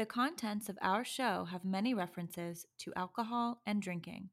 [0.00, 4.30] The contents of our show have many references to alcohol and drinking.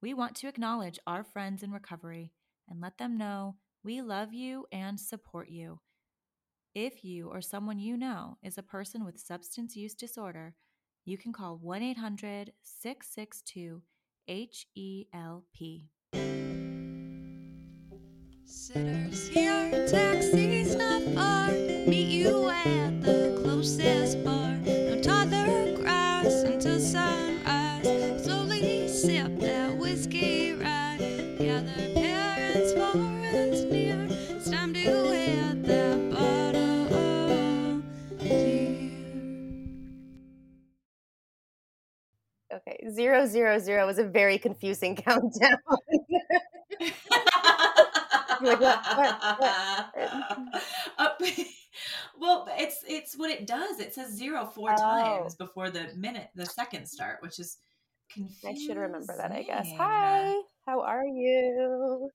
[0.00, 2.32] We want to acknowledge our friends in recovery
[2.70, 5.80] and let them know we love you and support you.
[6.74, 10.54] If you or someone you know is a person with substance use disorder,
[11.04, 13.82] you can call 1 800 662
[14.26, 15.82] HELP.
[18.46, 21.50] Sitters here, taxis not far.
[21.50, 22.83] Meet you at
[43.04, 45.58] zero zero zero is a very confusing countdown.
[48.40, 50.62] Like, what, what, what?
[50.98, 51.20] Up-
[52.20, 53.78] well, it's it's what it does.
[53.80, 54.76] It says zero four Oh.
[54.76, 57.56] times before the minute, the second start, which is
[58.12, 58.50] confusing.
[58.50, 59.68] I should remember that, I guess.
[59.78, 60.34] Hi,
[60.66, 62.10] how are you?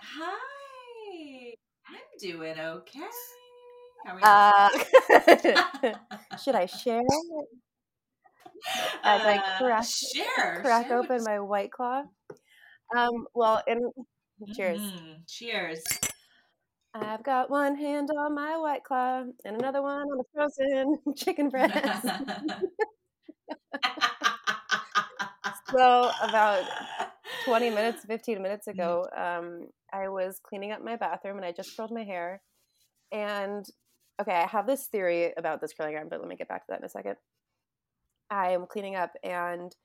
[0.00, 1.54] Hi,
[1.88, 3.00] I'm doing okay.
[4.04, 4.68] How are
[5.10, 5.54] you?
[5.90, 7.02] Uh, should I share
[9.04, 12.04] as I Uh, crack share crack share open my white claw?
[12.96, 13.90] Um, well, in
[14.54, 14.80] cheers.
[14.80, 15.84] Mhm, Cheers.
[16.94, 21.48] I've got one hand on my white claw and another one on the frozen chicken
[21.48, 22.04] breast.
[25.70, 26.64] so about
[27.44, 31.76] 20 minutes 15 minutes ago um, i was cleaning up my bathroom and i just
[31.76, 32.42] curled my hair
[33.10, 33.66] and
[34.20, 36.70] okay i have this theory about this curling iron but let me get back to
[36.70, 37.16] that in a second
[38.32, 39.76] i'm cleaning up and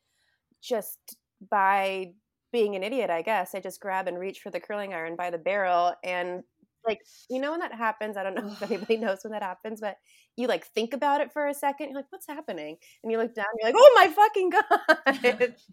[0.62, 1.18] just
[1.52, 2.12] by
[2.52, 5.30] being an idiot i guess i just grab and reach for the curling iron by
[5.30, 6.44] the barrel and
[6.88, 8.18] like you know when that happens?
[8.18, 9.98] I don't know if anybody knows when that happens but
[10.36, 12.78] you like think about it for a second you're like what's happening?
[13.04, 15.56] And you look down you're like oh my fucking god.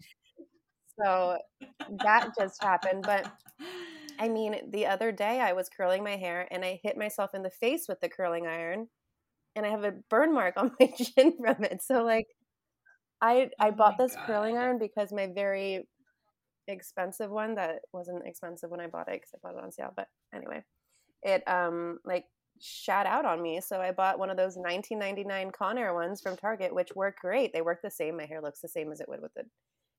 [0.97, 1.37] So
[2.03, 3.29] that just happened but
[4.17, 7.43] I mean, the other day I was curling my hair and I hit myself in
[7.43, 8.87] the face with the curling iron
[9.57, 11.81] and I have a burn mark on my chin from it.
[11.83, 12.27] So like
[13.21, 15.87] I I Oh bought this curling iron because my very
[16.67, 19.93] expensive one that wasn't expensive when I bought it cuz I bought it on sale,
[19.95, 20.63] but anyway.
[21.23, 22.25] It um like
[22.61, 23.61] shat out on me.
[23.61, 27.53] So I bought one of those 1999 Conair ones from Target which work great.
[27.53, 28.17] They work the same.
[28.17, 29.43] My hair looks the same as it would with the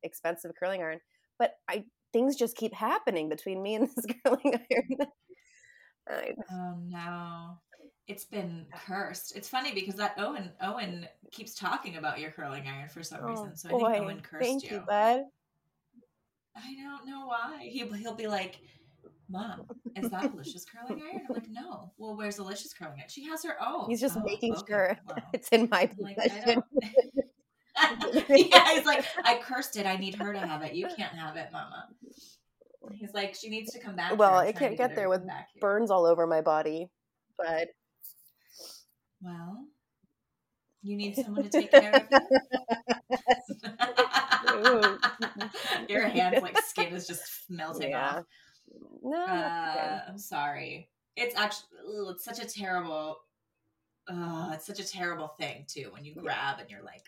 [0.03, 1.01] expensive curling iron.
[1.39, 5.11] But I things just keep happening between me and this curling iron.
[6.09, 7.59] I, Oh no.
[8.09, 9.37] It's been cursed.
[9.37, 13.29] It's funny because that Owen Owen keeps talking about your curling iron for some oh
[13.29, 13.57] reason.
[13.57, 14.77] So I boy, think Owen cursed thank you.
[14.77, 15.23] you, bud.
[16.57, 17.59] I don't know why.
[17.63, 18.61] He he'll be like,
[19.29, 19.67] "Mom,
[19.97, 23.09] is that Alicia's curling iron?" I'm like, "No." Well, where's Alicia's curling iron?
[23.09, 23.91] She has her own.
[23.91, 26.63] He's just "Oh, making okay, sure well." it's in my like, possession.
[28.29, 29.85] yeah, he's like, I cursed it.
[29.85, 30.75] I need her to have it.
[30.75, 31.89] You can't have it, Mama.
[32.93, 34.17] He's like, she needs to come back.
[34.17, 35.23] Well, I trying can't to get there with.
[35.61, 36.89] Burns all over my body,
[37.37, 37.69] but
[39.21, 39.65] Well,
[40.83, 42.19] you need someone to take care of you.
[45.89, 48.19] Your hands, like skin, is just melting yeah.
[48.19, 48.25] off.
[49.03, 49.25] No.
[49.25, 50.89] Uh, I'm sorry.
[51.17, 53.17] It's actually ugh, it's such a terrible.
[54.09, 57.03] Uh, it's such a terrible thing too when you grab and you're like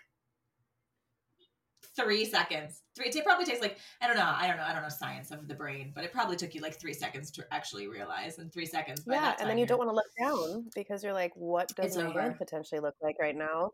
[1.99, 2.83] three seconds.
[2.97, 3.07] Three.
[3.09, 4.33] It probably takes like I don't know.
[4.35, 4.65] I don't know.
[4.65, 7.31] I don't know science of the brain, but it probably took you like three seconds
[7.33, 8.39] to actually realize.
[8.39, 9.03] And three seconds.
[9.07, 11.97] Yeah, and then you don't want to look down because you're like, what does It's
[11.97, 12.21] my over.
[12.21, 13.71] hand potentially look like right now?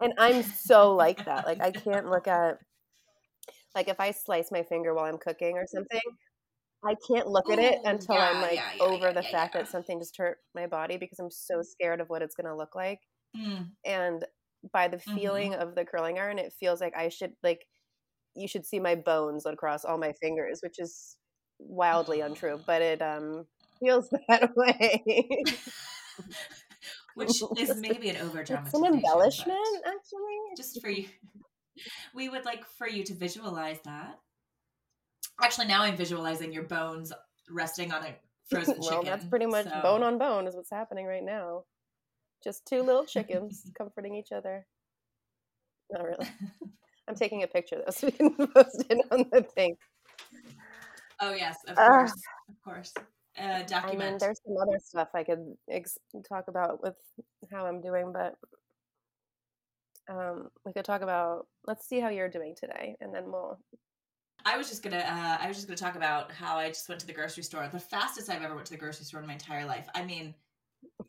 [0.00, 1.46] And I'm so like that.
[1.46, 2.58] Like I can't look at
[3.74, 6.00] like if I slice my finger while I'm cooking or something,
[6.84, 9.68] I can't look at it until yeah, I'm like yeah, yeah, over the fact that
[9.68, 13.00] something just hurt my body because I'm so scared of what it's gonna look like.
[13.36, 14.24] Mm, And
[14.72, 15.14] by the Mhm.
[15.14, 17.66] feeling of the curling iron, it feels like I should like
[18.34, 21.16] you should see my bones across all my fingers, which is
[21.58, 23.46] wildly untrue, but it um
[23.80, 25.02] feels that way.
[27.14, 30.38] which is maybe an over it's an embellishment, actually.
[30.56, 31.06] Just for you,
[32.14, 34.18] we would like for you to visualize that.
[35.42, 37.12] Actually, now I'm visualizing your bones
[37.50, 38.14] resting on a
[38.48, 38.90] frozen chicken.
[38.90, 41.64] well, that's pretty much so- bone on bone is what's happening right now.
[42.42, 44.66] Just two little chickens comforting each other.
[45.90, 46.28] Not really.
[47.08, 49.76] I'm taking a picture though, so we can post it on the thing.
[51.20, 51.88] Oh yes, of Ah.
[51.98, 52.92] course, of course.
[53.38, 54.20] Uh, I mean, document.
[54.20, 55.98] there's some other stuff I could ex-
[56.28, 56.94] talk about with
[57.52, 58.34] how I'm doing, but
[60.08, 61.46] um, we could talk about.
[61.66, 63.58] Let's see how you're doing today, and then we'll.
[64.44, 64.98] I was just gonna.
[64.98, 67.68] Uh, I was just gonna talk about how I just went to the grocery store.
[67.72, 69.88] The fastest I've ever went to the grocery store in my entire life.
[69.94, 70.34] I mean,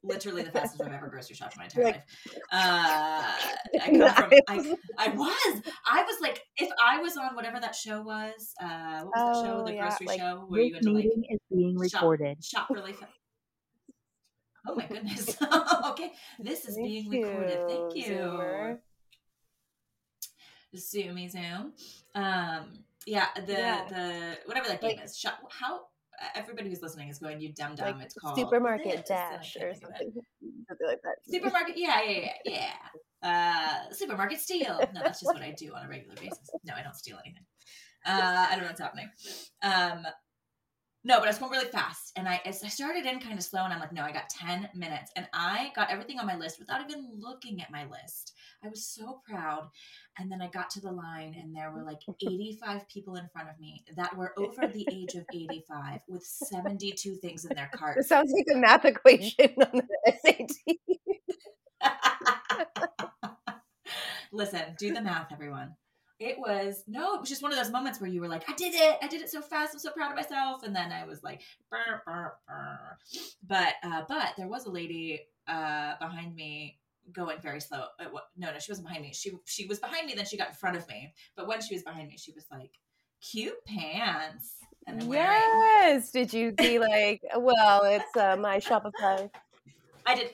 [0.04, 2.04] literally the fastest I've ever grocery shopped in my entire life.
[2.52, 3.32] Uh,
[3.82, 4.40] I come from.
[4.48, 5.62] I, I was.
[5.86, 9.46] I was like, if I was on whatever that show was, uh, what was that
[9.46, 9.58] show?
[9.62, 12.44] Oh, The yeah, grocery like, show where you had to like meeting is being recorded.
[12.44, 13.12] shop really fast.
[14.68, 15.38] Oh my goodness.
[15.92, 17.68] okay, this is Thank being recorded.
[17.68, 18.20] Thank you, you.
[18.22, 18.78] Zoomer.
[20.76, 21.74] Zoomy Zoom.
[22.16, 23.86] Um, yeah, the Yeah.
[23.90, 25.18] the whatever that game Like- is.
[25.18, 25.82] Shop, how
[26.36, 27.98] everybody who's listening is going, you dumb dumb.
[27.98, 29.98] like it's called supermarket dash or think of it.
[30.00, 30.14] something.
[30.68, 31.16] something like that.
[31.28, 32.74] Supermarket, yeah, yeah, yeah, yeah.
[33.24, 34.80] Uh, supermarket steal.
[34.96, 36.50] No, that's just what I do on a regular basis.
[36.64, 37.46] No, I don't steal anything.
[38.04, 39.12] Uh, I don't know what's happening.
[39.62, 40.08] Um,
[41.04, 43.64] no, but I was going really fast, and I I started in kind of slow,
[43.64, 46.60] and I'm like, no, I got ten minutes, and I got everything on my list
[46.60, 48.34] without even looking at my list.
[48.64, 49.70] I was so proud,
[50.20, 53.50] and then I got to the line, and there were like 85 people in front
[53.50, 57.98] of me that were over the age of 85 with 72 things in their cart.
[57.98, 60.78] This sounds like a math equation on the SAT.
[64.32, 65.76] Listen, do the math, everyone.
[66.20, 68.54] It was no, it was just one of those moments where you were like, I
[68.54, 70.62] did it, I did it so fast, I'm so proud of myself.
[70.62, 71.42] And then I was like,
[71.72, 72.98] burr, burr, burr.
[73.48, 76.78] but uh, but there was a lady uh, behind me
[77.12, 77.86] going very slow.
[78.00, 78.06] Uh,
[78.38, 79.14] no, no, she wasn't behind me.
[79.14, 81.14] She she was behind me, then she got in front of me.
[81.36, 82.72] But when she was behind me, she was like,
[83.22, 84.56] cute pants.
[84.88, 85.32] And I'm wearing.
[85.32, 86.12] Yes.
[86.12, 89.30] Did you be like, well, it's uh, my Shopify.
[90.06, 90.32] I did.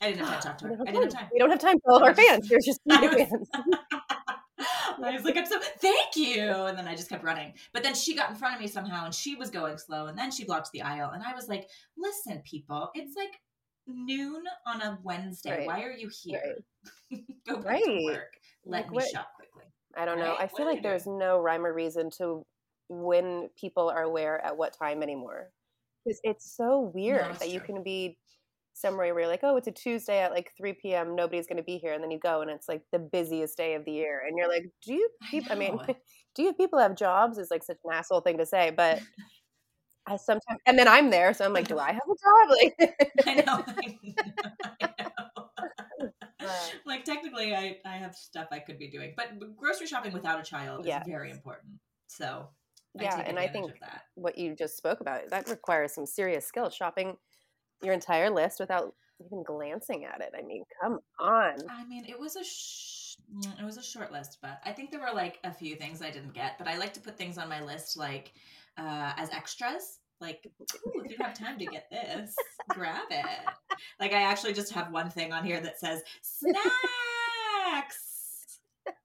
[0.00, 0.76] I didn't have time to talk to her.
[0.86, 1.28] I didn't have time.
[1.32, 2.48] We don't have time for all of our fans.
[2.48, 3.48] There's just I was- fans.
[5.00, 6.50] I was like, I'm so thank you.
[6.50, 7.54] And then I just kept running.
[7.72, 10.06] But then she got in front of me somehow and she was going slow.
[10.06, 11.10] And then she blocked the aisle.
[11.14, 13.40] And I was like, listen, people, it's like
[13.88, 15.58] noon on a Wednesday.
[15.58, 15.66] Right.
[15.66, 16.56] Why are you here?
[17.46, 17.84] Go back Right.
[17.84, 18.32] to work.
[18.64, 19.64] Let Like, me what- shop quickly.
[19.96, 20.30] I don't know.
[20.32, 20.40] Right?
[20.42, 22.44] I feel are like there's no rhyme or reason to
[22.88, 25.50] when people are where at what time anymore.
[26.04, 28.18] Because it's so weird it's that you can be
[28.74, 31.16] somewhere where you're like, oh, it's a Tuesday at like 3 p.m.
[31.16, 31.92] Nobody's going to be here.
[31.94, 34.22] And then you go and it's like the busiest day of the year.
[34.26, 35.78] And you're like, do you I I, mean,
[36.36, 37.38] do you people have jobs?
[37.38, 38.70] Is like such an asshole thing to say.
[38.70, 39.00] But
[40.08, 41.32] I sometimes, and then I'm there.
[41.34, 42.48] So I'm like, do I have a job?
[42.50, 42.96] Like,
[43.26, 43.64] I know.
[44.80, 45.50] I know.
[46.40, 46.70] I.
[46.86, 49.12] Like technically I, I have stuff I could be doing.
[49.16, 51.02] But grocery shopping without a child Yes.
[51.02, 51.74] is very important.
[52.06, 52.48] So
[52.98, 53.16] I yeah.
[53.18, 54.02] take And I think that.
[54.14, 56.70] what you just spoke about, that requires some serious skill.
[56.70, 57.16] Shopping
[57.82, 58.94] your entire list without
[59.24, 60.32] even glancing at it.
[60.36, 61.54] I mean, come on.
[61.68, 64.90] I mean, it was a sh- mm, it was a short list, but I think
[64.90, 66.58] there were like a few things I didn't get.
[66.58, 68.32] But I like to put things on my list like
[68.78, 69.98] uh, as extras.
[70.20, 70.50] Like,
[70.86, 72.34] "Ooh, if you have time to get this,
[72.70, 73.24] grab it.
[74.00, 76.64] Like, I actually just have one thing on here that says snacks.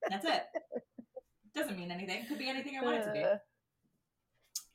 [0.10, 0.44] That's it.
[1.56, 2.26] Doesn't mean anything.
[2.28, 3.24] Could be anything I want it to be.
[3.24, 3.36] Uh,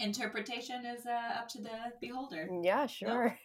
[0.00, 1.70] Interpretation is uh, up to the
[2.00, 2.48] beholder.
[2.62, 3.36] yeah, sure.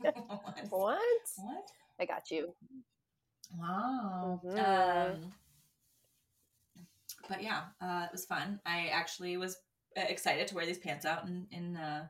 [0.00, 0.58] what?
[0.70, 1.00] what?
[1.36, 1.68] What?
[2.00, 2.54] I got you.
[3.58, 4.40] Wow.
[4.44, 5.12] Mhm.
[5.14, 5.32] Um,
[7.28, 8.60] but yeah, uh, it was fun.
[8.66, 9.56] I actually was
[9.96, 12.06] uh, excited to wear these pants out in, in uh,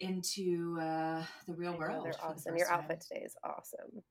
[0.00, 2.04] into uh, the real world.
[2.04, 2.56] They're awesome.
[2.56, 2.80] Your time.
[2.80, 4.02] outfit today is awesome.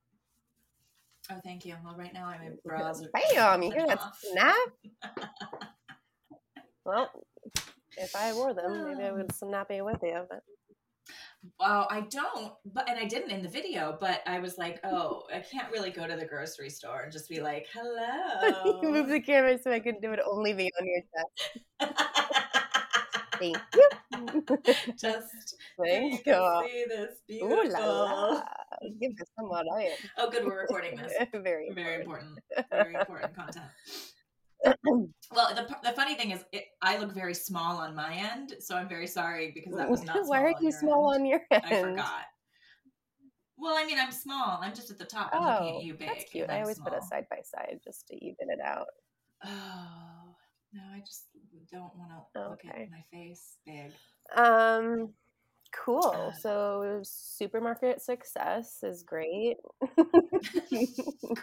[1.31, 1.75] Oh, thank you.
[1.83, 3.03] Well, right now I'm in bras.
[3.13, 3.61] Bam!
[3.61, 4.55] You hear that snap?
[6.87, 7.11] Well,
[7.97, 10.21] if I wore them, maybe I would snap it with you.
[10.29, 10.41] But
[11.59, 13.97] Well, I don't, but and I didn't in the video.
[13.99, 17.29] But I was like, oh, I can't really go to the grocery store and just
[17.29, 18.79] be like, hello.
[18.81, 21.93] you move the camera so I can do it only be on your chest.
[23.39, 23.89] Thank you.
[24.99, 25.27] just
[25.83, 26.67] Thank you you.
[26.67, 27.71] see this Ooh beautiful.
[27.71, 28.43] la la.
[28.99, 31.13] Give this some what I Oh, good, we're recording this.
[31.33, 32.39] Very Very important.
[32.49, 32.67] important.
[32.71, 33.65] Very important content.
[35.31, 38.75] Well, the, the funny thing is, it, I look very small on my end, so
[38.77, 40.15] I'm very sorry because that was not.
[40.15, 41.21] Small Why are you small end.
[41.21, 41.63] on your end?
[41.65, 42.25] I forgot.
[43.57, 44.59] Well, I mean, I'm small.
[44.61, 45.31] I'm just at the top.
[45.33, 46.07] I'm looking Oh, at you big.
[46.07, 46.49] that's cute.
[46.49, 47.09] I always put it small.
[47.09, 48.87] side by side just to even it out.
[49.43, 50.35] Oh
[50.73, 51.25] no, I just
[51.71, 52.83] don't want to look Okay.
[52.83, 53.91] at my face big.
[54.35, 55.13] Um,
[55.73, 56.33] cool.
[56.35, 59.57] Uh, So supermarket success is great.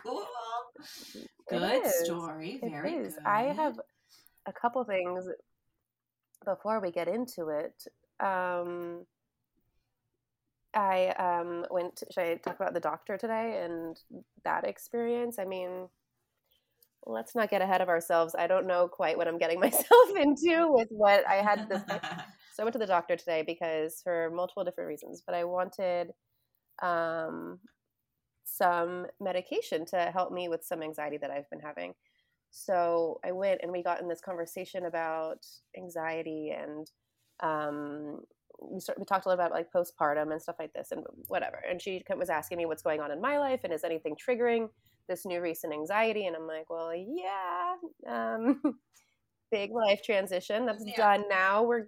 [0.02, 0.26] Cool.
[1.48, 2.60] Good story.
[2.62, 3.14] It Very is.
[3.14, 3.24] good.
[3.24, 3.78] I have
[4.46, 5.26] a couple things
[6.44, 7.84] before we get into it.
[8.24, 9.04] Um,
[10.74, 11.96] I um, went.
[11.96, 13.96] To, should I talk about the doctor today and
[14.44, 15.38] that experience?
[15.38, 15.88] I mean,
[17.06, 18.34] let's not get ahead of ourselves.
[18.36, 21.82] I don't know quite what I'm getting myself into with what I had this.
[22.54, 26.12] So I went to the doctor today because for multiple different reasons, but I wanted
[26.80, 27.58] um,
[28.44, 31.94] some medication to help me with some anxiety that I've been having.
[32.50, 35.44] So I went and we got in this conversation about
[35.76, 36.88] anxiety and
[37.40, 38.20] um,
[38.60, 41.60] we, start, we talked a little about like postpartum and stuff like this and whatever.
[41.68, 44.68] And she was asking me what's going on in my life and is anything triggering
[45.08, 46.26] this new recent anxiety.
[46.26, 47.74] And I'm like, well, yeah,
[48.08, 48.60] um,
[49.50, 50.66] big life transition.
[50.66, 50.96] That's yeah.
[50.96, 51.64] done now.
[51.64, 51.86] We're.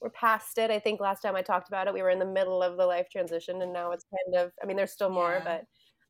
[0.00, 0.70] We're past it.
[0.70, 2.86] I think last time I talked about it, we were in the middle of the
[2.86, 4.52] life transition, and now it's kind of.
[4.62, 5.60] I mean, there's still more, yeah.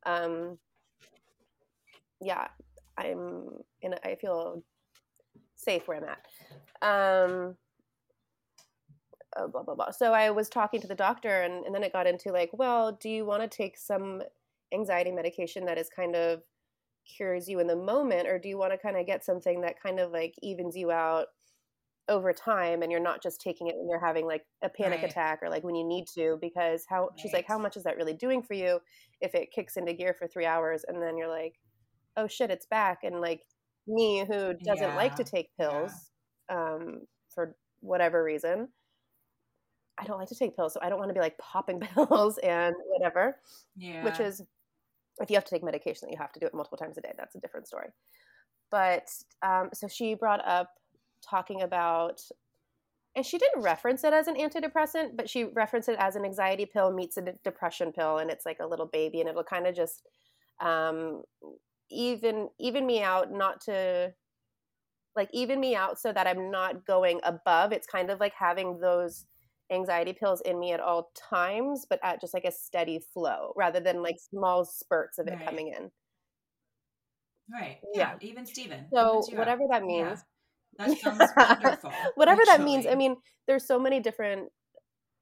[0.05, 0.57] but um,
[2.21, 2.47] yeah,
[2.97, 3.49] I'm
[3.81, 3.93] in.
[3.93, 4.63] A, I feel
[5.55, 6.25] safe where I'm at.
[6.81, 7.55] Um,
[9.37, 9.91] oh, blah blah blah.
[9.91, 12.93] So I was talking to the doctor, and, and then it got into like, well,
[12.93, 14.21] do you want to take some
[14.73, 16.41] anxiety medication that is kind of
[17.17, 19.81] cures you in the moment, or do you want to kind of get something that
[19.81, 21.27] kind of like evens you out
[22.09, 25.09] over time, and you're not just taking it when you're having like a panic right.
[25.09, 26.37] attack or like when you need to?
[26.41, 27.19] Because how right.
[27.19, 28.79] she's like, how much is that really doing for you
[29.21, 31.53] if it kicks into gear for three hours and then you're like,
[32.17, 33.41] oh shit, it's back, and like
[33.87, 34.95] me who doesn't yeah.
[34.95, 35.91] like to take pills
[36.49, 36.73] yeah.
[36.73, 37.01] um,
[37.33, 38.67] for whatever reason
[39.99, 42.37] I don't like to take pills, so I don't want to be like popping pills
[42.39, 43.37] and whatever.
[43.75, 44.03] Yeah.
[44.03, 44.41] Which is,
[45.19, 47.11] if you have to take medication, you have to do it multiple times a day.
[47.17, 47.89] That's a different story.
[48.71, 49.09] But
[49.41, 50.69] um, so she brought up
[51.27, 52.21] talking about,
[53.15, 56.65] and she didn't reference it as an antidepressant, but she referenced it as an anxiety
[56.65, 59.75] pill meets a depression pill, and it's like a little baby, and it'll kind of
[59.75, 60.07] just
[60.61, 61.23] um,
[61.89, 64.13] even even me out, not to
[65.15, 67.71] like even me out, so that I'm not going above.
[67.71, 69.25] It's kind of like having those
[69.71, 73.79] anxiety pills in me at all times, but at just like a steady flow rather
[73.79, 75.45] than like small spurts of it right.
[75.45, 75.91] coming in.
[77.51, 77.77] Right.
[77.93, 78.13] Yeah.
[78.21, 78.27] yeah.
[78.29, 78.85] Even Steven.
[78.93, 80.19] So whatever that means.
[80.19, 80.23] Yeah.
[80.79, 81.91] That sounds wonderful.
[82.15, 82.57] whatever actually.
[82.57, 82.87] that means.
[82.87, 83.17] I mean,
[83.47, 84.49] there's so many different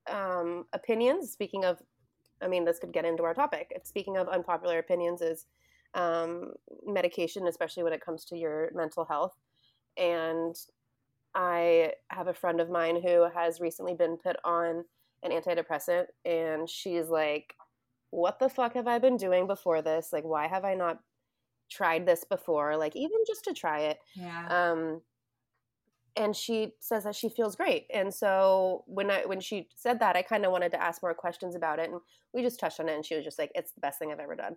[0.10, 1.32] um, opinions.
[1.32, 1.82] Speaking of,
[2.42, 3.78] I mean, this could get into our topic.
[3.84, 5.48] Speaking of unpopular opinions, is
[5.94, 6.54] um,
[6.86, 9.36] medication, especially when it comes to your mental health.
[9.98, 10.56] And
[11.34, 14.86] I have a friend of mine who has recently been put on
[15.24, 17.56] an antidepressant, and she's like,
[18.12, 20.10] What the fuck have I been doing before this?
[20.14, 21.00] Like, why have I not
[21.72, 22.78] tried this before?
[22.78, 23.98] Like, even just to try it.
[24.16, 24.48] Yeah.
[24.48, 25.02] Um,
[26.18, 27.86] and she says that she feels great.
[27.94, 31.14] And so when I when she said that, I kind of wanted to ask more
[31.14, 32.02] questions about it, and
[32.34, 32.96] we just touched on it.
[32.96, 34.56] And she was just like, "It's the best thing I've ever done."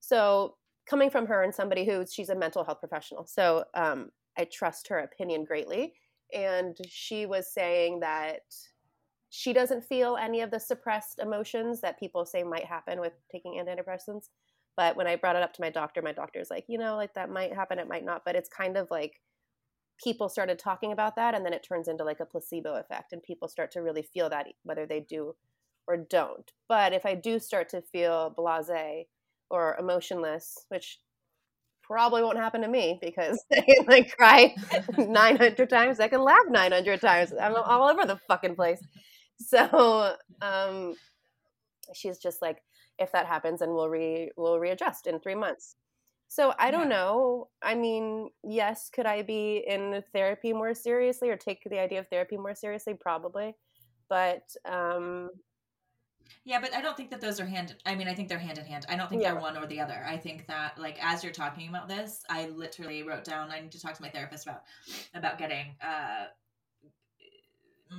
[0.00, 4.44] So coming from her and somebody who she's a mental health professional, so um, I
[4.44, 5.94] trust her opinion greatly
[6.34, 8.42] and she was saying that
[9.30, 13.54] she doesn't feel any of the suppressed emotions that people say might happen with taking
[13.54, 14.28] antidepressants.
[14.76, 17.14] But when I brought it up to my doctor, my doctor's like, you know, like
[17.14, 18.22] that might happen, it might not.
[18.24, 19.20] But it's kind of like
[20.02, 23.22] people started talking about that, and then it turns into like a placebo effect, and
[23.22, 25.34] people start to really feel that whether they do
[25.86, 26.50] or don't.
[26.68, 29.06] But if I do start to feel blase
[29.50, 30.98] or emotionless, which
[31.82, 34.54] probably won't happen to me because I can like cry
[34.98, 36.00] 900 times.
[36.00, 37.32] I can laugh 900 times.
[37.38, 38.80] I'm all over the fucking place.
[39.38, 40.94] So um,
[41.94, 42.62] she's just like,
[42.98, 45.74] if that happens, and we'll re we'll readjust in three months.
[46.34, 46.96] So I don't yeah.
[46.96, 47.48] know.
[47.62, 52.08] I mean, yes, could I be in therapy more seriously or take the idea of
[52.08, 52.94] therapy more seriously?
[53.00, 53.54] Probably,
[54.08, 55.30] but um,
[56.44, 57.76] yeah, but I don't think that those are hand.
[57.86, 58.84] I mean, I think they're hand in hand.
[58.88, 59.30] I don't think yeah.
[59.30, 60.04] they're one or the other.
[60.04, 63.52] I think that, like, as you're talking about this, I literally wrote down.
[63.52, 64.64] I need to talk to my therapist about
[65.14, 66.24] about getting uh,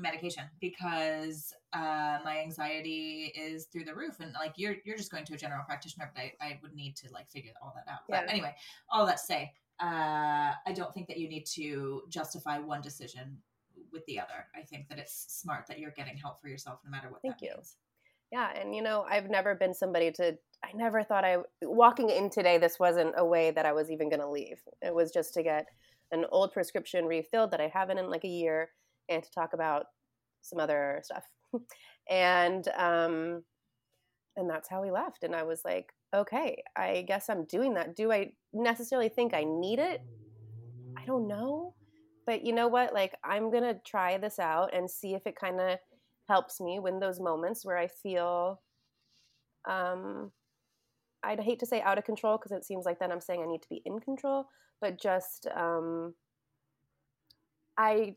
[0.02, 5.26] medication because uh, my anxiety is through the roof, and like you're you're just going
[5.26, 8.00] to a general practitioner, but I, I would need to like figure all that out.
[8.10, 8.22] Yeah.
[8.22, 8.56] But anyway,
[8.90, 13.38] all that to say, uh, I don't think that you need to justify one decision
[13.92, 14.48] with the other.
[14.56, 17.22] I think that it's smart that you're getting help for yourself, no matter what.
[17.22, 17.52] Thank you.
[17.56, 17.78] Means
[18.32, 22.30] yeah and you know i've never been somebody to i never thought i walking in
[22.30, 25.34] today this wasn't a way that i was even going to leave it was just
[25.34, 25.68] to get
[26.12, 28.70] an old prescription refilled that i haven't in like a year
[29.10, 29.86] and to talk about
[30.42, 31.24] some other stuff.
[32.08, 33.44] And um
[34.38, 35.24] and that's how we left.
[35.24, 37.96] And i was like okay i guess i'm doing that.
[37.96, 40.02] Do i necessarily think i need it?
[40.98, 41.74] I don't know.
[42.28, 42.94] But you know what?
[42.94, 45.80] Like i'm gonna try this out and see if it kind of
[46.28, 48.62] helps me when those moments where I feel
[49.68, 50.32] um
[51.24, 53.52] I'd hate to say out of control because it seems like then I'm saying I
[53.52, 54.46] need to be in control,
[54.80, 56.14] but just um
[57.78, 58.16] I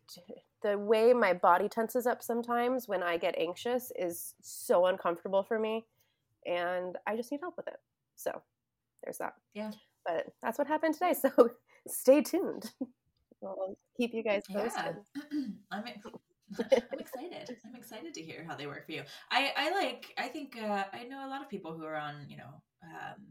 [0.62, 5.58] the way my body tenses up sometimes when I get anxious is so uncomfortable for
[5.58, 5.84] me
[6.46, 7.78] and I just need help with it.
[8.16, 8.42] So
[9.02, 9.34] there's that.
[9.54, 9.70] Yeah.
[10.04, 11.14] But that's what happened today.
[11.20, 11.50] So
[11.86, 12.72] stay tuned.
[13.44, 14.96] I'll keep you guys posted.
[15.14, 15.40] Yeah.
[15.70, 15.84] I'm
[16.58, 17.56] I'm excited.
[17.64, 19.02] I'm excited to hear how they work for you.
[19.30, 22.26] I, I like, I think, uh, I know a lot of people who are on,
[22.28, 23.22] you know, um,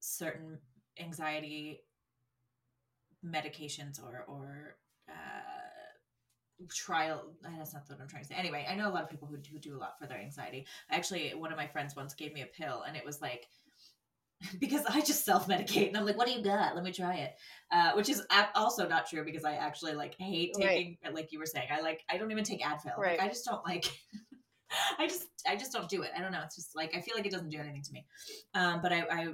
[0.00, 0.58] certain
[0.98, 1.82] anxiety
[3.24, 4.76] medications or, or,
[6.68, 9.28] trial that's not what i'm trying to say anyway i know a lot of people
[9.28, 12.32] who, who do a lot for their anxiety actually one of my friends once gave
[12.32, 13.46] me a pill and it was like
[14.60, 16.74] because I just self medicate and I'm like, what do you got?
[16.74, 17.34] Let me try it.
[17.70, 18.22] Uh, which is
[18.54, 21.14] also not true because I actually like hate taking, right.
[21.14, 22.96] like you were saying, I like, I don't even take Advil.
[22.96, 23.18] Right.
[23.18, 23.84] Like, I just don't like,
[24.98, 26.10] I just, I just don't do it.
[26.16, 26.40] I don't know.
[26.44, 28.06] It's just like, I feel like it doesn't do anything to me.
[28.54, 29.28] Um, but I, I,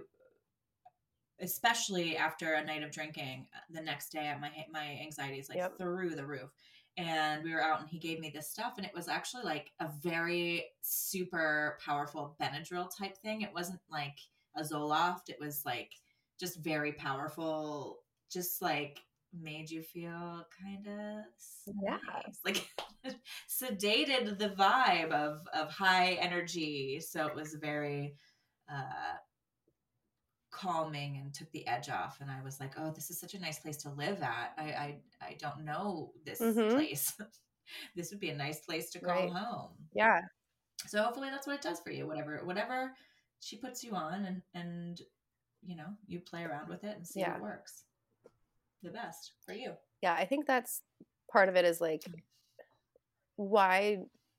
[1.40, 5.58] especially after a night of drinking uh, the next day, my, my anxiety is like
[5.58, 5.78] yep.
[5.78, 6.50] through the roof.
[6.96, 9.70] And we were out and he gave me this stuff and it was actually like
[9.80, 13.42] a very super powerful Benadryl type thing.
[13.42, 14.16] It wasn't like,
[14.56, 15.28] a Zoloft.
[15.28, 15.92] It was like
[16.40, 18.00] just very powerful,
[18.32, 19.00] just like
[19.38, 21.24] made you feel kind of
[21.82, 21.98] yeah.
[22.12, 22.40] nice.
[22.44, 22.66] like
[23.50, 27.00] sedated the vibe of of high energy.
[27.00, 28.14] So it was very
[28.70, 29.16] uh
[30.56, 33.38] calming and took the edge off and I was like, "Oh, this is such a
[33.38, 34.52] nice place to live at.
[34.56, 36.74] I I, I don't know this mm-hmm.
[36.74, 37.14] place.
[37.96, 39.30] this would be a nice place to call right.
[39.30, 40.20] home." Yeah.
[40.86, 42.06] So hopefully that's what it does for you.
[42.06, 42.92] Whatever whatever
[43.40, 45.00] she puts you on and and
[45.64, 47.32] you know you play around with it and see yeah.
[47.32, 47.84] what works
[48.82, 49.72] the best for you
[50.02, 50.82] yeah i think that's
[51.30, 52.02] part of it is like
[53.36, 53.98] why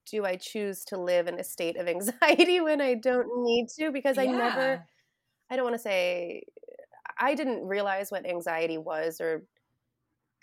[0.09, 3.91] do i choose to live in a state of anxiety when i don't need to
[3.91, 4.83] because i never
[5.49, 6.43] i don't want to say
[7.19, 9.43] i didn't realize what anxiety was or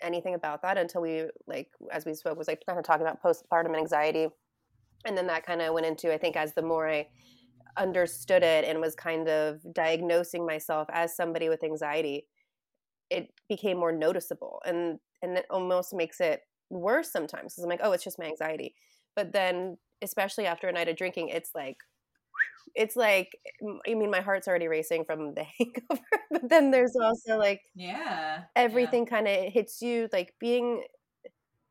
[0.01, 3.21] anything about that until we like as we spoke was like kind of talking about
[3.21, 4.27] postpartum anxiety.
[5.05, 7.07] And then that kind of went into i think as the more i
[7.77, 12.25] understood it and was kind of diagnosing myself as somebody with anxiety
[13.09, 17.81] it became more noticeable and and it almost makes it worse sometimes because i'm like
[17.83, 18.73] oh it's just my anxiety.
[19.15, 21.77] But then especially after a night of drinking it's like
[22.75, 23.37] it's like
[23.87, 28.43] i mean my heart's already racing from the hangover but then there's also like yeah
[28.55, 29.09] everything yeah.
[29.09, 30.83] kind of hits you like being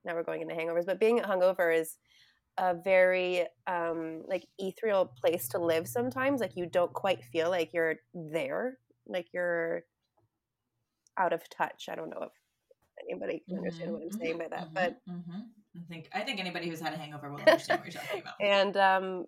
[0.04, 1.96] now we're going into hangovers but being hungover is
[2.58, 7.70] a very um like ethereal place to live sometimes like you don't quite feel like
[7.72, 9.82] you're there like you're
[11.16, 12.32] out of touch i don't know if
[13.10, 15.40] anybody can understand mm-hmm, what i'm saying by that mm-hmm, but mm-hmm.
[15.76, 18.34] i think i think anybody who's had a hangover will understand what you're talking about
[18.40, 19.24] and um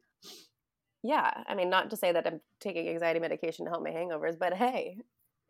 [1.06, 4.38] yeah i mean not to say that i'm taking anxiety medication to help my hangovers
[4.38, 4.98] but hey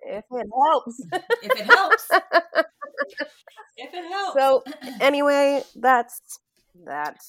[0.02, 1.00] if it helps
[1.42, 2.08] if it helps
[3.76, 4.62] if it helps so
[5.00, 6.38] anyway that's
[6.84, 7.20] that?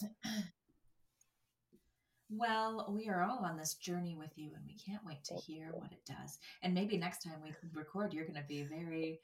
[2.29, 5.69] Well, we are all on this journey with you, and we can't wait to hear
[5.71, 6.39] what it does.
[6.61, 9.21] And maybe next time we record, you're going to be very,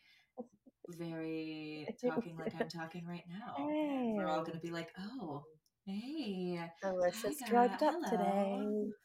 [0.98, 3.56] very talking like I'm talking right now.
[3.58, 4.14] Hey.
[4.16, 5.44] We're all going to be like, "Oh,
[5.86, 8.90] hey, Alyssa's drugged up today."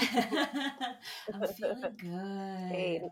[1.34, 2.72] I'm feeling good.
[2.72, 3.02] Hey,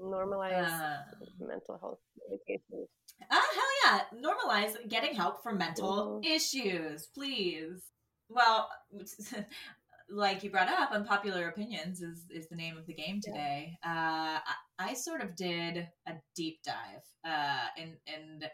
[0.00, 0.96] normalize uh,
[1.38, 1.98] mental health
[2.28, 2.86] medication.
[3.30, 4.00] Ah, hell yeah.
[4.22, 6.32] Normalize getting help for mental mm-hmm.
[6.32, 7.82] issues, please.
[8.28, 8.68] Well,
[10.10, 13.76] like you brought up, unpopular opinions is, is the name of the game today.
[13.84, 13.90] Yeah.
[13.90, 18.44] Uh, I, I, sort of did a deep dive uh, and, and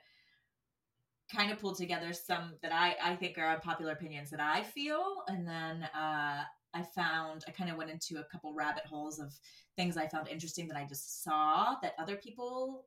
[1.34, 5.22] kind of pulled together some that I, I think are unpopular opinions that I feel.
[5.26, 6.42] And then uh,
[6.74, 9.32] I found, I kind of went into a couple rabbit holes of
[9.76, 12.84] things I found interesting that I just saw that other people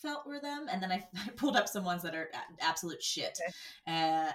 [0.00, 3.38] felt were them, and then I, I pulled up some ones that are absolute shit.
[3.84, 4.32] Because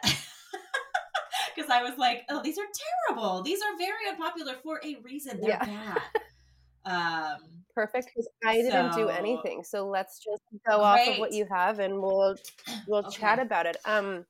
[1.57, 1.67] okay.
[1.67, 2.65] uh, I was like, oh, these are
[3.07, 3.41] terrible.
[3.41, 5.39] These are very unpopular for a reason.
[5.41, 5.65] They're yeah.
[5.65, 6.01] bad.
[6.85, 9.63] Um, Perfect, because I didn't do anything.
[9.63, 12.35] So let's just go off of what you have, and we'll
[12.87, 13.19] we'll okay.
[13.19, 13.77] chat about it.
[13.85, 14.25] Um,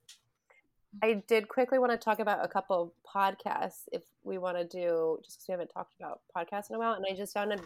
[1.02, 5.18] I did quickly want to talk about a couple podcasts if we want to do,
[5.24, 6.92] just because we haven't talked about podcasts in a while.
[6.92, 7.58] And I just found a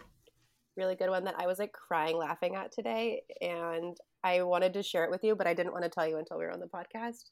[0.77, 3.23] really good one that I was like crying laughing at today.
[3.41, 6.17] And I wanted to share it with you, but I didn't want to tell you
[6.17, 7.31] until we were on the podcast.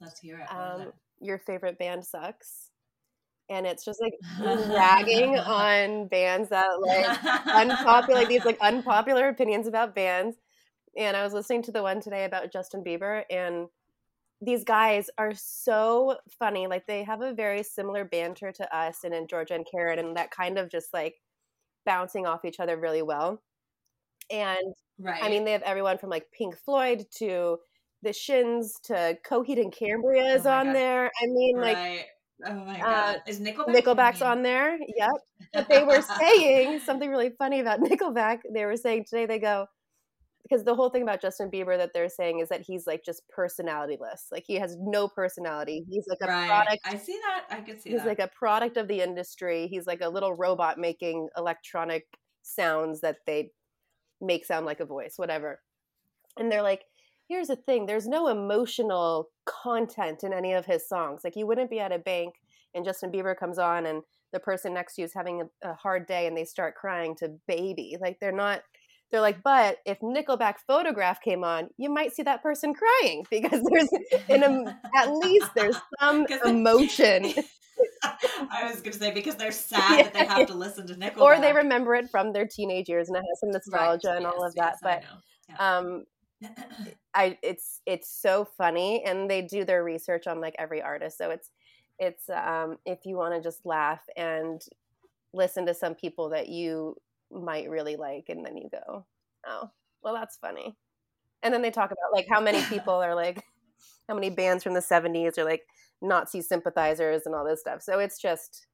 [0.00, 0.52] Let's hear it.
[0.52, 2.69] Um, your favorite band sucks.
[3.50, 9.66] And it's just like ragging on bands that like unpopular, like these like unpopular opinions
[9.66, 10.36] about bands.
[10.96, 13.68] And I was listening to the one today about Justin Bieber, and
[14.40, 16.66] these guys are so funny.
[16.66, 20.16] Like they have a very similar banter to us and in Georgia and Karen, and
[20.16, 21.20] that kind of just like
[21.84, 23.42] bouncing off each other really well.
[24.30, 25.22] And right.
[25.22, 27.58] I mean, they have everyone from like Pink Floyd to
[28.02, 30.74] the Shins to Coheed and oh Cambria is oh on God.
[30.74, 31.10] there.
[31.22, 31.76] I mean, right.
[31.76, 32.09] like.
[32.46, 33.16] Oh my uh, god!
[33.16, 33.74] Uh, Is Nickelback?
[33.74, 34.78] Nickelback's on there.
[34.96, 35.10] Yep.
[35.52, 38.40] But they were saying something really funny about Nickelback.
[38.52, 39.66] They were saying today they go
[40.42, 43.22] because the whole thing about Justin Bieber that they're saying is that he's like just
[43.36, 44.32] personalityless.
[44.32, 45.84] Like he has no personality.
[45.88, 46.48] He's like a right.
[46.48, 46.80] product.
[46.84, 47.44] I see that.
[47.50, 48.08] I could see he's that.
[48.08, 49.68] like a product of the industry.
[49.68, 52.06] He's like a little robot making electronic
[52.42, 53.50] sounds that they
[54.20, 55.60] make sound like a voice, whatever.
[56.36, 56.84] And they're like,
[57.30, 61.70] here's the thing there's no emotional content in any of his songs like you wouldn't
[61.70, 62.34] be at a bank
[62.74, 65.74] and justin bieber comes on and the person next to you is having a, a
[65.74, 68.62] hard day and they start crying to baby like they're not
[69.10, 73.62] they're like but if nickelback photograph came on you might see that person crying because
[73.70, 73.88] there's
[74.28, 77.32] in a, at least there's some emotion
[78.02, 80.94] I was going to say because they're sad yeah, that they have to listen to
[80.94, 84.16] Nickelback, or they remember it from their teenage years and it has some nostalgia right.
[84.16, 84.74] and yes, all of that.
[84.74, 85.02] Yes, but
[85.48, 85.78] yeah.
[85.78, 86.04] um,
[87.14, 91.30] I it's it's so funny, and they do their research on like every artist, so
[91.30, 91.50] it's
[91.98, 94.62] it's um, if you want to just laugh and
[95.32, 96.96] listen to some people that you
[97.30, 99.04] might really like, and then you go,
[99.46, 99.70] oh,
[100.02, 100.76] well, that's funny,
[101.42, 103.44] and then they talk about like how many people are like
[104.08, 105.62] how many bands from the 70s are like
[106.02, 107.80] Nazi sympathizers and all this stuff.
[107.82, 108.66] So it's just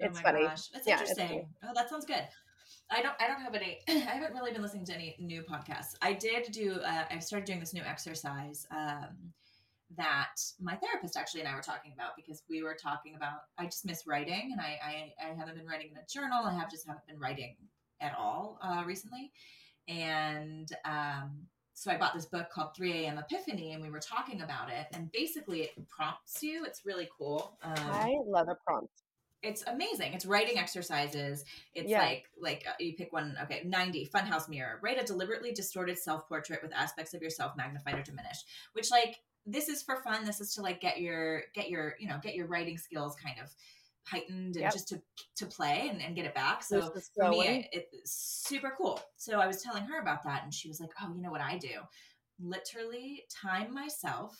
[0.00, 0.44] oh it's oh funny.
[0.44, 0.68] Gosh.
[0.68, 1.48] That's yeah, interesting.
[1.64, 2.24] Oh, that sounds good.
[2.90, 5.94] I don't I don't have any I haven't really been listening to any new podcasts.
[6.02, 9.16] I did do uh, I started doing this new exercise um,
[9.96, 13.64] that my therapist actually and I were talking about because we were talking about I
[13.64, 16.44] just miss writing and I I, I haven't been writing in a journal.
[16.44, 17.56] I have just haven't been writing
[18.00, 19.30] at all uh, recently.
[19.88, 21.32] And um,
[21.74, 23.18] so I bought this book called 3 a.m.
[23.18, 24.86] Epiphany, and we were talking about it.
[24.92, 26.64] And basically, it prompts you.
[26.64, 27.58] It's really cool.
[27.62, 28.92] Um, I love a prompt.
[29.42, 30.12] It's amazing.
[30.12, 31.44] It's writing exercises.
[31.74, 32.00] It's yeah.
[32.00, 33.36] like like uh, you pick one.
[33.42, 34.80] Okay, 90 Funhouse Mirror.
[34.82, 38.46] Write a deliberately distorted self portrait with aspects of yourself magnified or diminished.
[38.74, 40.24] Which like this is for fun.
[40.24, 43.36] This is to like get your get your you know get your writing skills kind
[43.42, 43.50] of
[44.06, 44.72] heightened and yep.
[44.72, 45.00] just to
[45.36, 46.62] to play and, and get it back.
[46.62, 48.12] So for me, it, it's
[48.46, 49.00] super cool.
[49.16, 51.40] So I was telling her about that, and she was like, "Oh, you know what
[51.40, 51.80] I do?
[52.38, 54.36] Literally time myself."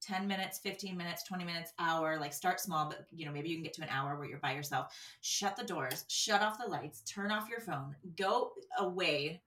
[0.00, 3.56] 10 minutes 15 minutes 20 minutes hour like start small but you know maybe you
[3.56, 6.68] can get to an hour where you're by yourself shut the doors shut off the
[6.68, 9.40] lights turn off your phone go away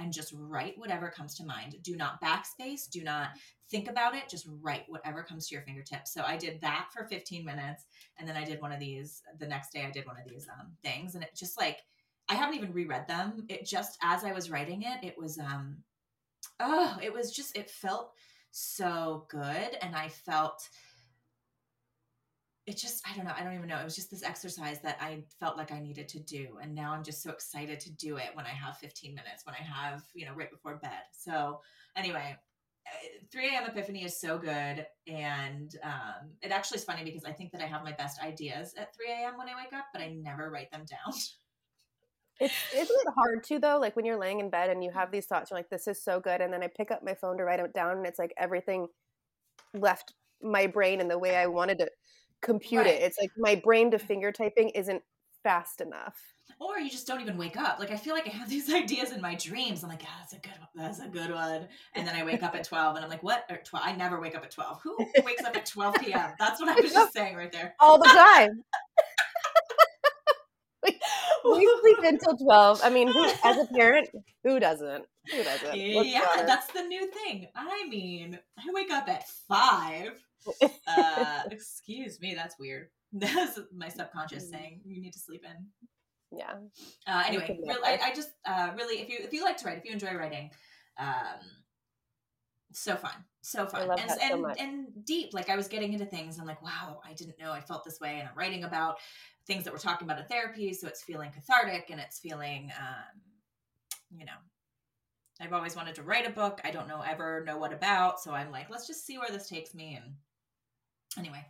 [0.00, 1.76] and just write whatever comes to mind.
[1.82, 3.30] Do not backspace, do not
[3.70, 6.12] think about it, just write whatever comes to your fingertips.
[6.12, 7.84] So I did that for 15 minutes
[8.18, 10.48] and then I did one of these the next day I did one of these
[10.48, 11.78] um, things and it just like
[12.28, 13.44] I haven't even reread them.
[13.48, 15.78] It just as I was writing it, it was um
[16.58, 18.12] oh, it was just it felt
[18.50, 20.68] so good and I felt
[22.66, 24.96] it just i don't know i don't even know it was just this exercise that
[25.00, 28.16] i felt like i needed to do and now i'm just so excited to do
[28.16, 31.02] it when i have 15 minutes when i have you know right before bed.
[31.12, 31.60] So
[31.96, 32.36] anyway
[32.86, 37.32] uh, 3 a.m epiphany is so good and um, it actually is funny because i
[37.32, 40.02] think that i have my best ideas at 3 a.m when i wake up but
[40.02, 41.18] i never write them down
[42.40, 45.10] it's isn't it hard too though like when you're laying in bed and you have
[45.10, 47.36] these thoughts you're like this is so good and then i pick up my phone
[47.36, 48.88] to write it down and it's like everything
[49.74, 51.88] left my brain in the way i wanted to
[52.40, 52.94] compute right.
[52.94, 53.02] it.
[53.02, 55.02] It's like my brain to finger typing isn't
[55.42, 56.34] fast enough.
[56.58, 57.78] Or you just don't even wake up.
[57.78, 59.82] Like I feel like I have these ideas in my dreams.
[59.82, 60.68] I'm like, ah, that's a good one.
[60.74, 61.68] That's a good one.
[61.94, 63.44] And then I wake up at 12 and I'm like, what?
[63.50, 63.86] Or 12.
[63.86, 64.80] I never wake up at 12.
[64.82, 66.32] Who wakes up at 12 p.m.?
[66.38, 67.74] That's what I was just saying right there.
[67.80, 68.62] All the time.
[71.44, 72.80] we sleep until 12.
[72.82, 74.08] I mean, who, as a parent,
[74.44, 75.04] who doesn't?
[75.30, 75.76] Who doesn't?
[75.76, 77.48] yeah, that's the new thing.
[77.54, 80.20] I mean, I wake up at 5
[80.86, 82.88] uh, excuse me, that's weird.
[83.12, 84.50] That's my subconscious mm.
[84.52, 86.38] saying you need to sleep in.
[86.38, 86.52] Yeah.
[87.08, 89.78] Uh, anyway, really, I, I, just uh, really, if you if you like to write,
[89.78, 90.50] if you enjoy writing,
[90.96, 91.40] um,
[92.72, 95.34] so fun, so fun, and and, so and deep.
[95.34, 97.98] Like I was getting into things, and like, wow, I didn't know I felt this
[97.98, 98.98] way, and I'm writing about
[99.50, 103.20] things that we're talking about in therapy, so it's feeling cathartic and it's feeling, um,
[104.16, 104.32] you know,
[105.40, 106.60] I've always wanted to write a book.
[106.64, 109.48] I don't know ever know what about, so I'm like, let's just see where this
[109.48, 110.14] takes me, and
[111.18, 111.44] Anyway,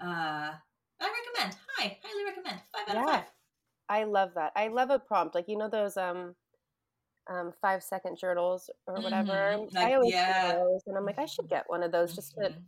[0.00, 0.54] uh, I
[1.00, 1.56] recommend.
[1.78, 2.60] Hi, highly recommend.
[2.72, 3.02] Five out yeah.
[3.02, 3.24] of five.
[3.88, 4.52] I love that.
[4.54, 5.34] I love a prompt.
[5.34, 6.34] Like you know those um
[7.28, 9.32] um five second journals or whatever.
[9.32, 9.74] Mm-hmm.
[9.74, 10.52] Like, I always yeah.
[10.52, 12.52] those and I'm like, I should get one of those just mm-hmm.
[12.52, 12.58] to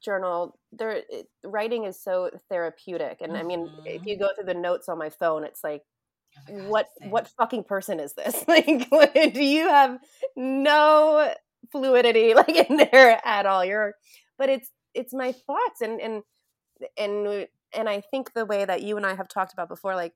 [0.00, 0.58] journal.
[0.72, 1.02] There
[1.44, 3.18] writing is so therapeutic.
[3.20, 3.40] And mm-hmm.
[3.40, 4.08] I mean, if mm-hmm.
[4.08, 5.82] you go through the notes on my phone, it's like
[6.38, 8.44] oh God, what what fucking person is this?
[8.48, 8.66] like
[9.34, 9.98] do you have
[10.36, 11.32] no
[11.70, 13.64] fluidity like in there at all?
[13.64, 13.94] You're
[14.38, 16.22] but it's it's my thoughts and and
[16.96, 20.14] and and I think the way that you and I have talked about before, like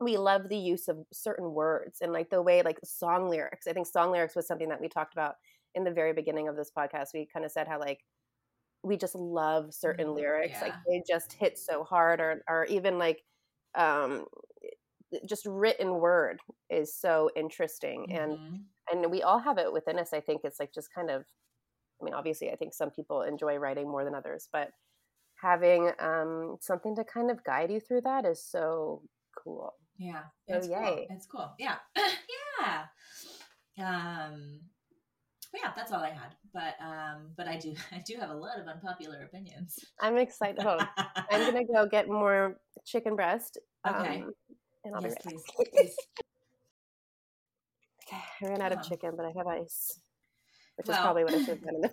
[0.00, 3.66] we love the use of certain words and like the way like song lyrics.
[3.66, 5.36] I think song lyrics was something that we talked about
[5.74, 7.14] in the very beginning of this podcast.
[7.14, 8.00] We kind of said how like
[8.82, 10.16] we just love certain mm-hmm.
[10.16, 10.68] lyrics, yeah.
[10.68, 13.22] like they just hit so hard, or or even like
[13.74, 14.26] um
[15.26, 16.40] just written word
[16.70, 18.32] is so interesting mm-hmm.
[18.32, 21.24] and and we all have it within us i think it's like just kind of
[22.02, 24.70] I mean, obviously, I think some people enjoy writing more than others, but
[25.40, 29.02] having um, something to kind of guide you through that is so
[29.36, 29.74] cool.
[29.98, 30.74] Yeah, it's so!
[30.74, 31.06] Cool.
[31.10, 31.52] It's cool.
[31.58, 31.76] Yeah,
[33.78, 34.26] yeah.
[34.26, 34.60] Um,
[35.52, 36.34] but yeah, that's all I had.
[36.52, 39.78] But um, but I do I do have a lot of unpopular opinions.
[40.00, 40.64] I'm excited.
[40.64, 40.88] On.
[41.30, 43.58] I'm gonna go get more chicken breast.
[43.86, 44.22] Okay.
[44.22, 44.32] um,
[44.84, 45.42] and I'll yes, be right please.
[45.74, 45.96] please.
[48.08, 50.00] Okay, I ran out of chicken, but I have ice,
[50.76, 51.90] which is probably what I should have done in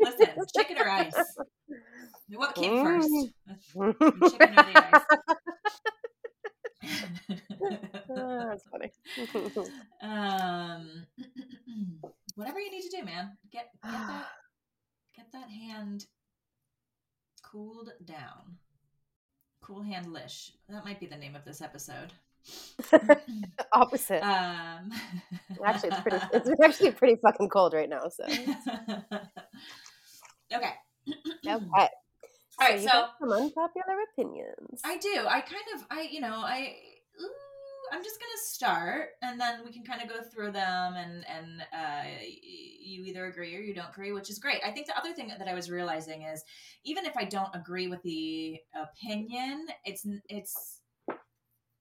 [0.00, 1.36] Listen, chicken or ice?
[2.32, 2.84] What came Mm.
[2.84, 4.30] first?
[4.30, 5.04] Chicken or the ice?
[8.12, 8.90] Ah, That's funny.
[10.02, 11.06] um,
[12.40, 13.36] whatever you need to do, man.
[13.52, 14.28] Get get that
[15.16, 16.06] get that hand
[17.42, 18.56] cooled down.
[19.62, 20.52] Cool hand lish.
[20.68, 22.12] That might be the name of this episode.
[23.72, 24.22] Opposite.
[24.22, 24.90] Um,
[25.64, 26.18] actually, it's pretty.
[26.32, 28.08] It's actually pretty fucking cold right now.
[28.08, 28.24] So
[30.52, 30.72] okay.
[31.46, 31.88] okay.
[32.58, 34.80] All right, so got some unpopular opinions.
[34.84, 35.24] I do.
[35.26, 36.74] I kind of, I, you know, I,
[37.20, 37.30] ooh,
[37.92, 41.62] I'm just gonna start, and then we can kind of go through them, and and
[41.72, 44.60] uh, you either agree or you don't agree, which is great.
[44.64, 46.44] I think the other thing that I was realizing is,
[46.84, 50.80] even if I don't agree with the opinion, it's it's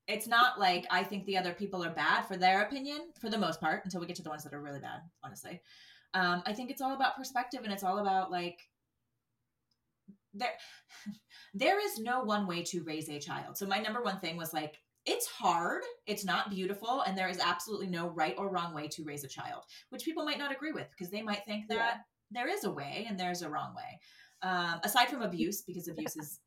[0.08, 3.38] it's not like I think the other people are bad for their opinion for the
[3.38, 5.02] most part until we get to the ones that are really bad.
[5.24, 5.62] Honestly,
[6.14, 8.60] um, I think it's all about perspective, and it's all about like
[10.34, 10.54] there
[11.54, 13.58] there is no one way to raise a child.
[13.58, 17.40] So my number one thing was like it's hard, it's not beautiful, and there is
[17.40, 20.72] absolutely no right or wrong way to raise a child, which people might not agree
[20.72, 21.98] with because they might think that Yeah.
[22.32, 24.00] there is a way and there's a wrong way.
[24.42, 26.40] Um, aside from abuse, because abuse is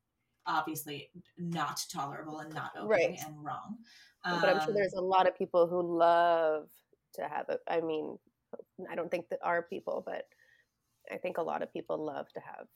[0.46, 3.18] obviously not tolerable and not okay Right.
[3.26, 3.78] and wrong.
[4.24, 6.70] but I'm sure Um, there's a lot of people who love
[7.14, 7.60] to have it.
[7.68, 8.16] I mean,
[8.88, 10.28] I don't think that are people, but
[11.10, 12.66] I think a lot of people love to have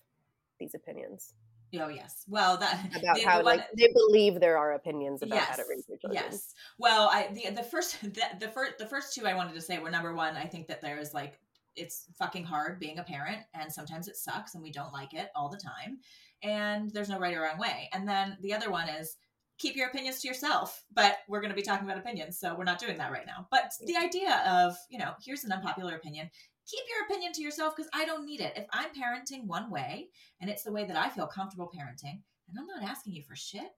[0.58, 1.34] these opinions
[1.74, 2.24] Oh yes.
[2.28, 5.54] Well, that about the- how the one- like they believe there are opinions about how
[5.56, 6.22] to Yes, raise your children.
[6.30, 6.54] Yes.
[6.78, 9.78] Well, I the the first the, the first the first two I wanted to say
[9.78, 10.36] were number one.
[10.36, 11.38] I think that there is like
[11.74, 15.28] it's fucking hard being a parent, and sometimes it sucks, and we don't like it
[15.36, 15.98] all the time,
[16.42, 17.90] and there's no right or wrong way.
[17.92, 19.16] And then the other one is
[19.58, 20.84] keep your opinions to yourself.
[20.94, 23.46] But we're going to be talking about opinions, so we're not doing that right now.
[23.50, 26.30] But the idea of you know here's an unpopular opinion.
[26.66, 28.52] Keep your opinion to yourself because I don't need it.
[28.56, 30.08] If I'm parenting one way
[30.40, 33.36] and it's the way that I feel comfortable parenting, and I'm not asking you for
[33.36, 33.70] shit,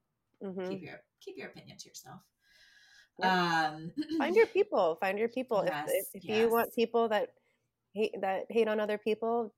[0.42, 0.68] Mhm.
[0.68, 2.20] keep your keep your opinion to yourself.
[3.18, 3.70] Yeah.
[3.74, 4.96] Um, Find your people.
[4.96, 5.60] Find your people.
[5.60, 6.50] If- Yes, if if you yes.
[6.50, 7.34] want people that
[7.94, 9.52] hate that hate on other people,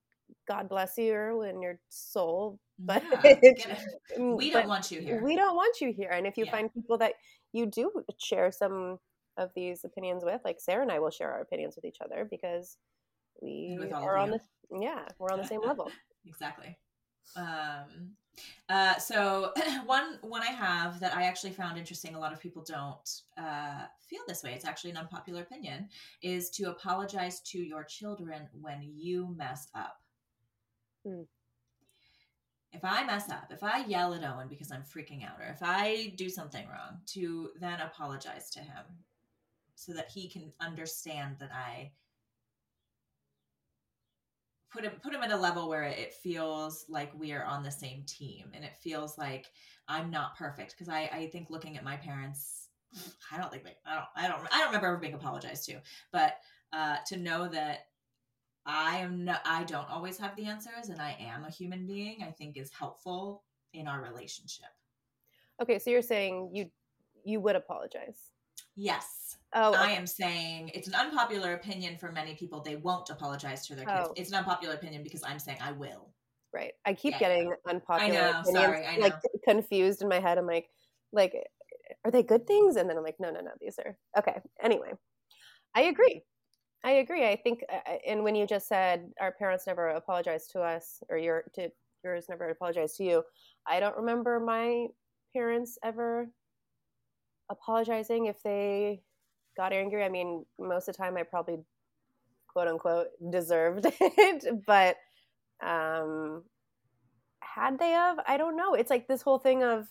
[0.47, 2.59] God bless you and your soul.
[2.79, 3.79] But yeah.
[4.17, 5.23] Mm, we don't want you here.
[5.23, 6.11] we don't want you here.
[6.11, 6.51] And if you Yeah.
[6.53, 7.15] find people that
[7.53, 8.99] you do share some
[9.37, 12.25] of these opinions with, like Sarah and I will share our opinions with each other
[12.25, 12.77] because
[13.43, 14.43] we And with all of are on this.
[14.71, 15.91] Yeah, we're on the same level.
[16.27, 16.77] exactly.
[17.37, 18.15] Um,
[18.69, 19.53] uh, so
[19.87, 22.15] one one I have that I actually found interesting.
[22.15, 24.53] A lot of people don't uh, feel this way.
[24.53, 25.89] It's actually an unpopular opinion.
[26.23, 29.99] Is to apologize to your children when you mess up.
[31.07, 31.23] Hmm.
[32.73, 35.59] If I mess up, if I yell at Owen because I'm freaking out, or if
[35.61, 38.85] I do something wrong, to then apologize to him
[39.75, 41.91] so that he can understand that I
[44.73, 47.71] put him put him at a level where it feels like we are on the
[47.71, 49.47] same team and it feels like
[49.89, 52.69] I'm not perfect because I I think looking at my parents
[53.33, 55.81] I don't think they I don't I don't I don't remember ever being apologized to
[56.13, 56.39] but
[56.73, 57.87] uh to know that
[58.67, 62.23] I am not I don't always have the answers and I am a human being
[62.23, 64.69] I think is helpful in our relationship.
[65.61, 66.71] Okay, so you're saying you
[67.25, 68.31] you would apologize.
[68.77, 69.30] Yes.
[69.53, 69.97] Oh, I okay.
[69.97, 72.61] am saying it's an unpopular opinion for many people.
[72.61, 74.09] They won't apologize to their kids.
[74.09, 74.15] Oh.
[74.17, 76.15] It's an unpopular opinion because I'm saying I will.
[76.53, 76.73] right.
[76.85, 80.39] I keep Yeah, getting unpopular know, opinions, sorry, I like confused in my head.
[80.39, 80.69] I'm like,
[81.13, 81.35] like,
[82.05, 82.77] are they good things?
[82.77, 83.53] And then I'm like, no, no, no.
[83.61, 84.41] These are okay.
[84.63, 84.93] Anyway,
[85.75, 86.23] I agree.
[86.85, 87.27] I agree.
[87.27, 91.19] I think, uh, and when you just said our parents never apologized to us, or
[91.19, 91.71] your to
[92.05, 93.25] yours never apologized to you,
[93.67, 94.87] I don't remember my
[95.35, 96.29] parents ever
[97.51, 99.03] apologizing if they
[99.61, 100.03] got angry.
[100.05, 101.59] I mean, most of the time, I probably
[102.49, 104.97] quote unquote deserved it, but
[105.63, 106.45] um,
[107.41, 108.19] had they of?
[108.27, 108.75] I don't know.
[108.75, 109.89] It's like this whole thing of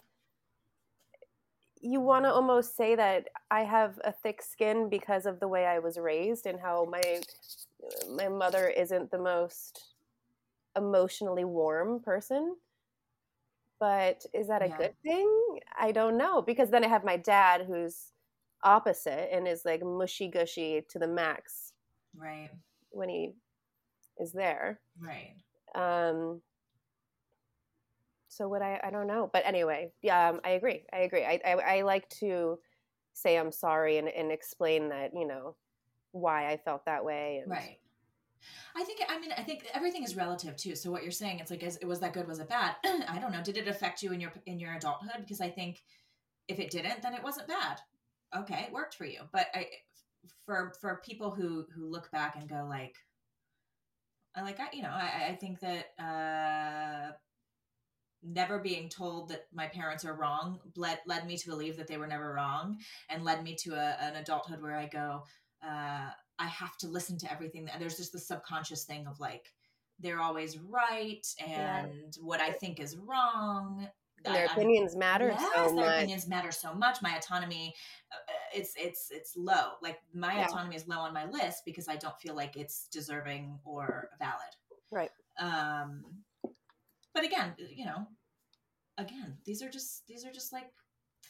[1.81, 5.65] you want to almost say that I have a thick skin because of the way
[5.65, 7.21] I was raised and how my
[8.15, 9.83] my mother isn't the most
[10.75, 12.55] emotionally warm person.
[13.79, 14.77] But is that a Yeah.
[14.77, 15.59] good thing?
[15.79, 18.11] I don't know because then I have my dad who's
[18.63, 21.73] opposite and is like mushy gushy to the max
[22.15, 22.49] Right.
[22.91, 23.33] when he
[24.19, 24.79] is there.
[24.99, 25.35] Right.
[25.75, 26.41] Um,
[28.27, 30.85] so what I I don't know, but anyway, yeah, um, I agree.
[30.93, 31.23] I agree.
[31.25, 32.59] I, I I like to
[33.13, 35.55] say I'm sorry and and explain that you know
[36.11, 37.79] why I felt that way and Right.
[38.75, 40.75] I think I mean I think everything is relative too.
[40.75, 42.27] So what you're saying, it's like, is, it was that good?
[42.27, 42.75] Was it bad?
[42.85, 43.41] I don't know.
[43.43, 45.19] Did it affect you in your in your adulthood?
[45.19, 45.83] Because I think
[46.47, 47.79] if it didn't, then it wasn't bad.
[48.35, 49.21] Okay, it worked for you.
[49.31, 49.67] But I,
[50.45, 52.95] for for people who who look back and go like,
[54.35, 57.11] I like I you know I I think that uh,
[58.23, 61.97] never being told that my parents are wrong led led me to believe that they
[61.97, 62.77] were never wrong,
[63.09, 65.23] and led me to a, an adulthood where I go.
[65.65, 67.67] Uh, I have to listen to everything.
[67.71, 69.51] And there's just the subconscious thing of like,
[69.99, 72.21] they're always right and yeah.
[72.21, 73.89] what I think is wrong.
[74.25, 75.97] And their I, opinions matter yes, so their much.
[75.97, 77.01] opinions matter so much.
[77.01, 77.73] My autonomy,
[78.11, 78.17] uh,
[78.53, 79.73] it's it's it's low.
[79.81, 80.47] Like my yeah.
[80.47, 84.55] autonomy is low on my list because I don't feel like it's deserving or valid.
[84.91, 85.11] Right.
[85.39, 86.03] Um,
[87.13, 88.07] but again, you know,
[88.97, 90.69] again, these are just these are just like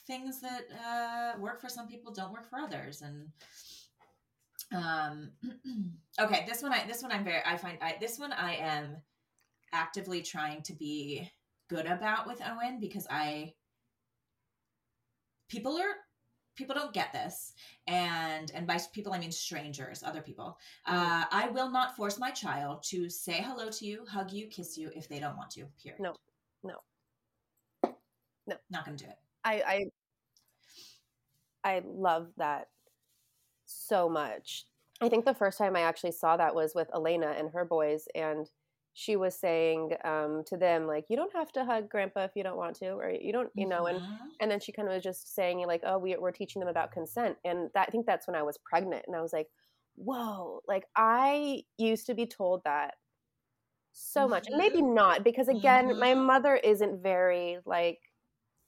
[0.07, 3.27] things that uh, work for some people, don't work for others, and
[4.73, 5.31] um,
[6.19, 8.97] okay, this one I this one I'm very I find I this one I am
[9.71, 11.29] actively trying to be
[11.69, 13.53] good about with Owen because I
[15.49, 15.95] people are
[16.55, 17.53] people don't get this.
[17.87, 20.57] And and by people i mean strangers other people.
[20.85, 24.77] Uh, i will not force my child to say hello to you hug you kiss
[24.77, 26.01] you if they don't want to period.
[26.01, 26.15] No
[26.63, 26.75] no.
[28.47, 28.55] No.
[28.69, 29.17] Not gonna do it.
[29.43, 29.89] I
[31.63, 32.67] i i love that
[33.65, 34.65] so much.
[35.01, 38.07] I think the first time I actually saw that was with Elena and her boys,
[38.15, 38.49] and
[38.93, 42.43] she was saying um, to them like, "You don't have to hug Grandpa if you
[42.43, 44.39] don't want to, or you don't, you know." And Mhm.
[44.41, 46.91] and then she kind of was just saying like, "Oh, we, we're teaching them about
[46.91, 49.47] consent," and that I think that's when I was pregnant, and I was like,
[49.95, 52.95] "Whoa!" Like I used to be told that
[53.91, 56.15] so much, and maybe not because again, my Mhm.
[56.15, 57.99] mother isn't very like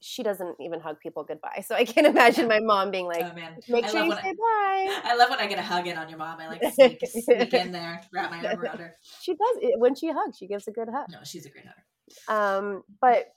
[0.02, 1.64] she doesn't even hug people goodbye.
[1.66, 4.18] So I can't imagine my mom being like, oh man make I sure you when
[4.18, 5.02] I- say bye.
[5.12, 6.40] I love when I get a hug in on your mom.
[6.40, 8.96] I like sneak, sneak in there, wrap my arm around her.
[9.22, 10.38] She does it when she hugs.
[10.38, 11.08] She gives a good hug.
[11.12, 11.84] No, she's a great hugger.
[12.28, 13.28] Um, but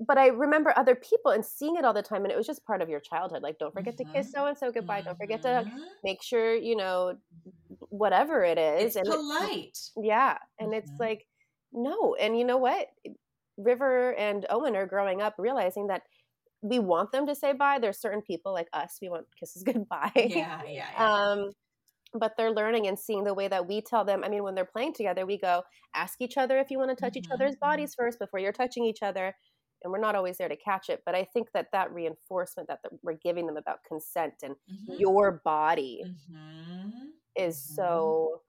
[0.00, 2.64] but I remember other people and seeing it all the time, and it was just
[2.64, 3.42] part of your childhood.
[3.42, 5.00] Like, don't forget to kiss so and so goodbye.
[5.00, 5.48] Don't forget to.
[5.66, 5.72] Mhm.
[6.04, 7.14] make sure you know
[7.88, 8.84] whatever it is.
[8.84, 9.78] It's and it- polite.
[9.96, 11.00] yeah, and it's Mhm.
[11.00, 11.26] like
[11.72, 12.86] no, and you know what?
[13.58, 16.04] River and Owen are growing up realizing that
[16.62, 17.78] we want them to say bye.
[17.80, 20.12] There's certain people like us, we want kisses goodbye.
[20.14, 21.08] Yeah, yeah, yeah.
[21.08, 21.52] um
[22.14, 24.64] but they're learning and seeing the way that we tell them i mean when they're
[24.64, 25.62] playing together we go
[25.94, 28.52] ask each other if you want to touch each Mhm, other's bodies first before you're
[28.52, 29.34] touching each other
[29.84, 32.80] and we're not always there to catch it but i think that that reinforcement that
[32.82, 34.98] the, we're giving them about consent and Mhm.
[34.98, 37.12] your body Mhm.
[37.36, 37.76] is Mhm.
[37.76, 38.42] so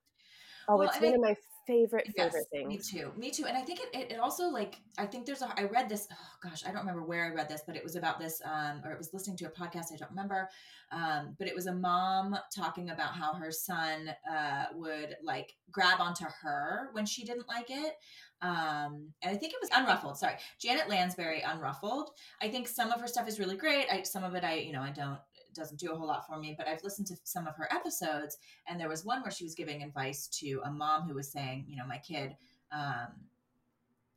[0.69, 1.35] oh Well, it's one I- of my
[1.69, 3.11] favorite Yes, favorite me too.
[3.15, 3.45] Me too.
[3.45, 6.07] And I think it, it, it also like I think there's a I read this
[6.11, 8.81] oh gosh, I don't remember where I read this, but it was about this um
[8.83, 10.49] or it was listening to a podcast, I don't remember.
[10.91, 15.99] Um, but it was a mom talking about how her son uh would like grab
[15.99, 17.93] onto her when she didn't like it.
[18.41, 20.17] Um, and I think it was Unruffled.
[20.17, 22.07] Sorry, Janet Lansbury, Unruffled.
[22.41, 23.85] I think some of her stuff is really great.
[23.91, 25.19] I some of it I you know I don't
[25.53, 28.37] doesn't do a whole lot for me, but I've listened to some of her episodes,
[28.67, 31.65] and there was one where she was giving advice to a mom who was saying,
[31.67, 32.35] you know, my kid
[32.71, 33.07] um,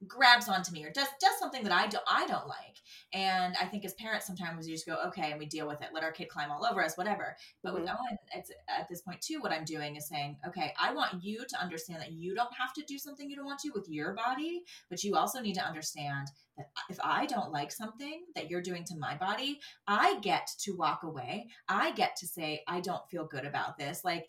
[0.08, 2.76] grabs onto me or does does something that I don't I don't like.
[3.12, 5.88] And I think as parents sometimes we just go, okay, and we deal with it.
[5.92, 7.36] Let our kid climb all over us, whatever.
[7.62, 7.96] But with Mhm.
[7.98, 11.44] Owen, it's at this point too, what I'm doing is saying, okay, I want you
[11.46, 14.14] to understand that you don't have to do something you don't want to with your
[14.14, 18.62] body, but you also need to understand that if I don't like something that you're
[18.62, 21.48] doing to my body, I get to walk away.
[21.68, 24.04] I get to say, I don't feel good about this.
[24.04, 24.28] Like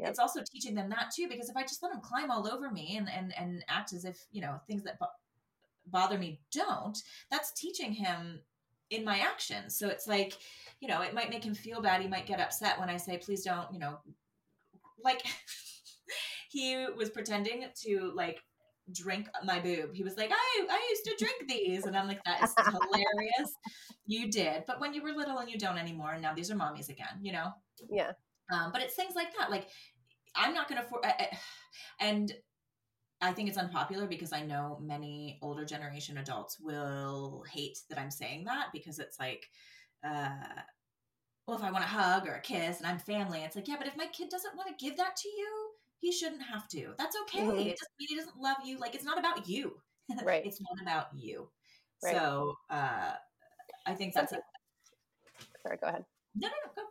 [0.00, 0.10] Yep.
[0.10, 2.70] it's also teaching them that too, because if I just let them climb all over
[2.70, 5.06] me and, and, and act as if, you know, things that bo-
[5.86, 6.98] bother me don't,
[7.30, 8.40] that's teaching him
[8.90, 9.76] in my actions.
[9.76, 10.34] So it's like,
[10.80, 12.02] you know, it might make him feel bad.
[12.02, 13.98] He might get upset when I say, please don't, you know,
[15.04, 15.22] like
[16.50, 18.42] he was pretending to like
[18.92, 19.94] drink my boob.
[19.94, 21.84] He was like, I I used to drink these.
[21.84, 23.52] And I'm like, that is hilarious.
[24.06, 24.64] You did.
[24.66, 27.20] But when you were little and you don't anymore, and now these are mommies again,
[27.22, 27.52] you know?
[27.90, 28.12] yeah
[28.52, 29.50] Um, but it's things like that.
[29.50, 29.68] Like,
[30.34, 31.38] I'm not going to, for- I- I-
[32.00, 32.32] and
[33.20, 38.10] I think it's unpopular because I know many older generation adults will hate that I'm
[38.10, 39.46] saying that because it's like,
[40.02, 40.30] uh,
[41.46, 43.76] well, if I want a hug or a kiss and I'm family, it's like, yeah,
[43.76, 46.94] but if my kid doesn't want to give that to you, he shouldn't have to.
[46.96, 47.40] That's okay.
[47.40, 47.66] Mhm.
[47.66, 48.78] It doesn't mean he doesn't love you.
[48.78, 49.80] Like, it's not about you.
[50.24, 50.44] Right.
[50.46, 51.50] it's not about you.
[52.02, 52.16] Right.
[52.16, 53.12] So, uh,
[53.86, 54.40] I think that's it.
[55.62, 56.04] sorry go ahead
[56.34, 56.88] no, no, no, go.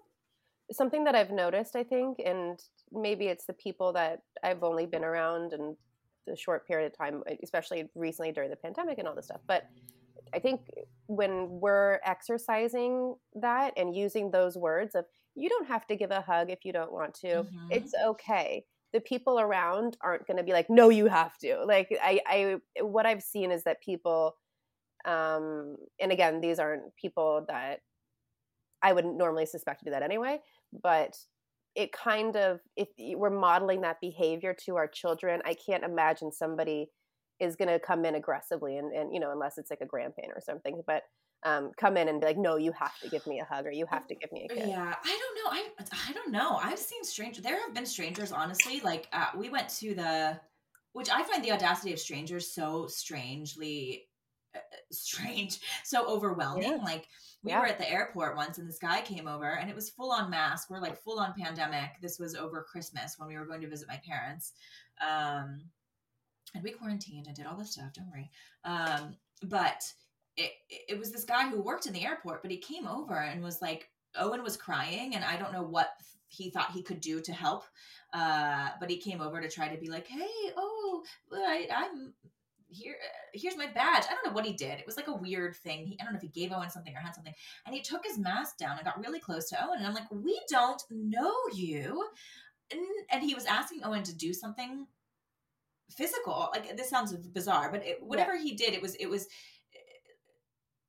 [0.72, 2.60] Something that I've noticed, I think, and
[2.92, 5.76] maybe it's the people that I've only been around and
[6.28, 9.42] the short period of time, especially recently during the pandemic and all this stuff.
[9.48, 9.68] But
[10.34, 10.62] I think
[11.08, 15.06] when we're exercising that and using those words of
[15.36, 17.48] you don't have to give a hug if you don't want to, Mhm.
[17.70, 18.66] it's okay.
[18.92, 21.64] the people around aren't going to be like, no, you have to.
[21.64, 24.36] Like I, I, what I've seen is that people,
[25.06, 27.82] um, and again, these aren't people that
[28.82, 30.42] I wouldn't normally suspect to do that anyway,
[30.72, 31.18] but
[31.76, 36.90] it kind of if we're modeling that behavior to our children, I can't imagine somebody
[37.40, 40.34] is going to come in aggressively and, and you know unless it's like a grandparent
[40.36, 41.04] or something, but
[41.44, 43.72] um, come in and be like, no, you have to give me a hug or
[43.72, 44.68] you have to give me a kiss.
[44.68, 45.52] Yeah, I don't know.
[45.52, 46.60] I I don't know.
[46.62, 47.44] I've seen strangers.
[47.44, 48.82] There have been strangers, honestly.
[48.82, 50.40] Like uh, we went to the,
[50.94, 54.09] which I find the audacity of strangers so strangely
[54.92, 56.64] strange, so overwhelming.
[56.64, 56.84] Yeah.
[56.84, 57.08] Like
[57.44, 57.60] we yeah.
[57.60, 60.30] were at the airport once and this guy came over and it was full on
[60.30, 60.70] mask.
[60.70, 61.92] We're like full on pandemic.
[62.02, 64.54] This was over Christmas when we were going to visit my parents.
[65.02, 65.62] Um,
[66.56, 67.94] and we quarantined and did all this stuff.
[67.94, 68.32] Don't worry.
[68.66, 69.92] Um, but
[70.36, 73.44] it, it was this guy who worked in the airport, but he came over and
[73.44, 75.90] was like, Owen was crying, and I don't know what
[76.30, 77.66] he thought he could do to help.
[78.14, 82.14] Uh, but he came over to try to be like, "Hey, oh, I, am
[82.70, 82.96] here.
[83.34, 84.80] Here's my badge." I don't know what he did.
[84.80, 85.86] It was like a weird thing.
[85.86, 87.34] He, I don't know if he gave Owen something or had something,
[87.66, 89.80] and he took his mask down and got really close to Owen.
[89.80, 92.08] And I'm like, "We don't know you,"
[92.72, 94.88] and, and he was asking Owen to do something
[95.92, 96.50] physical.
[96.54, 98.44] Like this sounds bizarre, but it, whatever yeah.
[98.44, 99.28] he did, it was it was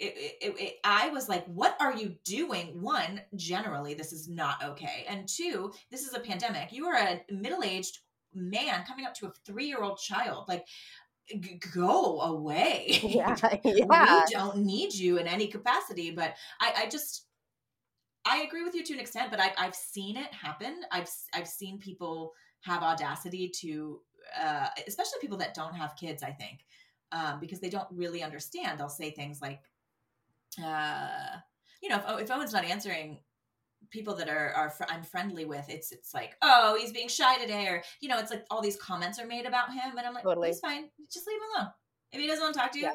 [0.00, 2.80] it, it, it, I was like, what are you doing?
[2.80, 5.04] One, generally, this is not okay.
[5.06, 6.72] And two, this is a pandemic.
[6.72, 7.98] You are a middle aged
[8.32, 10.46] man coming up to a three year old child.
[10.48, 10.66] Like,
[11.74, 13.00] go away.
[13.10, 13.36] Yeah.
[13.64, 14.24] yeah.
[14.24, 16.10] we don't need you in any capacity.
[16.10, 17.26] But I, I just,
[18.24, 20.82] I agree with you to an extent, but I, I've seen it happen.
[20.92, 24.00] I've, I've seen people have audacity to,
[24.40, 26.60] uh, especially people that don't have kids, I think.
[27.12, 28.78] Um, because they don't really understand.
[28.78, 29.60] They'll say things like,
[30.64, 31.38] uh,
[31.82, 33.18] you know, if, if Owen's not answering
[33.90, 37.38] people that are are fr- I'm friendly with, it's it's like, oh, he's being shy
[37.38, 40.14] today, or you know, it's like all these comments are made about him, and I'm
[40.14, 40.48] like, totally.
[40.48, 41.72] he's fine, just leave him alone.
[42.12, 42.94] If he doesn't want to talk to you, yeah.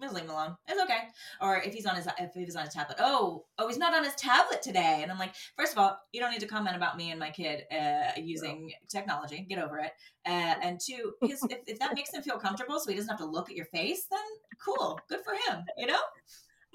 [0.00, 0.56] just leave him alone.
[0.68, 1.00] It's okay.
[1.40, 4.04] Or if he's on his if he's on his tablet, oh, oh, he's not on
[4.04, 6.96] his tablet today, and I'm like, first of all, you don't need to comment about
[6.96, 9.46] me and my kid uh, using technology.
[9.48, 9.92] Get over it.
[10.26, 13.20] Uh, and two, his if, if that makes him feel comfortable, so he doesn't have
[13.20, 14.20] to look at your face, then
[14.64, 15.64] cool, good for him.
[15.76, 16.00] You know.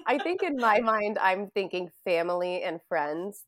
[0.06, 3.44] I think in my mind, I'm thinking family and friends,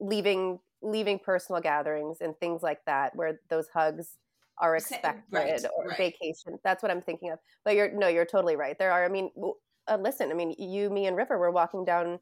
[0.00, 4.16] leaving leaving personal gatherings and things like that, where those hugs
[4.58, 5.96] are expected right, or right.
[5.96, 6.58] vacation.
[6.64, 7.38] That's what I'm thinking of.
[7.64, 8.78] But you're no, you're totally right.
[8.78, 9.04] There are.
[9.04, 9.30] I mean,
[9.88, 10.30] uh, listen.
[10.30, 12.18] I mean, you, me, and River were walking down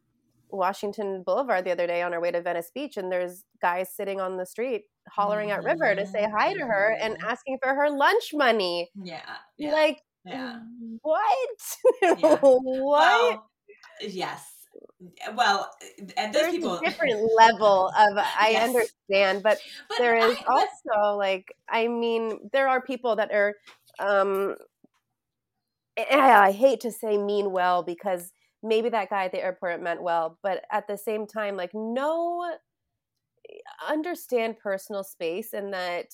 [0.51, 4.21] Washington Boulevard the other day on our way to Venice Beach, and there's guys sitting
[4.21, 7.29] on the street hollering at River to say hi to her and mm-hmm.
[7.29, 8.91] asking for her lunch money.
[9.03, 9.21] Yeah,
[9.57, 9.73] yeah.
[9.73, 10.53] like yeah.
[10.55, 11.59] Um, what?
[12.19, 12.37] Yeah.
[12.41, 12.63] what?
[12.63, 13.51] Well,
[14.01, 14.45] yes.
[15.35, 18.69] Well, eh, and those There's people a different level of uh, I Yes.
[18.69, 19.59] understand, but,
[19.89, 23.55] But there is I- but- also like I mean, there are people that are
[23.99, 24.57] um
[25.97, 29.83] eh, eh I hate to say mean well because maybe that guy at the airport
[29.83, 32.43] meant well, but at the same time, like no
[33.49, 33.55] eh,
[33.89, 36.07] understand personal space and that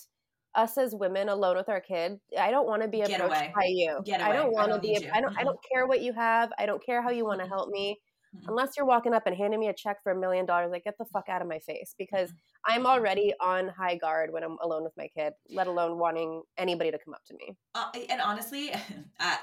[0.55, 3.53] us as women alone with our kid, I don't want to be approached away.
[3.55, 4.01] by you.
[4.05, 5.09] Get I don't want to be.
[5.11, 5.37] I don't.
[5.37, 6.53] I don't care what you have.
[6.59, 7.99] I don't care how you want to help me.
[8.35, 8.49] Mhm.
[8.49, 10.97] Unless you're walking up and handing me a check for a million dollars, like get
[10.99, 12.37] the fuck out of my face because Mhm.
[12.65, 15.35] I'm already on high guard when I'm alone with my kid.
[15.51, 17.55] Let alone wanting anybody to come up to me.
[17.75, 18.71] Uh, and honestly,
[19.21, 19.37] uh,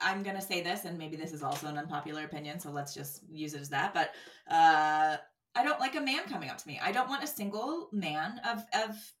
[0.00, 3.22] I'm gonna say this, and maybe this is also an unpopular opinion, so let's just
[3.30, 3.94] use it as that.
[3.94, 4.14] But
[4.50, 5.16] uh,
[5.54, 6.80] I don't like a man coming up to me.
[6.82, 9.12] I don't want a single man of of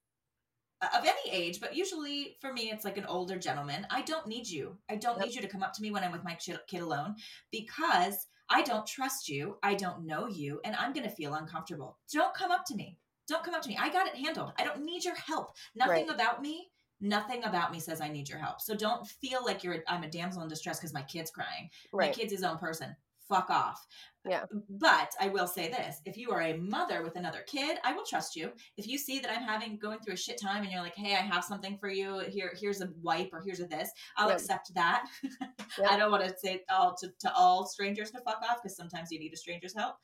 [0.96, 3.86] of any age, but usually for me, it's like an older gentleman.
[3.90, 4.78] I don't need you.
[4.88, 5.26] I don't Yep.
[5.26, 7.16] need you to come up to me when I'm with my kid alone
[7.50, 9.58] because I don't trust you.
[9.62, 11.98] I don't know you, and I'm gonna feel uncomfortable.
[12.12, 12.98] Don't come up to me.
[13.26, 13.78] Don't come up to me.
[13.80, 14.52] I got it handled.
[14.58, 15.56] I don't need your help.
[15.74, 16.14] Nothing Right.
[16.14, 16.70] about me
[17.00, 18.60] nothing about me says I need your help.
[18.60, 21.68] So don't feel like you're I'm a damsel in distress because my kid's crying.
[21.92, 22.96] My kid's his own person.
[23.28, 23.86] Fuck off.
[24.28, 24.44] Yeah.
[24.68, 28.04] But I will say this: if you are a mother with another kid, I will
[28.04, 28.52] trust you.
[28.76, 31.14] If you see that I'm having going through a shit time and you're like, "Hey,
[31.14, 32.18] I have something for you.
[32.28, 34.38] Here, here's a wipe or here's a this," I'll Yep.
[34.38, 35.06] accept that.
[35.76, 35.90] Yep.
[35.90, 39.10] I don't want to say all to, to all strangers to fuck off because sometimes
[39.10, 39.96] you need a stranger's help.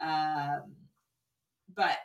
[0.00, 0.76] Um,
[1.74, 1.98] but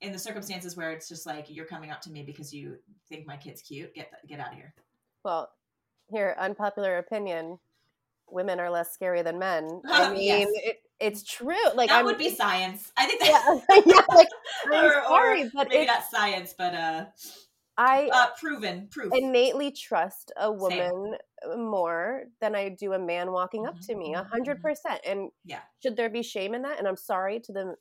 [0.00, 2.76] in the circumstances where it's just like you're coming up to me because you
[3.08, 4.72] think my kid's cute, get get out of here.
[5.24, 5.50] Well,
[6.10, 7.58] here, unpopular opinion:
[8.34, 9.82] women are less scary than men.
[9.90, 10.50] I mean, Yes.
[10.56, 11.56] it, it's true.
[11.74, 12.92] Like that I'm, would be science.
[12.96, 14.00] I think that, yeah, yeah.
[14.14, 14.28] Like
[14.72, 17.06] I'm or, or sorry, but maybe not science, but uh,
[17.76, 19.12] I uh, proven proof.
[19.12, 21.16] innately trust a woman
[21.56, 24.62] more than I do a man walking up Mhm, to me, a hundred mhm.
[24.62, 25.00] percent.
[25.04, 25.62] And Yeah.
[25.82, 26.78] should there be shame in that?
[26.78, 27.74] And I'm sorry to the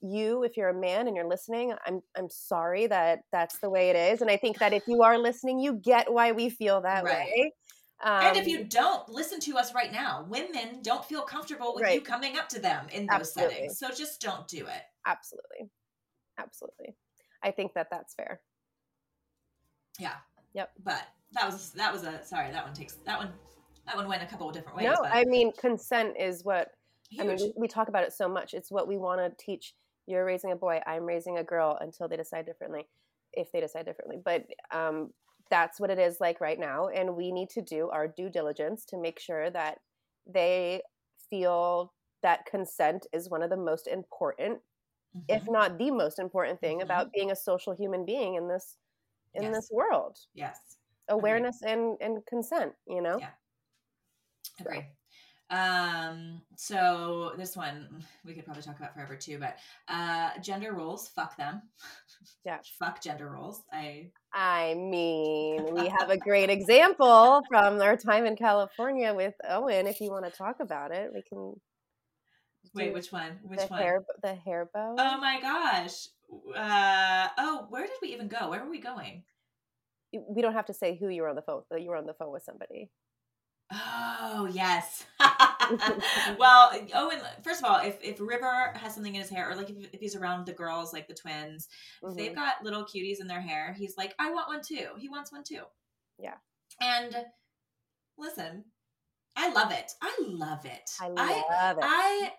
[0.00, 3.90] you if you're a man and you're listening i'm i'm sorry that that's the way
[3.90, 6.80] it is and i think that if you are listening you get why we feel
[6.80, 7.18] that Right.
[7.26, 7.52] way
[8.04, 11.92] um, and if you don't listen to us right now, women don't feel comfortable with
[11.92, 13.54] you coming up to them in those Absolutely.
[13.54, 13.78] settings.
[13.78, 14.82] So just don't do it.
[15.06, 15.70] absolutely
[16.38, 16.94] absolutely
[17.42, 18.40] i think that that's fair
[19.98, 20.14] Yeah.
[20.54, 20.70] Yep.
[20.84, 23.30] But that was that was a sorry, that one takes that one
[23.86, 24.86] that one went a couple of different ways.
[24.86, 26.68] no but i mean consent is what
[27.10, 27.22] huge.
[27.22, 28.54] I mean, we, we talk about it so much.
[28.54, 29.74] It's what we want to teach.
[30.06, 30.80] You're raising a boy.
[30.86, 32.86] I'm raising a girl until they decide differently,
[33.32, 34.18] if they decide differently.
[34.24, 35.10] But um,
[35.50, 38.84] that's what it is like right now, and we need to do our due diligence
[38.86, 39.78] to make sure that
[40.26, 40.82] they
[41.30, 44.60] feel that consent is one of the most important,
[45.28, 45.48] if Mhm.
[45.48, 46.82] not the most important thing Mhm.
[46.82, 48.78] about being a social human being in this
[49.34, 49.52] in Yes.
[49.52, 50.18] this world.
[50.34, 50.78] yes.
[51.08, 52.74] Awareness and and consent.
[52.86, 53.24] You know.
[53.24, 53.32] Yeah.
[54.60, 54.88] Agree.
[55.50, 59.56] Um, so this one we could probably talk about forever too, but
[59.88, 61.62] uh gender roles, fuck them.
[62.44, 62.58] Yeah.
[62.78, 63.62] fuck gender roles.
[63.72, 69.86] I I mean, we have a great example from our time in California with Owen.
[69.86, 71.54] If you want to talk about it, we can.
[72.74, 73.38] wait, which one?
[73.42, 73.80] Which the one?
[73.80, 74.96] hair, the hair bow.
[74.98, 76.08] Oh my gosh.
[76.54, 78.50] Uh oh, where did we even go?
[78.50, 79.22] Where were we going?
[80.12, 81.62] we don't have to say who you were on the phone.
[81.70, 82.90] That you were on the phone with somebody.
[83.72, 85.04] Oh yes.
[86.38, 87.18] well, Owen.
[87.42, 90.00] First of all, if if River has something in his hair, or like if, if
[90.00, 91.68] he's around the girls, like the twins,
[92.02, 94.86] if they've got little cuties in their hair, he's like, I want one too.
[94.98, 95.62] He wants one too.
[96.18, 96.34] Yeah.
[96.80, 97.14] And
[98.16, 98.64] listen,
[99.36, 99.92] I love it.
[100.02, 100.90] I love it.
[101.00, 101.84] I I love it.
[101.84, 102.32] I,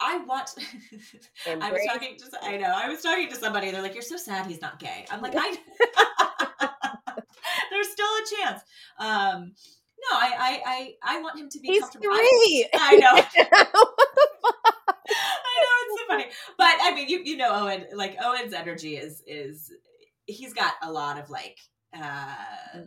[0.00, 0.50] I want.
[1.46, 2.24] I was talking to.
[2.42, 2.72] I know.
[2.74, 3.70] I was talking to somebody.
[3.70, 5.56] They're like, "You're so sad he's not gay." I'm like, I.
[7.70, 8.62] There's still a chance.
[8.98, 9.52] Um,
[10.10, 12.08] no, I, I, I, I want him to be He's comfortable.
[12.10, 12.68] I- three.
[12.74, 13.14] I know.
[13.14, 14.96] what the fuck?
[15.08, 16.24] I know it's so funny,
[16.58, 17.86] but I mean, you you know Owen.
[17.94, 19.70] Like Owen's energy is is
[20.26, 21.58] he's got a lot of like,
[21.94, 22.34] uh,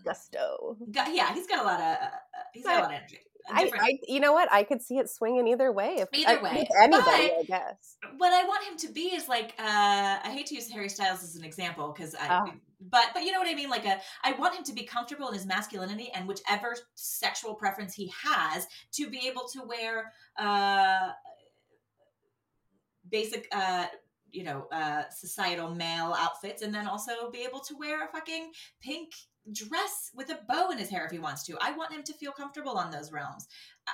[0.04, 0.78] Gusto.
[0.92, 2.10] got, yeah, he's got a lot of uh,
[2.54, 3.20] he's got a lot of energy.
[3.48, 4.52] I, I, you know what?
[4.52, 5.98] I could see it swinging either way.
[6.00, 7.98] If Either way, with anybody, I guess.
[8.18, 11.22] what I want him to be is like uh I hate to use Harry Styles
[11.24, 12.46] as an example because I Ah.
[12.92, 15.28] But but you know what I mean like a I want him to be comfortable
[15.30, 21.10] in his masculinity and whichever sexual preference he has to be able to wear uh
[23.12, 23.86] basic uh
[24.32, 28.52] you know uh societal male outfits and then also be able to wear a fucking
[28.82, 29.12] pink
[29.52, 31.56] dress with a bow in his hair if he wants to.
[31.62, 33.48] I want him to feel comfortable on those realms.
[33.88, 33.92] I-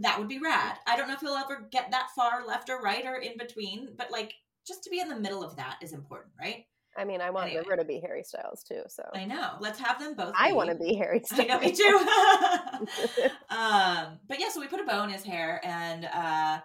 [0.00, 0.76] That would be rad.
[0.86, 3.94] I don't know if he'll ever get that far left or right or in between,
[3.96, 4.34] but like
[4.66, 6.66] just to be in the middle of that is important, right?
[6.96, 7.62] I mean, I want Anyway.
[7.68, 8.82] River to be Harry Styles too.
[8.88, 9.52] So I know.
[9.60, 10.34] Let's have them both.
[10.38, 11.40] I want to be Harry Styles.
[11.40, 13.28] I know, me too.
[13.54, 16.60] um, but yeah, so we put a bow in his hair, and uh,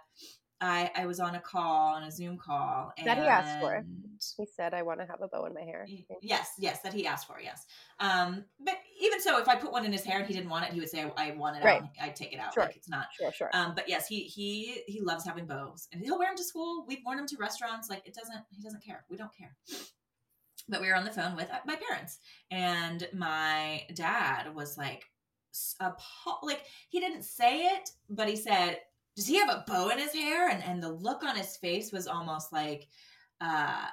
[0.62, 3.84] I I was on a call, on a Zoom call, and That he asked for.
[4.38, 5.88] he said, "I want to have a bow in my hair."
[6.22, 7.66] Yes, yes, that he asked for, yes.
[8.00, 10.66] Um, but even so, if I put one in his hair and he didn't want
[10.66, 11.82] it, he would say, "I want it Right.
[11.82, 12.54] out." I'd take it out.
[12.54, 12.64] Sure.
[12.64, 13.08] Like it's not.
[13.18, 13.50] Sure, sure.
[13.54, 16.86] Um, but yes, he he he loves having bows, and he'll wear them to school.
[16.88, 17.90] We've worn them to restaurants.
[17.90, 18.44] Like it doesn't.
[18.52, 19.06] He doesn't care.
[19.10, 19.56] We don't care.
[20.70, 22.20] But we were on the phone with my parents,
[22.52, 25.04] and my dad was like,
[25.54, 25.76] s-
[26.44, 28.80] like he didn't say it, but he said,
[29.16, 31.92] "Does he have a bow in his hair?" And and the look on his face
[31.92, 32.88] was almost like,
[33.42, 33.88] uh,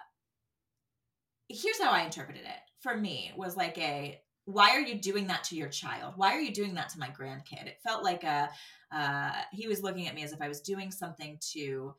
[1.49, 2.61] here's how I interpreted it.
[2.81, 6.15] For me, was like a why are you doing that to your child?
[6.17, 7.67] Why are you doing that to my grandkid?
[7.67, 8.49] It felt like a
[8.93, 11.95] uh, he was looking at me as if I was doing something to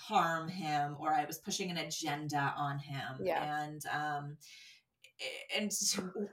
[0.00, 3.20] harm him or I was pushing an agenda on him.
[3.22, 3.64] Yeah.
[3.64, 4.36] And um
[5.56, 5.70] and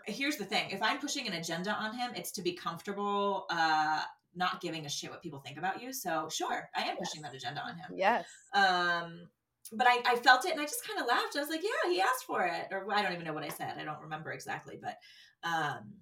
[0.06, 4.02] here's the thing if i'm pushing an agenda on him it's to be comfortable uh
[4.36, 5.92] not giving a shit what people think about you.
[5.92, 7.92] So sure i am pushing that agenda on him.
[7.96, 8.26] Yes.
[8.54, 9.28] um
[9.74, 11.36] but I, I felt it and i just kind of laughed.
[11.36, 12.68] I was like yeah he asked for it.
[12.72, 13.74] Or i don't even know what i said.
[13.78, 14.98] I don't remember exactly but
[15.44, 15.94] um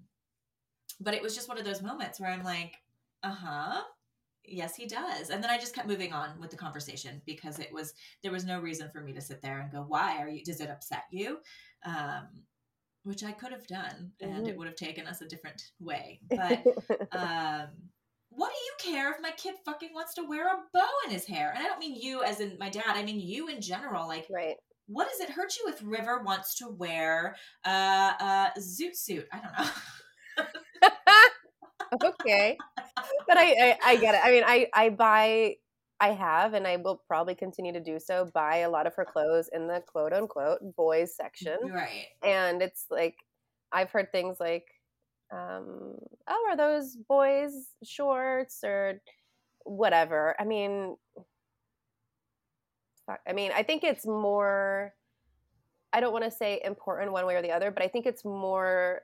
[1.01, 2.76] but it was just one of those moments where i'm like
[3.24, 3.82] uh-huh
[4.47, 7.71] yes he does and then i just kept moving on with the conversation because it
[7.73, 7.93] was
[8.23, 10.61] there was no reason for me to sit there and go why are you does
[10.61, 11.37] it upset you
[11.85, 12.27] um
[13.03, 14.57] which i could have done and it Mhm.
[14.57, 16.63] would have taken us a different way but
[17.11, 17.67] um
[18.29, 21.25] what do you care if my kid fucking wants to wear a bow in his
[21.25, 24.07] hair and i don't mean you as in my dad i mean you in general
[24.07, 24.55] like right.
[24.87, 27.35] what does it hurt you if river wants to wear
[27.65, 30.45] uh, a zoot suit i don't know
[32.03, 32.57] okay.
[33.27, 34.21] But I, I, I get it.
[34.23, 35.55] I mean, I, I buy,
[35.99, 38.29] I have, and I will probably continue to do so.
[38.33, 42.85] Buy a lot of her clothes in the quote unquote boys section, right and it's
[42.89, 43.15] like
[43.71, 44.67] I've heard things like,
[45.31, 45.95] um,
[46.27, 49.01] "Oh, are those boys shorts or
[49.63, 50.97] whatever?" I mean.
[53.27, 54.93] I mean, I think it's more.
[55.93, 58.25] I don't want to say important one way or the other, but I think it's
[58.25, 59.01] more.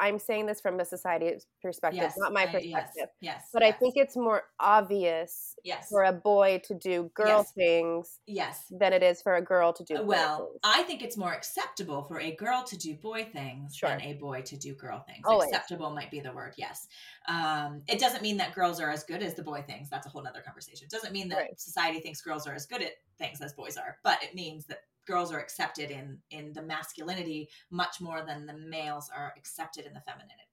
[0.00, 2.92] I'm saying this from a society perspective, Yes, not my I- perspective.
[2.96, 7.38] Yes, yes, But I think it's more obvious yes, for a boy to do girl
[7.38, 7.52] Yes.
[7.52, 8.64] things yes.
[8.70, 10.52] than it is for a girl to do boy Well.
[10.62, 13.88] I think it's more acceptable for a girl to do boy things Sure.
[13.90, 15.22] than a boy to do girl things.
[15.24, 15.48] Always.
[15.48, 16.86] Acceptable might be the word, yes.
[17.26, 19.90] Um, it doesn't mean that girls are as good as the boy things.
[19.90, 20.84] That's a whole other conversation.
[20.84, 21.60] It doesn't mean that Right.
[21.60, 24.84] society thinks girls are as good at things as boys are, but it means that
[25.06, 29.94] girls are accepted in in the masculinity much more than the males are accepted in
[29.94, 30.44] the femininity.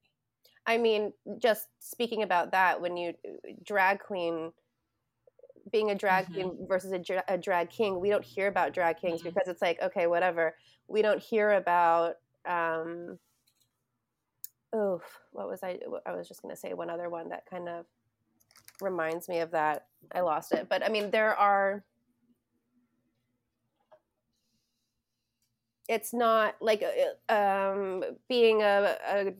[0.66, 3.14] I mean, just speaking about that, when you
[3.64, 4.52] drag queen,
[5.70, 6.32] being a drag Mhm.
[6.32, 9.24] queen versus a, dra- a drag king, we don't hear about drag kings Mhm.
[9.24, 10.56] because it's like, okay, whatever.
[10.88, 13.18] We don't hear about, um,
[14.72, 15.00] oh,
[15.32, 15.78] what was I?
[16.04, 17.86] I was just going to say one other one that kind of
[18.80, 19.86] reminds me of that.
[20.12, 20.68] I lost it.
[20.68, 21.84] But I mean, there are,
[25.88, 29.34] it's not like uh, um, being a, a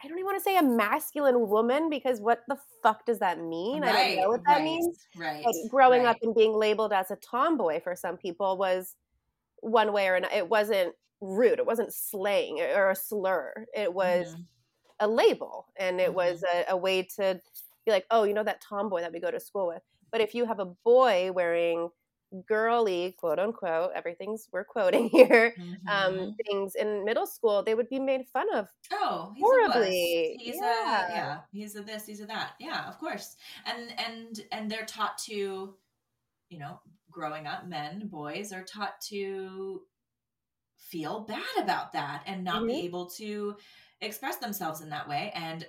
[0.00, 3.40] I don't even want to say a masculine woman because what the fuck does that
[3.40, 3.82] mean?
[3.82, 4.96] I don't know what that right, means.
[5.16, 5.42] Right.
[5.44, 6.10] But growing right.
[6.10, 8.94] up and being labeled as a tomboy for some people was
[9.60, 10.34] one way or another.
[10.34, 11.58] It wasn't rude.
[11.58, 13.66] It wasn't slang or a slur.
[13.74, 14.44] It was Mhm.
[15.00, 16.70] a label, and it was Mm-hmm.
[16.70, 17.40] a, a way to
[17.84, 19.82] be like, oh, you know that tomboy that we go to school with.
[20.12, 21.90] But if you have a boy wearing
[22.46, 25.56] girly quote unquote everything's we're quoting here
[25.86, 26.38] um Mhm.
[26.46, 29.90] things in middle school they would be made fun of Oh, he's Horribly,
[30.34, 30.38] A.
[30.40, 30.62] He's yeah.
[30.62, 31.42] a yeah.
[31.52, 32.06] He's a this.
[32.06, 32.54] He's a that.
[32.58, 33.36] Yeah, of course.
[33.66, 35.76] And and and they're taught to,
[36.50, 39.86] you know, growing up, men, boys are taught to
[40.76, 42.86] feel bad about that and not be Mhm.
[42.86, 43.56] able to
[44.00, 45.68] express themselves in that way and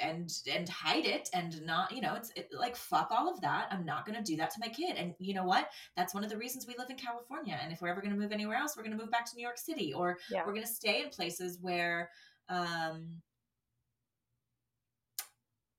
[0.00, 3.68] and and hide it and not you know it's it, like fuck all of that.
[3.70, 4.96] I'm not going to do that to my kid.
[4.96, 5.68] And you know what?
[5.96, 7.58] That's one of the reasons we live in california.
[7.62, 9.36] And if we're ever going to move anywhere else we're going to move back to
[9.36, 10.42] new york city or Yeah.
[10.46, 12.10] we're going to stay in places where
[12.48, 13.20] um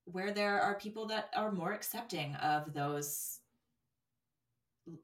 [0.05, 3.39] where there are people that are more accepting of those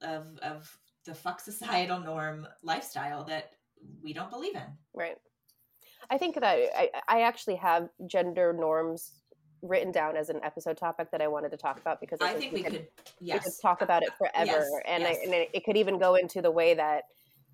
[0.01, 3.53] of of the fuck societal norm lifestyle that
[4.03, 4.67] we don't believe in.
[4.93, 5.17] Right.
[6.09, 9.13] I think that I, I actually have gender norms
[9.61, 12.53] written down as an episode topic that I wanted to talk about because i think
[12.53, 12.71] we could
[13.19, 15.17] we yes could talk about it forever, Yes, and, yes.
[15.19, 17.03] I, and it, could even go into the way that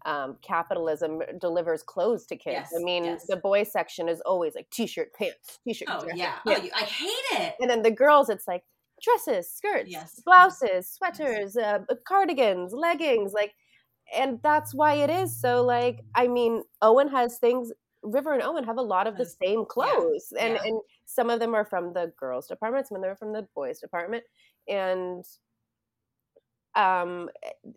[0.06, 2.70] um, capitalism delivers clothes to kids.
[2.80, 6.62] I mean, the boys section is always like t-shirt, pants, t-shirt, oh yeah pants.
[6.62, 8.64] oh you, i hate it and then the girls, it's like
[9.02, 13.54] dresses, skirts, Yes, blouses, sweaters, uh, cardigans, leggings, like,
[14.16, 15.64] and that's why it is so.
[15.64, 17.72] Like, I mean, Owen has things.
[18.06, 20.64] River and Owen have a lot of the same clothes, and yeah.
[20.64, 23.47] and some of them are from the girls' department, some of them are from the
[23.56, 24.24] boys' department,
[24.68, 25.24] and
[26.76, 27.30] um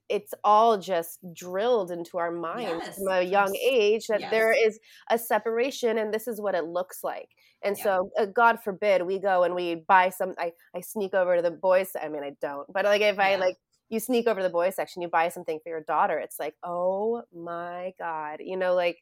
[0.09, 4.53] it's all just drilled into our minds Yes, from a young yes, age that there
[4.53, 4.74] yes.
[4.74, 7.29] is a separation and this is what it looks like
[7.62, 7.85] and Yeah.
[7.85, 11.43] so uh, god forbid we go and we buy some I, I sneak over to
[11.43, 13.57] the boys i mean i don't but like if i like
[13.89, 16.57] you sneak over to the boys section you buy something for your daughter it's like
[16.64, 18.99] oh my god you know like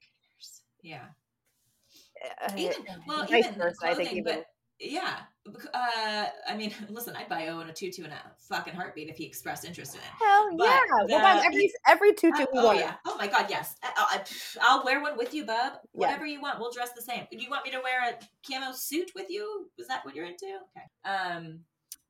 [0.87, 1.05] yeah.
[2.43, 4.47] Uh, even well even versa, I think clothing, even- but
[4.79, 5.17] yeah
[5.73, 8.19] uh i mean listen i'd buy owen a tutu in a
[8.51, 10.07] fucking heartbeat if he expressed interest in it.
[10.23, 10.81] Hell but yeah.
[11.09, 12.79] We'll buy every every tutu Uh, we oh want.
[12.81, 12.95] yeah.
[13.07, 13.77] Oh my god yes.
[13.83, 14.25] I, I,
[14.61, 15.75] i'll wear one with you bub.
[15.75, 15.79] Yeah.
[15.95, 16.59] whatever you want.
[16.61, 17.27] We'll dress the same.
[17.31, 19.71] Do you want me to wear a camo suit with you?
[19.79, 20.47] Is that what you're into?
[20.47, 20.87] Okay.
[21.11, 21.61] Um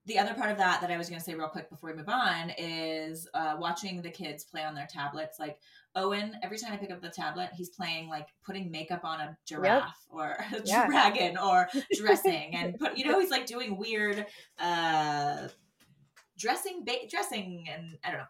[0.06, 1.96] the other part of that that I was going to say real quick before we
[1.96, 5.38] move on is uh, watching the kids play on their tablets.
[5.40, 5.58] Like
[5.96, 9.36] Owen, every time I pick up the tablet, he's playing like putting makeup on a
[9.44, 10.86] giraffe or a Yeah.
[10.86, 14.26] dragon or dressing, and put you know he's like doing weird
[14.58, 15.48] uh,
[16.38, 18.26] dressing, ba- dressing, and I don't know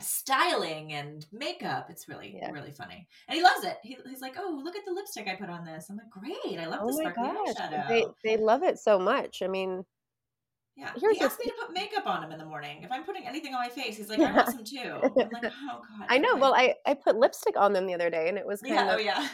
[0.00, 1.88] styling and makeup.
[1.90, 2.50] It's really Yeah.
[2.52, 3.78] really funny, and he loves it.
[3.82, 6.58] He, he's like, "Oh, look at the lipstick I put on this." I'm like, "Great,
[6.58, 9.46] I love oh the my sparkly gosh eyeshadow." they, they love it so much i
[9.46, 9.84] mean
[10.76, 12.82] Yeah, Here's he asked me to put makeup on him in the morning.
[12.82, 15.12] If I'm putting anything on my face, he's like, "I want some too." I'm
[15.42, 18.10] like, "Oh God." i know okay." well i i put lipstick on them the other
[18.10, 19.26] day and it was kind yeah, of oh yeah,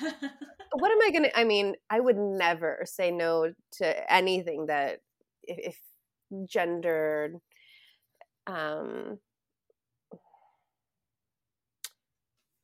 [0.74, 1.30] what am I gonna?
[1.34, 5.00] I mean, I would never say no to anything that
[5.42, 5.74] if,
[6.30, 7.36] if gendered,
[8.46, 9.18] um,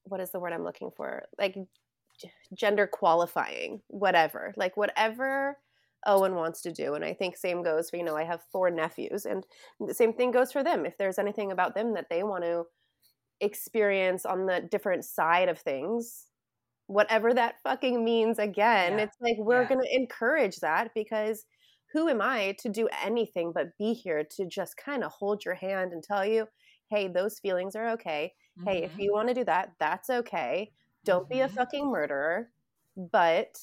[0.04, 1.24] what is the word I'm looking for?
[1.38, 1.56] Like
[2.54, 4.54] gender qualifying, whatever.
[4.56, 5.56] Like whatever
[6.08, 8.70] Owen wants to do, and I think same goes for you know I have four
[8.70, 9.44] nephews, and
[9.80, 10.86] the same thing goes for them.
[10.86, 12.64] If there's anything about them that they want to
[13.40, 16.26] experience on the different side of things
[16.86, 19.00] whatever that fucking means again Yeah.
[19.00, 19.68] it's like we're Yeah.
[19.68, 21.46] going to encourage that because
[21.92, 25.54] who am i to do anything but be here to just kind of hold your
[25.54, 26.46] hand and tell you
[26.90, 28.32] hey, those feelings are okay.
[28.64, 28.98] Hey, if Mhm.
[28.98, 30.72] you want to do that, that's okay.
[31.04, 31.50] Don't be a Mhm.
[31.50, 32.50] fucking murderer,
[32.96, 33.60] but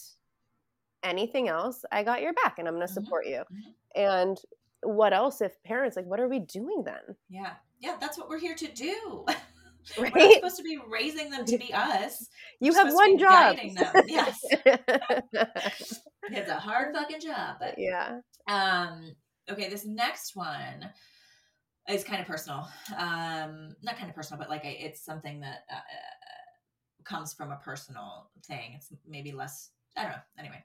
[1.06, 2.96] anything else, I got your back and I'm going to Mhm.
[2.96, 3.44] support you.
[3.52, 3.74] Mhm.
[3.96, 4.38] And
[4.82, 7.16] what else if parents like what are we doing then?
[7.30, 7.54] Yeah.
[7.80, 9.26] Yeah, that's what we're here to do.
[10.00, 12.28] We're not supposed to be raising them to be us.
[12.60, 13.56] You We're have one job.
[14.08, 14.40] Yes.
[16.32, 17.58] It's a hard fucking job.
[17.60, 18.20] But yeah.
[18.48, 19.16] um
[19.50, 20.92] okay, this next one
[21.88, 22.68] is kind of personal.
[22.98, 25.80] Um not kind of personal, but like I, it's something that uh,
[27.04, 28.74] comes from a personal thing.
[28.76, 30.18] It's maybe less I don't know.
[30.40, 30.64] Anyway.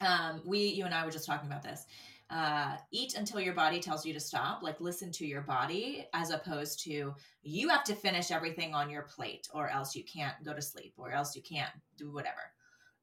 [0.00, 1.86] Um we you and I were just talking about this.
[2.30, 4.62] Uh, eat until your body tells you to stop.
[4.62, 9.02] Like listen to your body, as opposed to you have to finish everything on your
[9.02, 12.52] plate, or else you can't go to sleep, or else you can't do whatever.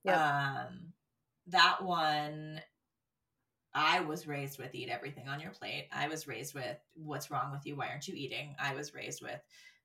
[0.04, 0.16] Yep.
[0.16, 0.94] Um,
[1.48, 2.62] that one,
[3.74, 5.88] I was raised with eat everything on your plate.
[5.92, 7.76] I was raised with what's wrong with you?
[7.76, 8.56] Why aren't you eating?
[8.60, 9.42] I was raised with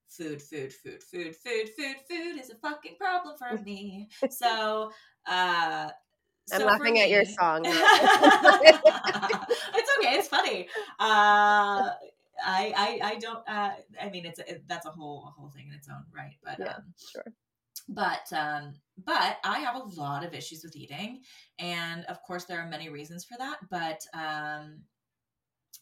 [0.07, 4.09] food, food, food, food, food, food, food is a fucking problem for me.
[4.29, 4.91] So,
[5.25, 5.89] uh,
[6.47, 7.61] so for laughing at your song.
[7.65, 7.77] it's
[9.97, 10.15] okay.
[10.17, 10.67] It's funny.
[10.99, 11.91] Uh,
[12.43, 13.47] I, I, I don't.
[13.47, 13.71] Uh,
[14.01, 16.35] I mean, it's a, it, that's a whole a whole thing in its own right.
[16.43, 17.33] But Yeah, um, sure.
[17.89, 18.73] But um,
[19.05, 21.21] but I have a lot of issues with eating,
[21.59, 23.57] and of course there are many reasons for that.
[23.69, 24.81] But um,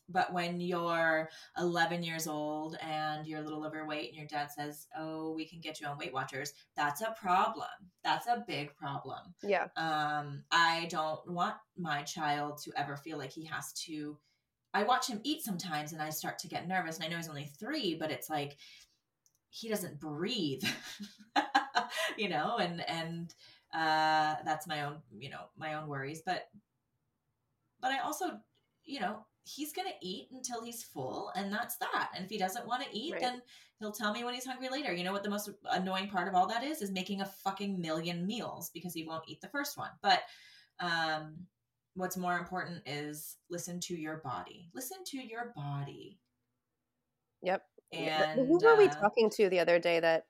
[0.10, 4.88] but when you're 11 years old and you're a little overweight and your dad says,
[4.97, 7.68] "Oh, we can get you on Weight Watchers," that's a problem.
[8.03, 9.68] That's a big problem yeah.
[9.78, 14.18] um i don't want my child to ever feel like he has to
[14.74, 17.30] i watch him eat sometimes and i start to get nervous and i know he's
[17.30, 18.57] only three but it's like
[19.49, 20.64] he doesn't breathe
[22.18, 23.34] you know and and
[23.74, 26.47] uh that's my own you know my own worries but
[27.82, 28.39] but i also
[28.86, 29.26] you know
[29.56, 32.89] he's gonna eat until he's full and that's that and if he doesn't want to
[32.97, 33.22] eat Right.
[33.22, 33.41] then
[33.80, 36.36] he'll tell me when he's hungry later you know what the most annoying part of
[36.36, 39.78] all that is is making a fucking million meals because he won't eat the first
[39.78, 40.22] one but
[40.80, 41.36] um
[41.95, 46.20] what's more important is listen to your body listen to your body
[47.41, 47.64] Yep.
[47.93, 50.26] And who were we uh, talking to the other day that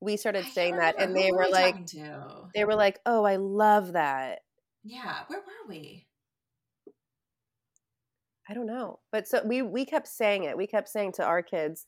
[0.00, 2.48] we started can't saying that and they were we like to?
[2.54, 4.42] they were like, "Oh, I love that."
[4.84, 6.06] yeah where were we
[8.52, 8.98] I don't know.
[9.10, 10.58] But so we we kept saying it.
[10.58, 11.86] We kept saying to our kids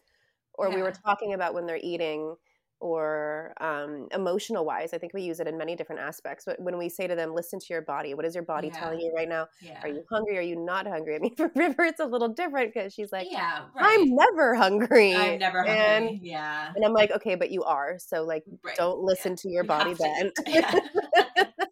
[0.55, 2.37] or we were talking about when they're eating
[2.81, 4.95] or um, emotional wise.
[4.95, 6.47] I think we use it in many different aspects.
[6.47, 8.15] But when we say to them, listen to your body.
[8.15, 9.47] What is your body telling you right now?
[9.61, 10.39] yeah Are you hungry?
[10.39, 11.17] Are you not hungry?
[11.17, 14.55] I mean, for River, it's a little different because she's like, yeah right I'm never
[14.55, 15.15] hungry.
[15.15, 17.99] i'm never hungry And, yeah and I'm like, okay, but you are.
[17.99, 20.33] So like, right don't listen to your body then.
[20.47, 20.81] Yeah.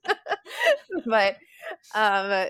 [1.06, 1.36] but
[1.94, 2.48] um,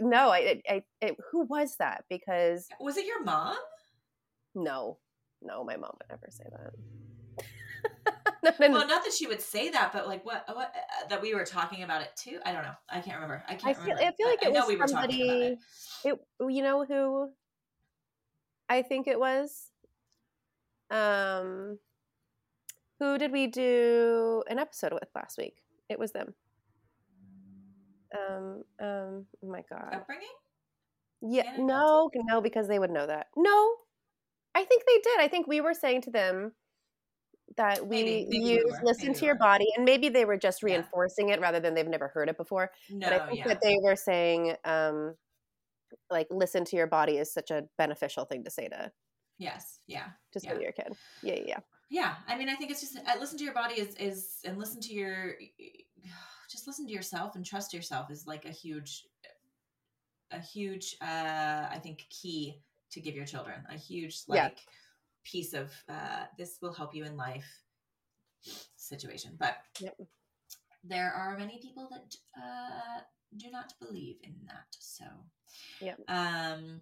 [0.00, 2.04] no, I, I, I, who was that?
[2.08, 3.56] Because was it your mom
[4.54, 4.98] no,
[5.42, 6.72] no, my mom would never say that.
[8.42, 8.78] No, no, no.
[8.78, 11.44] well not that she would say that but like what what uh, that we were
[11.44, 14.02] talking about it too i don't know i can't remember i I can't feel, remember
[14.02, 15.22] I feel like it I was we were somebody.
[15.22, 15.58] it
[16.04, 17.30] It, you know who?
[18.68, 19.70] I think it was.
[20.90, 21.78] Um,
[22.98, 25.56] who did we do an episode with last week?
[25.88, 26.34] It was them.
[28.14, 29.90] Um, um, oh my god.
[29.94, 30.28] upbringing
[31.22, 33.28] Yeah, Anna no, no, because they would know that.
[33.36, 33.74] No,
[34.54, 35.20] I think they did.
[35.20, 36.52] I think we were saying to them
[37.56, 40.36] that we Maybe- we use listen maybe to we your body, and maybe they were
[40.36, 40.66] just Yeah.
[40.76, 42.70] reinforcing it rather than they've never heard it before.
[42.90, 45.16] no but I think yeah that they were saying, um,
[46.10, 48.92] like, listen to your body is such a beneficial thing to say to
[49.38, 50.58] yes yeah Just Yeah.
[50.58, 50.96] your kid.
[51.22, 51.60] Yeah, yeah, yeah.
[51.88, 54.56] yeah i mean i think it's just uh, listen to your body is is and
[54.58, 55.34] listen to your
[56.50, 59.04] just listen to yourself and trust yourself is like a huge
[60.32, 64.50] a huge uh i think key to give your children a huge like Yeah.
[65.24, 67.48] piece of uh this will help you in life
[68.76, 69.96] situation but Yep.
[70.84, 73.00] there are many people that uh
[73.36, 75.04] do not believe in that so
[75.80, 75.98] Yep.
[76.08, 76.80] um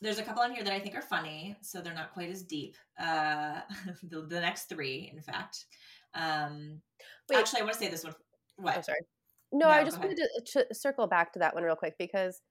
[0.00, 2.44] there's a couple on here that I think are funny, so they're not quite as
[2.44, 2.76] deep.
[3.00, 3.62] Uh,
[4.04, 5.64] the, the next three, in fact.
[6.14, 6.80] Um,
[7.28, 7.36] Wait.
[7.36, 8.14] actually, I want to say this one.
[8.58, 8.76] What?
[8.76, 9.00] I'm sorry.
[9.52, 12.42] No, No, I just wanted to ch- circle back to that one real quick because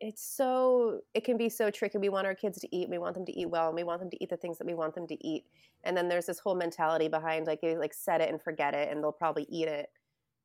[0.00, 1.98] it's so it can be so tricky.
[1.98, 4.00] We want our kids to eat, we want them to eat well, and we want
[4.00, 5.44] them to eat the things that we want them to eat.
[5.84, 8.90] And then there's this whole mentality behind like you like set it and forget it,
[8.90, 9.88] and they'll probably eat it.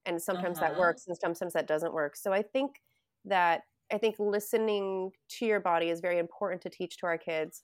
[0.05, 0.79] And sometimes that Uh-huh.
[0.79, 2.15] works, and sometimes that doesn't work.
[2.17, 2.81] So I think
[3.25, 7.63] that I think listening to your body is very important to teach to our kids.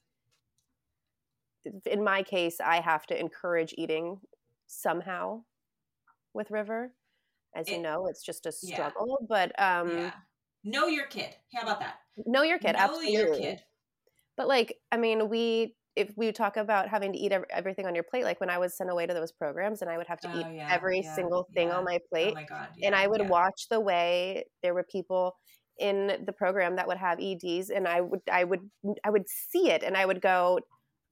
[1.85, 4.21] In my case, I have to encourage eating
[4.67, 5.43] somehow
[6.33, 6.93] with River.
[7.55, 8.75] As you know, it's just a yeah.
[8.75, 10.11] struggle, but um yeah.
[10.63, 11.33] Know your kid.
[11.53, 11.95] How about that?
[12.25, 13.13] know your kid know absolutely.
[13.13, 13.63] your kid.
[14.35, 18.03] but like i mean we if we talk about having to eat everything on your
[18.03, 20.27] plate like when i was sent away to those programs and i would have to
[20.33, 21.77] Oh, eat yeah, every yeah, single thing yeah.
[21.77, 22.29] on my plate.
[22.29, 22.69] Oh plate my god.
[22.83, 23.27] and I would yeah.
[23.27, 25.35] watch the way there were people
[25.79, 28.61] in the program that would have EDs, and I would I would
[29.03, 30.59] I would see it, and I would go,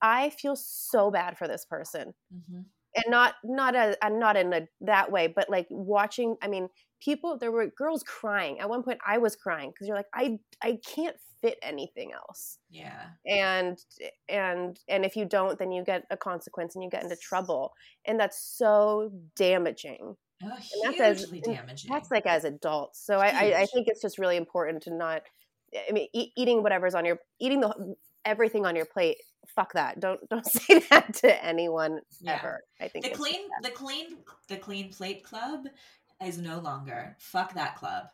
[0.02, 2.66] I feel so bad for this person, Mhm.
[2.96, 6.36] And not not a and not in a that way, but like watching.
[6.42, 6.70] I mean,
[7.02, 9.00] people there were girls crying at one point.
[9.06, 13.08] I was crying because you're like I I can't fit anything else Yeah.
[13.28, 13.78] and
[14.30, 17.74] and and if you don't then you get a consequence and you get into trouble
[18.06, 21.92] and that's so damaging Oh, that's as- hugely damaging.
[21.92, 25.22] that's like as adults so I, I i think it's just really important to not
[25.88, 27.96] i mean eat, eating whatever's on your eating the
[28.26, 29.18] everything on your plate.
[29.48, 30.00] Fuck that.
[30.00, 32.34] Don't don't say that to anyone Yeah.
[32.40, 32.62] ever.
[32.82, 34.18] I think the clean the clean
[34.50, 35.68] the clean plate club
[36.24, 37.16] is no longer.
[37.20, 38.08] Fuck that club.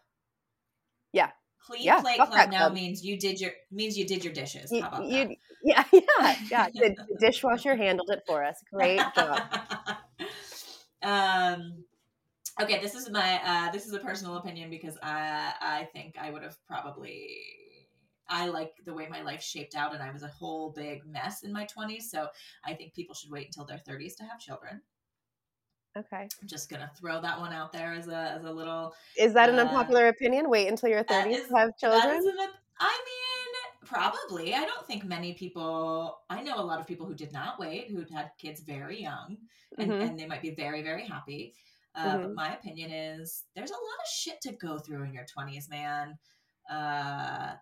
[1.13, 1.31] Yeah.
[1.65, 2.73] clean Yeah, plate club now club.
[2.73, 4.71] means you did your means you did your dishes.
[4.71, 6.69] You, you- yeah yeah yeah.
[6.73, 8.57] The, the dishwasher handled it for us.
[8.73, 9.41] Great job.
[11.03, 11.83] Um
[12.61, 16.29] okay this is my uh this is a personal opinion because i i think i
[16.29, 17.29] would have probably
[18.31, 21.43] i like the way my life shaped out and i was a whole big mess
[21.43, 22.27] in my 20s so
[22.65, 24.81] i think people should wait until their 30s to have children
[25.97, 29.33] okay i'm just gonna throw that one out there as a as a little is
[29.33, 32.49] that an Uh, unpopular opinion wait until you're that 30 is- to have children an
[32.83, 34.55] I mean, probably.
[34.55, 36.21] I don't think many people.
[36.31, 39.37] I know a lot of people who did not wait, who had kids very young,
[39.77, 40.01] and, Mhm.
[40.01, 41.53] and they might be very, very happy.
[41.93, 42.35] Uh, But Mhm.
[42.35, 46.17] my opinion is there's a lot of shit to go through in your 20s, man.
[46.67, 47.57] Uh,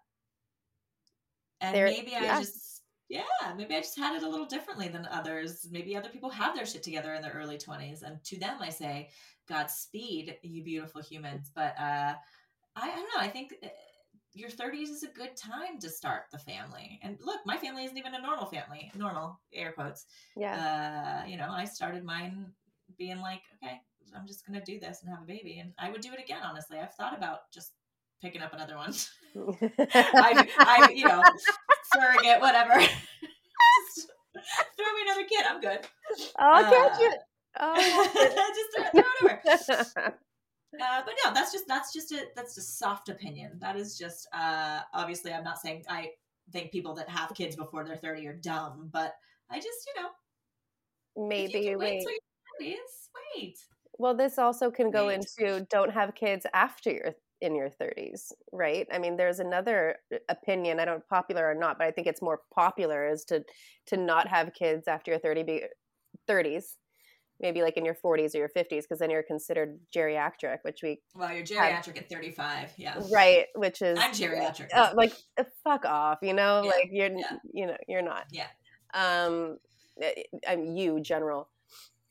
[1.61, 2.39] and There- maybe I yeah.
[2.39, 3.23] just, yeah,
[3.57, 5.67] maybe I just had it a little differently than others.
[5.71, 8.03] Maybe other people have their shit together in their early 20s.
[8.03, 9.09] And to them, I say,
[9.47, 11.51] Godspeed, you beautiful humans.
[11.53, 12.13] But uh,
[12.75, 13.19] I, I don't know.
[13.21, 13.67] I think uh,
[14.33, 16.99] your 30s is a good time to start the family.
[17.01, 20.05] And look, my family isn't even a normal family, normal air quotes.
[20.37, 22.53] yeah Uh, you know, I started mine
[22.97, 23.81] being like, okay,
[24.15, 25.59] I'm just going to do this and have a baby.
[25.59, 26.77] And I would do it again, honestly.
[26.77, 27.73] I've thought about just
[28.21, 28.93] picking up another one.
[29.93, 31.23] I, I, you know,
[31.93, 32.79] surrogate, whatever.
[32.79, 34.07] just
[34.75, 35.45] throw me another kid.
[35.47, 35.79] I'm good.
[36.39, 37.19] oh catch Uh, it
[37.59, 40.15] oh just throw, throw it over.
[40.79, 43.57] Uh, but no, that's just that's just a that's a soft opinion.
[43.59, 46.11] That is just uh, obviously I'm not saying I
[46.53, 49.15] think people that have kids before they're 30 are dumb, but
[49.49, 52.19] I just you know maybe you wait wait
[52.59, 53.57] till you're 30s, wait.
[53.97, 55.25] Well, this also can go Wait.
[55.39, 58.87] into don't have kids after you're in your 30s, right?
[58.91, 62.21] I mean, there's another uh, opinion, I don't popular or not, but I think it's
[62.21, 63.43] more popular is to
[63.87, 65.63] to not have kids after your 30 be,
[66.27, 66.75] 30s.
[67.41, 70.99] Maybe like in your 40s or your 50s because then you're considered geriatric, which we
[71.15, 72.73] Well, you're geriatric at 35.
[72.75, 74.67] Yeah, right, which is I'm geriatric.
[74.75, 77.37] uh, like uh, fuck off, you know, Yeah, like you're yeah.
[77.53, 78.25] you know, you're not.
[78.31, 78.47] Yeah.
[78.93, 79.57] Um
[80.47, 81.49] I'm you general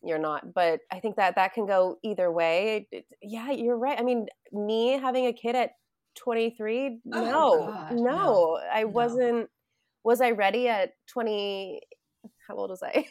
[0.03, 3.99] you're not but i think that that can go either way It- yeah you're right
[3.99, 5.73] i mean me having a kid at
[6.17, 8.89] 23 Oh, no God, no, no, i no.
[8.89, 9.51] wasn't
[10.05, 11.81] was i ready at 20
[12.47, 13.07] how old was i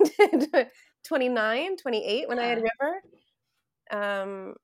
[1.06, 2.70] 29 28 when i had Yeah.
[2.82, 3.02] river
[3.92, 4.56] um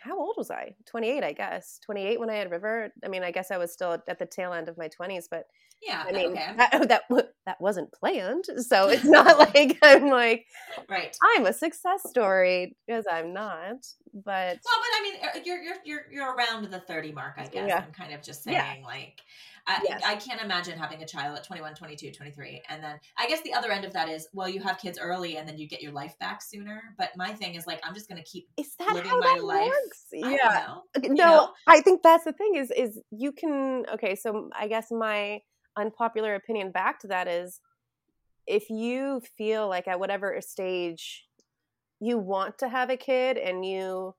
[0.00, 3.30] how old was i 28 i guess 28 when i had river i mean i
[3.30, 5.44] guess i was still at the tail end of my 20s but
[5.82, 7.02] yeah, i mean okay, that, that
[7.44, 10.46] that wasn't planned so it's not like i'm like
[10.88, 11.16] right.
[11.36, 13.86] I'm a success story because I'm not.
[14.14, 17.46] But Well, but I mean, uh, you're you're you're you're around the 30 mark, I
[17.46, 17.68] guess.
[17.68, 17.84] Yeah.
[17.86, 18.86] I'm kind of just saying, Yeah.
[18.86, 19.20] like,
[19.66, 20.02] I, Yes.
[20.04, 22.62] I can't imagine having a child at 21, 22, 23.
[22.68, 25.36] And then I guess the other end of that is, well, you have kids early
[25.36, 26.94] and then you get your life back sooner.
[26.96, 28.48] But my thing is, like, I'm just going to keep.
[28.56, 29.72] is that Living how my that life.
[30.22, 30.66] I Yeah.
[30.66, 30.82] know.
[30.96, 31.52] Uh, you no, know?
[31.66, 35.40] I think that's the thing is is you can okay, so I guess my
[35.76, 37.60] unpopular opinion back to that is
[38.46, 41.26] if you feel like at whatever stage
[42.00, 44.14] you want to have a kid and you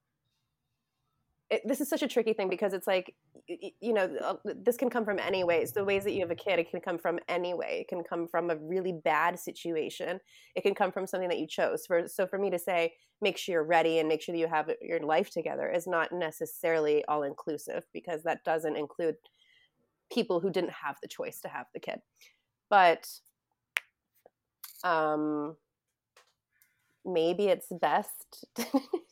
[1.50, 3.16] it, this is such a tricky thing because it's like
[3.48, 5.72] you know uh, this can come from any ways.
[5.72, 7.80] The ways that you have a kid it can come from any way.
[7.82, 10.20] It can come from a really bad situation.
[10.56, 11.86] It can come from something that you chose.
[11.86, 14.48] For so for me to say make sure you're ready and make sure that you
[14.48, 19.16] have your life together is not necessarily all inclusive because that doesn't include
[20.12, 22.00] people who didn't have the choice to have the kid.
[22.70, 23.08] But
[24.84, 25.56] um
[27.08, 28.46] maybe it's best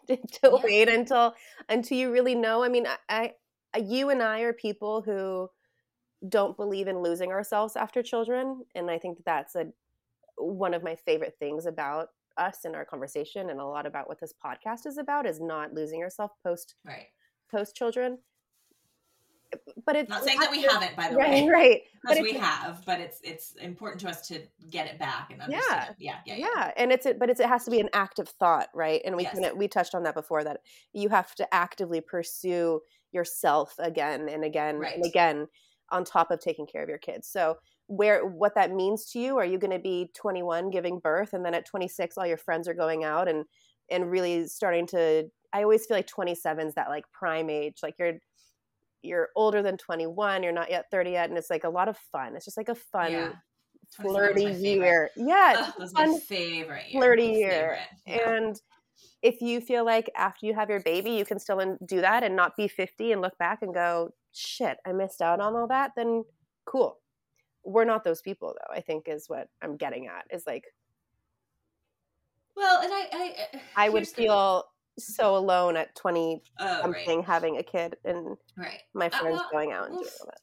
[0.07, 0.49] to Yeah.
[0.63, 1.33] wait until
[1.69, 3.33] until you really know i mean I,
[3.73, 5.49] I you and i are people who
[6.27, 9.67] don't believe in losing ourselves after children and i think that's a
[10.37, 14.19] one of my favorite things about us in our conversation and a lot about what
[14.19, 17.07] this podcast is about is not losing yourself post Right.
[17.51, 18.17] post children
[19.85, 21.49] but it's Not saying that we haven't, by the right, way.
[21.49, 21.81] right.
[22.03, 25.39] But Because we have, but it's it's important to us to get it back and
[25.39, 25.57] Yeah.
[25.57, 25.89] understand.
[25.91, 25.95] it.
[25.99, 26.47] Yeah, yeah, yeah.
[26.55, 29.15] yeah and it's a, but it's, it has to be an active thought right and
[29.15, 29.33] we Yes.
[29.33, 30.61] kind of we touched on that before that
[30.93, 32.79] you have to actively pursue
[33.11, 34.95] yourself again and again Right.
[34.95, 35.47] and again
[35.91, 39.37] on top of taking care of your kids so where what that means to you
[39.37, 42.67] are you going to be 21 giving birth and then at 26 all your friends
[42.67, 43.45] are going out and
[43.91, 47.95] and really starting to i always feel like 27 is that like prime age like
[47.99, 48.13] you're
[49.05, 51.97] you're older than 21 you're not yet 30 yet and it's like a lot of
[52.11, 53.31] fun it's just like a fun Yeah.
[53.91, 57.01] flirty year yeah it's it was fun my favorite year.
[57.01, 57.77] flirty year.
[58.05, 58.29] Yeah.
[58.35, 58.61] and
[59.21, 62.35] if you feel like after you have your baby you can still do that and
[62.35, 65.91] not be 50 and look back and go shit i missed out on all that
[65.95, 66.23] then
[66.65, 66.97] cool
[67.63, 70.65] we're not those people though i think is what i'm getting at is like
[72.55, 74.65] Well, and I, I, i would feel
[74.97, 78.81] so alone at 20 oh, right, having a kid and right.
[78.93, 80.41] my Uh, friends well, going out and well, doing all that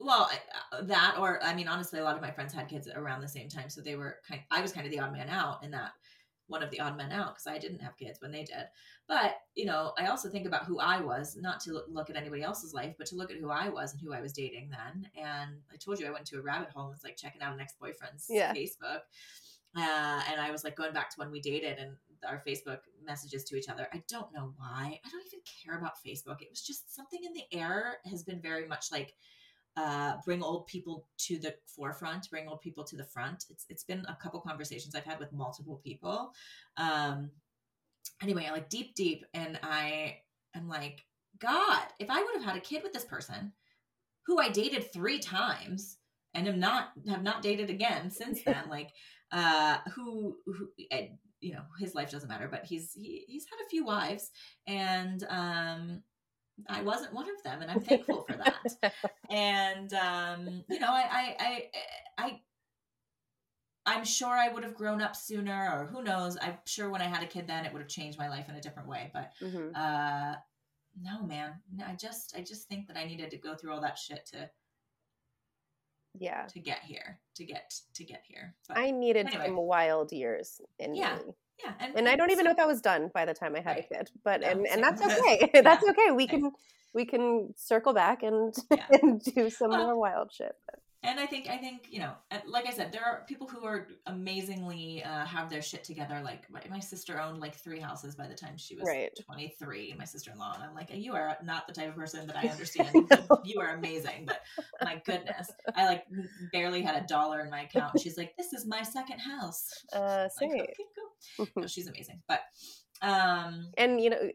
[0.00, 0.30] Well,
[0.72, 3.28] uh, that or I mean, honestly, a lot of my friends had kids around the
[3.28, 4.42] same time, so they were kind.
[4.50, 5.92] I was kind of the odd man out in that
[6.46, 8.66] one of the odd men out because I didn't have kids when they did.
[9.08, 12.42] But you know, I also think about who I was, not to look, at anybody
[12.42, 15.08] else's life, but to look at who I was and who I was dating then.
[15.16, 17.54] And I told you I went to a rabbit hole and was like checking out
[17.54, 18.52] an ex boyfriend's Yeah.
[18.52, 19.00] Facebook.
[19.76, 23.44] Uh, and I was like going back to when we dated and our Facebook messages
[23.44, 23.88] to each other.
[23.92, 25.00] I don't know why.
[25.04, 26.40] I don't even care about Facebook.
[26.40, 29.14] It was just something in the air has been very much like
[29.76, 33.44] uh, bring old people to the forefront, bring old people to the front.
[33.50, 36.32] It's it's been a couple conversations I've had with multiple people.
[36.76, 37.30] Um,
[38.22, 40.18] anyway, I like deep, deep, and I
[40.54, 41.04] am like,
[41.40, 43.52] God, if I would have had a kid with this person,
[44.26, 45.98] who I dated three times
[46.34, 48.90] and am not have not dated again since then, like,
[49.32, 50.68] uh, who who.
[51.44, 54.30] You know his life doesn't matter but he's he, he's had a few wives
[54.66, 56.02] and um
[56.68, 58.94] i wasn't one of them and i'm thankful for that
[59.30, 61.68] and um you know I, I i
[62.18, 62.40] i
[63.86, 67.06] i'm sure i would have grown up sooner or who knows i'm sure when i
[67.06, 69.32] had a kid then it would have changed my life in a different way but
[69.42, 69.76] Mhm.
[69.76, 70.36] uh
[71.02, 73.80] no man no, i just i just think that i needed to go through all
[73.80, 74.48] that shit to
[76.18, 79.46] yeah to get here to get to get here but, i needed anyway.
[79.46, 81.16] some wild years in Yeah.
[81.16, 81.32] me
[81.64, 83.76] yeah and I don't even know if I was done by the time I had
[83.76, 83.86] Right.
[83.90, 84.10] a kid.
[84.24, 85.50] But No, and, and that's okay.
[85.54, 85.62] Yeah.
[85.62, 86.10] that's okay.
[86.10, 86.50] We can
[86.92, 88.86] we can circle back and Yeah.
[89.02, 90.52] and do some Well, more wild shit.
[90.66, 92.12] But and I think I think you know,
[92.46, 96.20] like I said, there are people who are amazingly uh, have their shit together.
[96.24, 99.10] Like my, my sister owned like three houses by the time she was Right.
[99.24, 99.94] twenty three.
[99.98, 102.36] My sister in law, and I'm like, you are not the type of person that
[102.36, 102.90] I understand.
[103.44, 104.40] you are amazing, but
[104.82, 106.04] my goodness, I like
[106.52, 108.00] barely had a dollar in my account.
[108.00, 109.68] She's like, this is my second house.
[109.92, 110.74] uh, Like, okay,
[111.38, 111.48] cool.
[111.56, 112.40] No, she's amazing, but
[113.02, 114.30] um, and you know,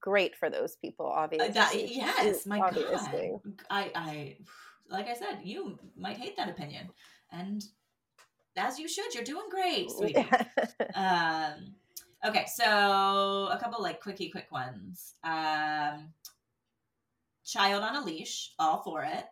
[0.00, 1.06] great for those people.
[1.06, 3.32] uh, Obviously, that, yes, my obviously.
[3.44, 4.36] God, I I
[4.90, 6.88] like I said, you might hate that opinion,
[7.32, 7.62] and
[8.56, 9.12] as you should.
[9.14, 10.26] You're doing great, sweetie.
[10.94, 11.74] um,
[12.26, 12.64] okay, so
[13.50, 15.14] a couple like quickie quick ones.
[15.24, 16.08] Um,
[17.44, 19.24] child on a leash, all for it.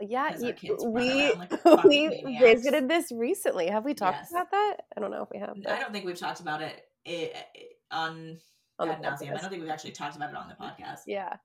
[0.00, 2.40] Yeah, you- we like we maniacs.
[2.62, 3.66] visited this recently.
[3.68, 4.30] Have we talked Yes.
[4.30, 4.76] about that?
[4.96, 5.56] I don't know if we have.
[5.68, 7.60] I don't think we've talked about it eh, eh,
[7.90, 8.38] on
[8.78, 9.34] on the ad nauseam.
[9.34, 11.00] I don't think we've actually talked about it on the podcast.
[11.06, 11.36] Yeah.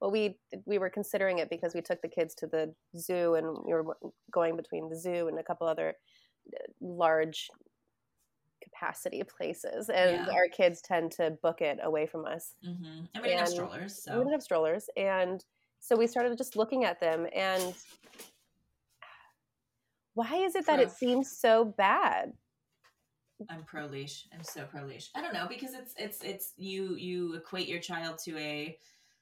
[0.00, 3.46] Well, we we were considering it because we took the kids to the zoo and
[3.64, 3.96] we were
[4.30, 5.94] going between the zoo and a couple other
[6.54, 7.48] uh, large
[8.62, 10.26] capacity places, and Yeah.
[10.32, 12.54] our kids tend to book it away from us.
[12.62, 15.44] hmm And we didn't have strollers, We didn't have strollers, and
[15.80, 17.26] so we started just looking at them.
[17.34, 17.74] And
[20.14, 22.32] why is it that it seems so bad?
[23.48, 24.26] I'm pro leash.
[24.32, 25.10] I'm so pro leash.
[25.14, 28.76] I don't know because it's it's it's you you equate your child to a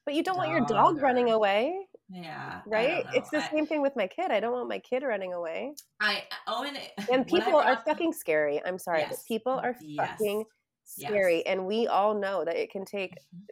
[0.07, 1.75] But you don't want your Dog dog running away,
[2.09, 3.05] yeah right?
[3.13, 4.31] It's the I- same thing with my kid.
[4.31, 5.75] I don't want my kid running away.
[6.01, 9.25] I Owen and when people are fucking scary i'm sorry Yes.
[9.27, 10.11] people are Yes.
[10.11, 10.45] fucking
[10.97, 11.11] Yes.
[11.11, 13.47] scary and we all know that it can take Mhm.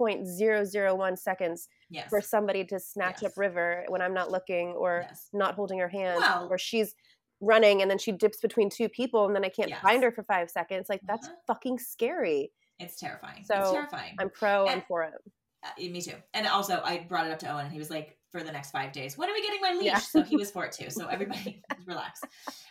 [0.00, 3.32] 0.001 seconds yes for somebody to snatch Yes.
[3.32, 6.94] up river when i'm not looking or yes not holding her hand Well- or she's
[7.40, 10.22] running and then she dips between two people and then i can't find her for
[10.24, 11.36] five seconds like that's Uh-huh.
[11.48, 13.40] fucking scary it's terrifying.
[13.40, 14.14] it's So, terrifying.
[14.20, 15.14] i'm pro i'm for it
[15.62, 16.14] Uh, me too.
[16.34, 18.70] And also, I brought it up to Owen, and he was like, "For the next
[18.70, 19.98] five days, when are we getting my leash?" Yeah.
[19.98, 20.88] So he was for it too.
[20.90, 22.20] So everybody, relax.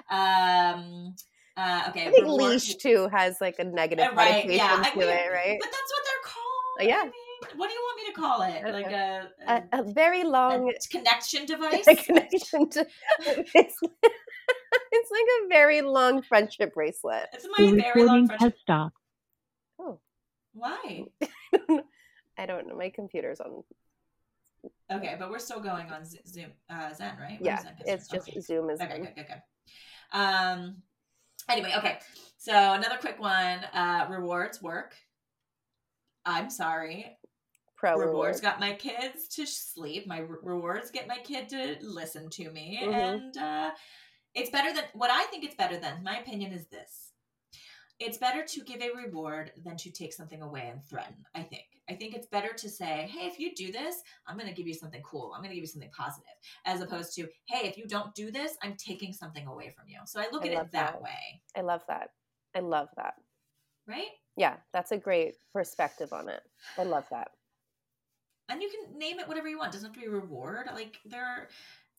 [0.10, 1.16] Um.
[1.58, 2.08] Uh, okay.
[2.08, 4.98] i think reward- leash too has like a negative Uh, right, connotation yeah, I to
[5.00, 6.80] mean, it right But that's what they're called.
[6.80, 7.02] Uh, yeah.
[7.02, 8.62] I mean, what do you want me to call it?
[8.64, 11.86] don't Like a, a, a, a very long a connection device?
[11.86, 12.88] a connection to
[13.20, 13.78] it's,
[14.92, 18.54] it's like a very long friendship bracelet It's my The very long recording friendship.
[18.54, 18.96] has stopped.
[19.80, 20.00] oh
[20.54, 21.06] Why?
[22.40, 23.64] I don't know my computer's on
[24.92, 27.38] Okay, but we're still going on Zoom, uh, Zen, right?
[27.40, 28.42] Yeah, Zen it's just Okay.
[28.42, 29.42] Zoom is Okay, good, good, good.
[30.12, 30.82] Um,
[31.48, 32.00] anyway, okay.
[32.38, 33.60] So another quick one.
[33.72, 34.96] Uh, rewards work.
[36.26, 37.18] I'm sorry.
[37.78, 40.06] pro rewards got my kids to sleep.
[40.08, 42.94] My re- rewards get my kid to listen to me, Mhm.
[42.94, 43.72] and uh,
[44.34, 45.46] it's better than what I think.
[45.46, 47.14] It's better than my opinion is this.
[48.00, 51.24] It's better to give a reward than to take something away and threaten.
[51.34, 51.68] I think.
[51.90, 54.68] I think it's better to say, "Hey, if you do this, I'm going to give
[54.68, 55.34] you something cool.
[55.34, 56.34] I'm going to give you something positive,"
[56.66, 60.00] as opposed to, "Hey, if you don't do this, I'm taking something away from you."
[60.06, 61.02] So I look I at it that, that.
[61.02, 62.12] way, I love that.
[62.56, 63.16] I love that.
[63.88, 64.10] right?
[64.38, 66.42] Yeah, that's a great perspective on it.
[66.78, 67.30] I love that.
[68.50, 69.70] And you can name it whatever you want.
[69.70, 70.68] It doesn't have to be reward.
[70.74, 71.50] Like there are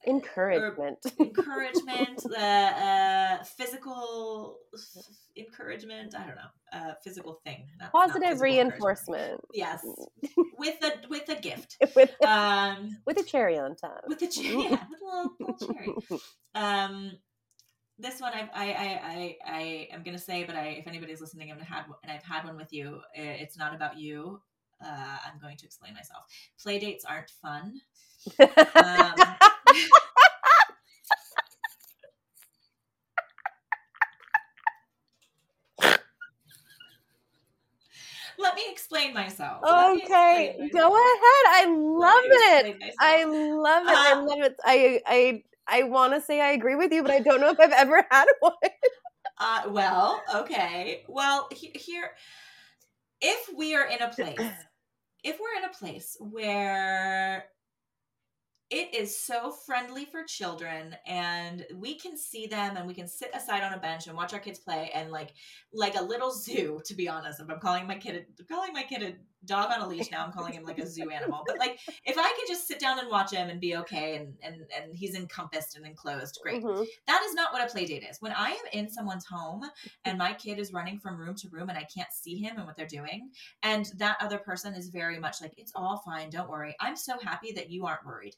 [0.07, 0.99] Encouragement.
[1.19, 4.59] encouragement, uh, uh, physical
[5.37, 6.15] encouragement.
[6.15, 7.67] I don't know, uh, physical thing.
[7.79, 9.85] not- not Positive physical reinforcement Yes,
[10.59, 11.77] with a with a gift.
[11.97, 14.03] with Um, with a cherry on top.
[14.07, 16.21] with a cherry, yeah, with a little, little cherry.
[16.55, 17.13] Um,
[17.99, 21.51] this one I I I I, I am gonna say, but I if anybody's listening
[21.51, 24.41] and had and I've had one with you, it's not about you.
[24.83, 26.25] Uh, I'm going to explain myself.
[26.59, 27.83] Play dates aren't fun.
[28.41, 29.15] Um,
[38.39, 38.63] let me
[39.07, 39.65] explain myself.
[39.67, 41.45] Okay, explain go ahead.
[41.49, 42.67] I love it.
[42.81, 42.99] myself.
[42.99, 44.01] I love it.
[44.01, 44.57] I Uh, love it.
[44.65, 47.61] I I I want to say I agree with you, but I don't know if
[47.61, 48.53] I've ever had one.
[49.39, 51.05] Uh, well, okay.
[51.09, 52.11] Well, he- here,
[53.21, 54.67] if we are in a place,
[55.25, 57.47] if we're in a place where
[58.71, 63.31] it is so friendly for children and we can see them and we can sit
[63.35, 65.33] aside on a bench and watch our kids play and like
[65.73, 68.83] like a little zoo to be honest if i'm calling my kid a, calling my
[68.83, 69.13] kid a
[69.47, 72.17] dog on a leash now i'm calling him like a zoo animal but like if
[72.19, 75.15] i can just sit down and watch him and be okay and and and he's
[75.15, 76.87] encompassed and enclosed great Mhm.
[77.07, 78.21] that is not what a play date is.
[78.21, 79.63] When I am in someone's home
[80.05, 82.67] and my kid is running from room to room and I can't see him and
[82.67, 83.31] what they're doing,
[83.63, 86.77] and that other person is very much like, it's all fine, don't worry.
[86.81, 88.35] I'm so happy that you aren't worried.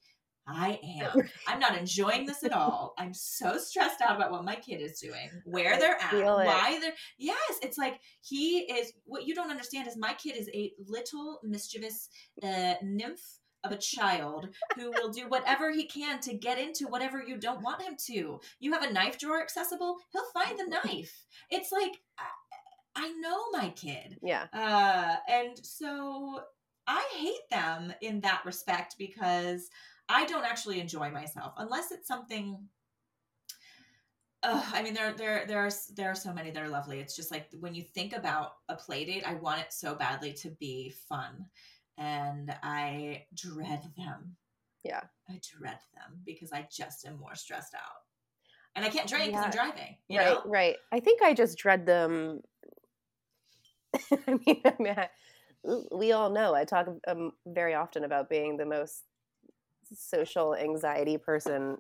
[0.47, 1.29] I am.
[1.49, 2.95] I'm not enjoying this at all.
[2.99, 6.95] I'm so stressed out about what my kid is doing, where they're at, why they're.
[7.19, 8.93] Yes, it's like he is.
[9.05, 12.09] What you don't understand is my kid is a little mischievous
[12.43, 17.23] uh, nymph of a child who will do whatever he can to get into whatever
[17.23, 18.41] you don't want him to.
[18.59, 21.27] You have a knife drawer accessible, he'll find the knife.
[21.51, 24.19] It's like I, I know my kid.
[24.23, 24.47] Yeah.
[24.53, 26.41] Uh and so
[26.87, 29.69] I hate them in that respect because
[30.13, 32.69] I don't actually enjoy myself unless it's something
[34.43, 36.99] uh, I mean, there, there, there are, there are so many that are lovely.
[36.99, 40.33] It's just like when you think about a play date, I want it so badly
[40.35, 41.47] to be fun,
[41.97, 44.37] and I dread them.
[44.83, 45.03] Yeah.
[45.29, 48.03] I dread them because I just am more stressed out,
[48.75, 49.97] and I can't drink because I'm driving.
[50.11, 50.43] Right, know?
[50.45, 50.77] right.
[50.91, 52.41] I think I just dread them.
[54.11, 55.11] I mean, I mean, I-
[55.93, 59.05] we all know I talk um, very often about being the most
[59.95, 61.77] social anxiety person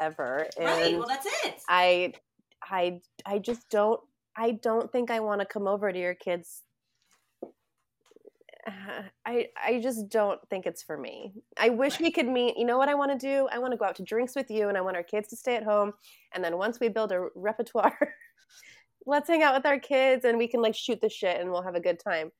[0.00, 0.98] ever, and Right.
[0.98, 1.60] Well, that's it.
[1.68, 2.12] I,
[2.62, 4.00] I, I just don't.
[4.36, 6.62] I don't think I want to come over to your kids.
[9.24, 11.32] I I just don't think it's for me.
[11.58, 12.02] I wish Right.
[12.02, 12.56] we could meet.
[12.58, 13.48] You know what I want to do?
[13.50, 15.36] I want to go out to drinks with you, and I want our kids to
[15.36, 15.92] stay at home.
[16.34, 17.96] And then once we build a repertoire,
[19.06, 21.62] let's hang out with our kids, and we can like shoot the shit, and we'll
[21.62, 22.30] have a good time.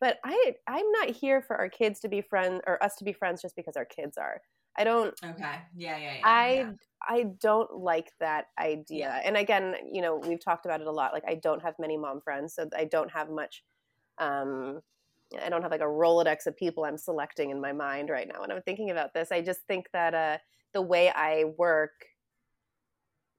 [0.00, 3.12] But I I'm not here for our kids to be friends or us to be
[3.12, 4.40] friends just because our kids are.
[4.76, 5.14] I don't.
[5.24, 5.60] okay.
[5.76, 5.96] Yeah.
[5.98, 6.14] Yeah.
[6.18, 6.20] Yeah.
[6.24, 6.72] I yeah.
[7.06, 9.08] I don't like that idea.
[9.08, 9.20] Yeah.
[9.24, 11.12] And again, you know, we've talked about it a lot.
[11.12, 13.62] Like I don't have many mom friends, so I don't have much
[14.18, 14.80] um
[15.42, 18.40] I don't have like a Rolodex of people I'm selecting in my mind right now
[18.40, 19.32] when I'm thinking about this.
[19.32, 20.38] I just think that uh
[20.74, 21.92] the way I work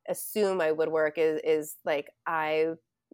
[0.07, 2.67] assume I would work is is like I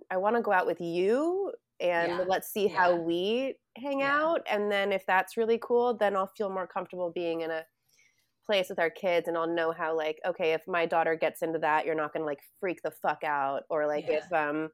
[0.10, 2.26] I want to go out with you and Yeah.
[2.28, 4.14] let's see how we hang Yeah.
[4.24, 7.64] out and then if that's really cool, then I'll feel more comfortable being in a
[8.46, 11.60] place with our kids and I'll know how like okay if my daughter gets into
[11.60, 14.20] that you're not going to like freak the fuck out or like Yeah.
[14.26, 14.70] if um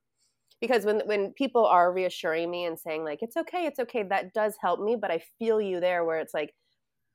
[0.61, 4.34] because when when people are reassuring me and saying like it's okay it's okay that
[4.34, 6.53] does help me but I feel you there where it's like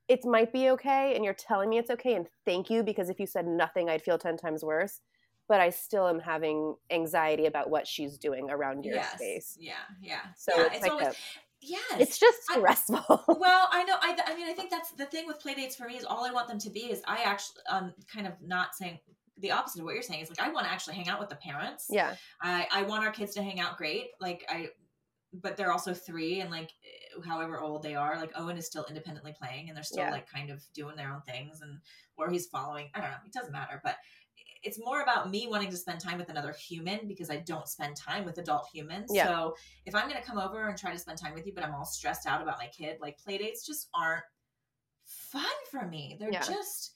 [0.07, 3.19] it might be okay and you're telling me it's okay and thank you because if
[3.19, 5.01] you said nothing I'd feel 10 times worse
[5.49, 9.13] but I still am having anxiety about what she's doing around your yes.
[9.15, 9.73] space Yeah.
[10.01, 10.21] Yeah.
[10.37, 11.15] so yeah, it's, it's like always a,
[11.63, 11.99] yes.
[11.99, 15.27] it's just I- stressful well i know I, I mean i think that's the thing
[15.27, 17.93] with playdates for me is all i want them to be is i actually um
[18.13, 18.99] kind of not saying
[19.39, 21.29] the opposite of what you're saying is like i want to actually hang out with
[21.29, 24.67] the parents yeah i i want our kids to hang out great like i
[25.41, 26.69] but they're also three and like
[27.25, 30.11] however old they are like owen is still independently playing and they're still Yeah.
[30.11, 31.79] like kind of doing their own things and
[32.17, 33.95] or he's following i don't know it doesn't matter but
[34.63, 37.95] it's more about me wanting to spend time with another human because i don't spend
[37.95, 39.27] time with adult humans Yeah.
[39.27, 41.63] so if i'm going to come over and try to spend time with you but
[41.63, 44.23] i'm all stressed out about my kid like play dates just aren't
[45.05, 46.39] fun for me they're Yeah.
[46.39, 46.93] just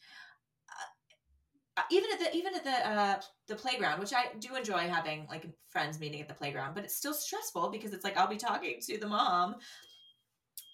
[1.77, 5.27] uh, even at the even at the uh the playground which i do enjoy having
[5.29, 8.37] like friends meeting at the playground but it's still stressful because it's like i'll be
[8.37, 9.55] talking to the mom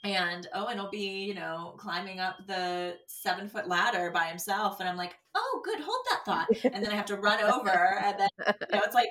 [0.04, 4.90] and owen will be you know climbing up the seven foot ladder by himself and
[4.90, 8.20] i'm like oh good hold that thought and then i have to run over and
[8.20, 9.10] then you know it's like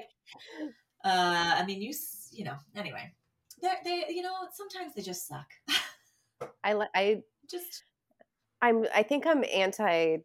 [1.05, 1.93] uh i mean you
[2.31, 3.11] you know anyway
[3.63, 5.47] they they you know sometimes they just suck
[6.65, 7.85] I li- I just
[8.61, 10.19] I'm I think I'm anti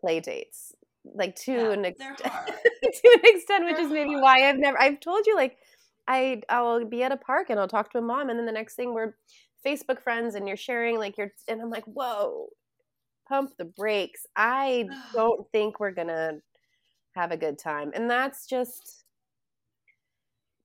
[0.00, 0.72] play dates.
[1.04, 4.22] Like to yeah, an extent to an extent, which They're is maybe hard.
[4.22, 5.56] why I've never I've told you like
[6.08, 8.52] I I'll be at a park and I'll talk to a mom and then the
[8.52, 9.14] next thing we're
[9.64, 12.48] Facebook friends and you're sharing like you're and I'm like, whoa,
[13.28, 14.26] pump the brakes.
[14.36, 16.38] I don't think we're gonna
[17.14, 17.92] have a good time.
[17.94, 19.04] And that's just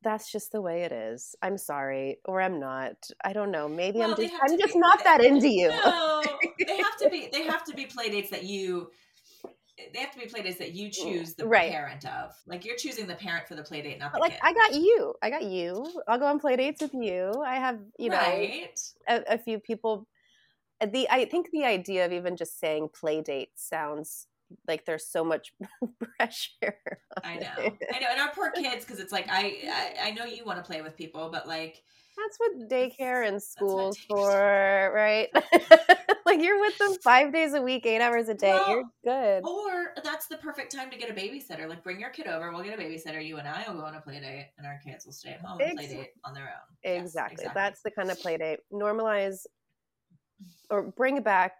[0.04, 1.36] that's just the way it is.
[1.42, 2.18] I'm sorry.
[2.26, 2.96] Or I'm not.
[3.24, 3.68] I don't know.
[3.68, 5.70] Maybe Well, I'm just I'm just not that into you.
[5.70, 6.24] No,
[6.66, 7.30] they have to be.
[7.32, 8.90] They have to be play dates that you.
[9.94, 11.72] They have to be play dates that you choose the Mm, Right.
[11.72, 12.36] parent of.
[12.46, 14.42] Like you're choosing the parent for the play date, not the like kid.
[14.44, 15.14] I got you.
[15.22, 16.02] I got you.
[16.08, 17.42] I'll go on play dates with you.
[17.46, 18.80] I have, you know, right?
[19.08, 20.08] a, a few people
[20.82, 24.28] uh, the i think the idea of even just saying play date sounds
[24.68, 25.54] like there's so much
[26.18, 26.76] pressure
[27.24, 27.50] I know.
[27.58, 27.74] it.
[27.94, 28.08] I know.
[28.12, 30.82] And our poor kids, because it's like I, I, I know you want to play
[30.82, 31.84] with people, but like,
[32.18, 35.30] that's what daycare and school's for right
[36.26, 39.94] like you're with them five days a week eight hours a day you're good or
[40.04, 41.68] that's the perfect time to get a babysitter.
[41.68, 42.52] Like, bring your kid over.
[42.52, 43.26] We'll get a babysitter.
[43.26, 45.42] You and I will go on a play date, and our kids will stay at
[45.42, 46.76] home and play date on their own.
[46.84, 47.46] Yes, exactly.
[47.54, 49.46] that's the kind of play date normalize
[50.70, 51.54] or bring back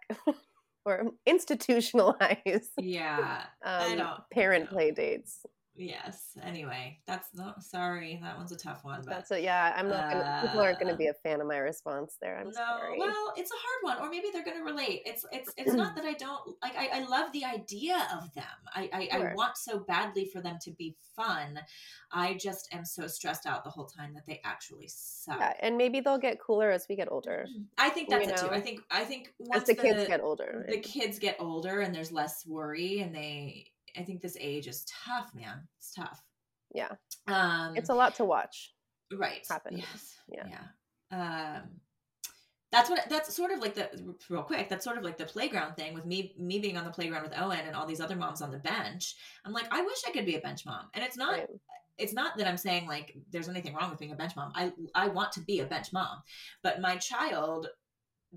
[0.84, 3.44] or institutionalize yeah.
[3.64, 6.36] I um, parent play dates Yes.
[6.42, 8.18] Anyway, that's not sorry.
[8.22, 9.00] That one's a tough one.
[9.04, 11.46] But that's it yeah i'm not gonna people aren't gonna Uh, be a fan of
[11.46, 14.56] my response there i'm no, sorry well, it's a hard one, or maybe they're going
[14.58, 15.02] to relate.
[15.04, 16.76] It's it's it's not that I don't like.
[16.76, 18.44] I, I love the idea of them.
[18.74, 19.30] I I, Sure.
[19.30, 21.60] I want so badly for them to be fun.
[22.12, 25.38] I just am so stressed out the whole time that they actually suck.
[25.38, 27.46] Yeah, and maybe they'll get cooler as we get older,
[27.78, 28.52] I think you that's it too.
[28.52, 30.66] I think I think once the kids get older.
[30.68, 33.66] the kids get older and there's less worry, and they.
[33.96, 35.66] I think this age is tough, man.
[35.78, 36.22] It's tough.
[36.74, 36.92] Yeah,
[37.26, 38.72] Um, it's a lot to watch.
[39.12, 39.76] right happen.
[39.76, 40.46] yes Yeah.
[40.48, 41.62] yeah um
[42.70, 45.76] that's what that's sort of like the real quick that's sort of like the playground
[45.76, 48.40] thing with me me being on the playground with owen and all these other moms
[48.40, 49.14] on the bench
[49.44, 51.46] i'm like i wish i could be a bench mom and it's not Right.
[51.98, 54.72] it's not that i'm saying like there's anything wrong with being a bench mom i
[54.94, 56.22] i want to be a bench mom
[56.62, 57.68] but my child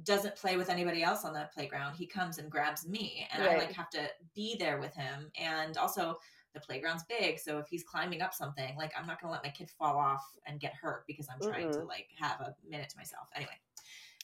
[0.04, 3.58] doesn't play with anybody else on the playground he comes and grabs me and i
[3.58, 6.18] like have to be there with him and also
[6.54, 9.44] the playground's big so if he's climbing up something like i'm not going to let
[9.44, 11.88] my kid fall off and get hurt because i'm trying to Mm-mm.
[11.88, 13.58] like have a minute to myself anyway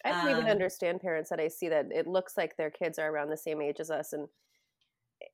[0.04, 2.98] I can even Um, understand parents that I see that it looks like their kids
[2.98, 4.28] are around the same age as us, and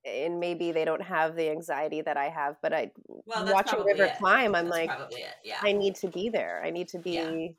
[0.03, 2.57] and maybe they don't have the anxiety that I have.
[2.61, 2.91] But I
[3.25, 4.17] well watching River it.
[4.17, 6.61] climb, I'm That's like, yeah I need to be there.
[6.63, 7.11] I need to be.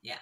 [0.02, 0.18] Yeah, yeah.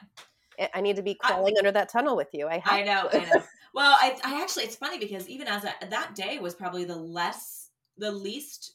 [0.58, 2.48] I- I need to be I- crawling under that tunnel with you.
[2.48, 3.08] I have I know.
[3.12, 3.42] I know.
[3.74, 6.96] Well, I, I actually, it's funny because even as a, that day was probably the
[6.96, 7.68] less,
[7.98, 8.72] the least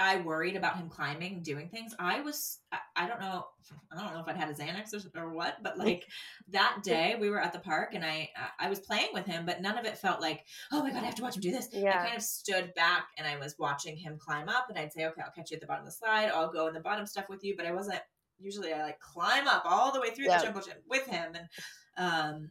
[0.00, 1.94] I worried about him climbing, doing things.
[1.96, 3.46] I was, I, I don't know,
[3.92, 6.08] I don't know if I'd had a Xanax or, or what, but like
[6.48, 9.62] that day we were at the park and I, I was playing with him, but
[9.62, 11.68] none of it felt like, oh my god, I have to watch him do this.
[11.70, 12.00] Yeah.
[12.00, 15.06] I kind of stood back and I was watching him climb up, and I'd say,
[15.06, 16.30] okay, I'll catch you at the bottom of the slide.
[16.34, 18.00] I'll go in the bottom stuff with you, but I wasn't.
[18.42, 21.48] Usually, I like climb up all the way through the jungle gym with him, and
[21.96, 22.50] um,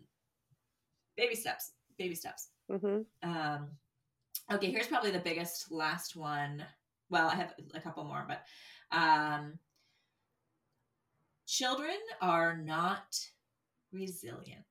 [1.18, 2.50] baby steps, baby steps.
[2.70, 3.70] hmm Um,
[4.52, 6.64] okay, here's probably the biggest last one.
[7.10, 8.44] Well, I have a couple more, but
[8.98, 9.60] um,
[11.46, 13.20] children are not
[13.92, 14.64] resilient.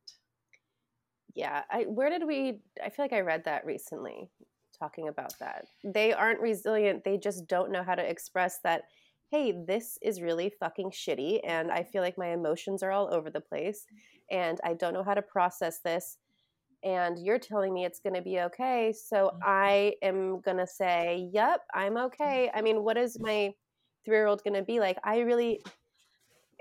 [1.34, 1.62] Yeah.
[1.70, 2.62] I where did we?
[2.82, 4.30] I feel like I read that recently,
[4.78, 5.66] talking about that.
[5.84, 7.04] They aren't resilient.
[7.04, 8.84] They just don't know how to express that.
[9.30, 13.30] Hey, this is really fucking shitty, and I feel like my emotions are all over
[13.30, 13.86] the place,
[14.30, 16.18] and I don't know how to process this.
[16.84, 19.40] And you're telling me it's going to be okay, so Mhm.
[19.42, 23.54] I am going to say, "Yep, I'm okay." I mean, what is my
[24.04, 24.98] three-year-old going to be like?
[25.04, 25.62] I really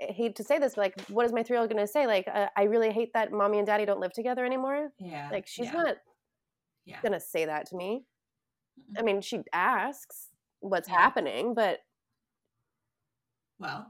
[0.00, 2.06] hate to say this, but like, what is my three-year-old going to say?
[2.06, 4.92] Like, uh, I really hate that mommy and daddy don't live together anymore.
[4.98, 5.98] Yeah, Like, she's yeah, not
[6.86, 7.02] Yeah.
[7.02, 8.04] going to say that to me.
[8.98, 9.04] I Mm-mm.
[9.04, 10.30] mean, she asks
[10.60, 10.90] what's Yeah.
[10.90, 11.80] happening, but
[13.60, 13.86] Well,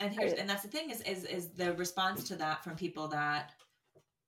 [0.00, 3.06] and here's and that's the thing is is is the response to that from people
[3.08, 3.52] that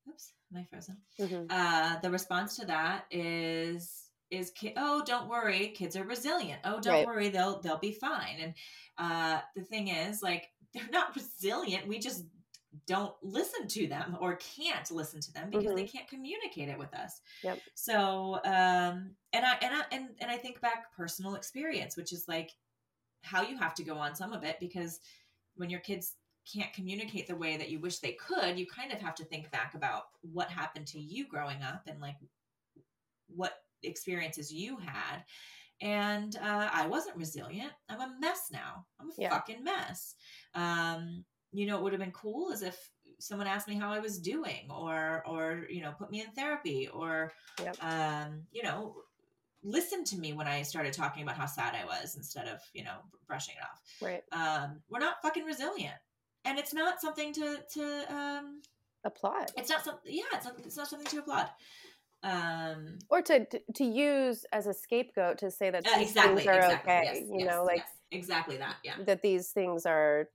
[0.09, 0.97] oops am i frozen?
[1.19, 1.47] Mhm.
[1.51, 6.61] uh the response to that is is ki- oh don't worry kids are resilient.
[6.65, 7.07] Oh don't Right.
[7.07, 8.37] worry they'll they'll be fine.
[8.41, 8.55] And
[8.99, 11.89] uh the thing is like they're not resilient.
[11.89, 12.25] We just
[12.87, 16.95] don't listen to them or can't listen to them because they can't communicate it with
[16.95, 17.21] us.
[17.43, 17.59] Yep.
[17.75, 22.27] so um and i and i and, and i think back personal experience which is
[22.29, 22.51] like
[23.23, 25.01] how you have to go on some of it because
[25.57, 26.15] when your kids
[26.53, 29.51] can't communicate the way that you wish they could, you kind of have to think
[29.51, 32.17] back about what happened to you growing up and like
[33.29, 35.25] what experiences you had.
[35.83, 37.73] And uh, I wasn't resilient.
[37.89, 38.85] I'm a mess now.
[39.01, 39.31] I'm a Yeah.
[39.31, 40.15] fucking mess.
[40.55, 42.77] Um, you know, it would have been cool as if
[43.19, 46.89] someone asked me how I was doing, or or you know, put me in therapy,
[46.89, 47.33] or
[47.63, 47.83] Yep.
[47.83, 48.97] um, you know,
[49.63, 52.85] listen to me when I started talking about how sad I was instead of you
[52.85, 54.23] know brushing it off Right.
[54.33, 55.95] um, we're not fucking resilient
[56.45, 58.63] and it's not something to to um
[59.05, 59.51] Applaud.
[59.57, 61.49] it's not something yeah it's not, it's not something to applaud
[62.23, 66.43] um Or to, to to use as a scapegoat to say that uh, these exactly
[66.43, 67.03] things are exactly okay.
[67.05, 70.29] yes, you yes, know, like yes, exactly that yeah that these things are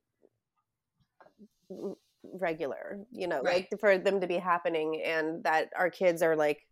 [2.39, 3.67] regular, you know, Right.
[3.71, 6.65] like for them to be happening and that our kids are like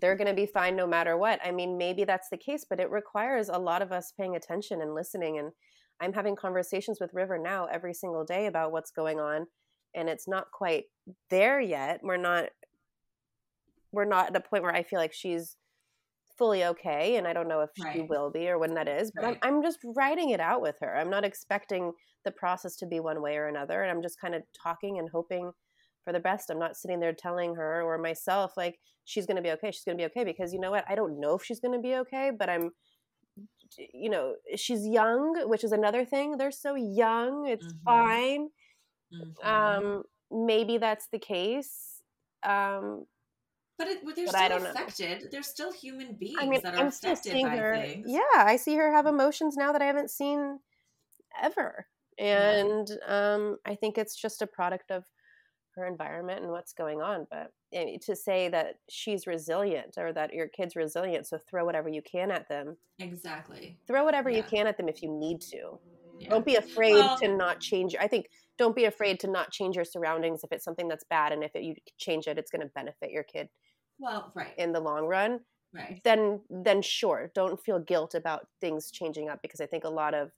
[0.00, 1.40] they're going to be fine no matter what.
[1.44, 4.80] I mean, maybe that's the case, but it requires a lot of us paying attention
[4.80, 5.52] and listening and
[6.00, 9.46] I'm having conversations with River now every single day about what's going on
[9.94, 10.84] and it's not quite
[11.30, 12.00] there yet.
[12.02, 12.46] We're not
[13.92, 15.56] we're not at a point where I feel like she's
[16.36, 19.22] fully okay and I don't know if she will be or when that is, but
[19.22, 19.38] Right.
[19.42, 20.96] I'm, I'm just writing it out with her.
[20.96, 21.92] I'm not expecting
[22.24, 25.08] the process to be one way or another and I'm just kind of talking and
[25.12, 25.52] hoping
[26.04, 26.50] for the best.
[26.50, 29.70] I'm not sitting there telling her or myself like she's going to be okay.
[29.70, 30.84] She's going to be okay because you know what?
[30.88, 32.70] I don't know if she's going to be okay, but I'm
[33.76, 36.36] you know, she's young, which is another thing.
[36.36, 37.46] They're so young.
[37.46, 37.80] It's Mhm.
[37.84, 38.48] fine.
[39.12, 39.34] Mhm.
[39.44, 42.02] Um maybe that's the case.
[42.42, 43.06] Um
[43.78, 44.74] but it, they're but still don't know.
[44.74, 47.88] affected they're still human beings I mean, that are I'm still affected by her.
[47.92, 50.58] things Yeah, I see her have emotions now that I haven't seen
[51.40, 55.04] ever, and um, I think it's just a product of
[55.76, 57.26] her environment and what's going on.
[57.30, 61.88] But eh, to say that she's resilient or that your kid's resilient, so throw whatever
[61.88, 62.76] you can at them.
[62.98, 65.78] exactly Throw whatever you can at them if you need to.
[66.18, 66.30] yeah.
[66.30, 67.94] Don't be afraid Well- to not change.
[67.98, 68.26] I think
[68.56, 71.56] don't be afraid to not change your surroundings if it's something that's bad, and if
[71.56, 73.48] it, you change it, it's going to benefit your kid
[74.00, 75.38] well right in the long run
[75.72, 79.88] right then then sure don't feel guilt about things changing up because i think a
[79.88, 80.32] lot of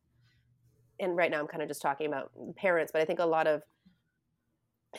[1.01, 3.47] and right now i'm kind of just talking about parents but i think a lot
[3.47, 3.63] of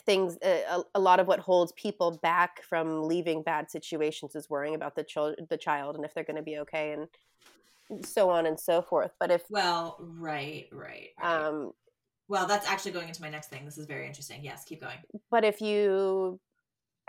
[0.02, 4.50] things uh, a, a lot of what holds people back from leaving bad situations is
[4.50, 8.30] worrying about the child the child and if they're going to be okay and so
[8.30, 9.12] on and so forth.
[9.20, 11.46] But if well right right, right.
[11.46, 11.72] um
[12.28, 13.66] well that's actually going into my next thing.
[13.66, 14.44] This is very interesting.
[14.44, 14.98] Yes keep going.
[15.32, 16.40] But if you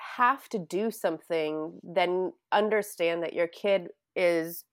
[0.01, 4.65] have to do something then understand that your kid is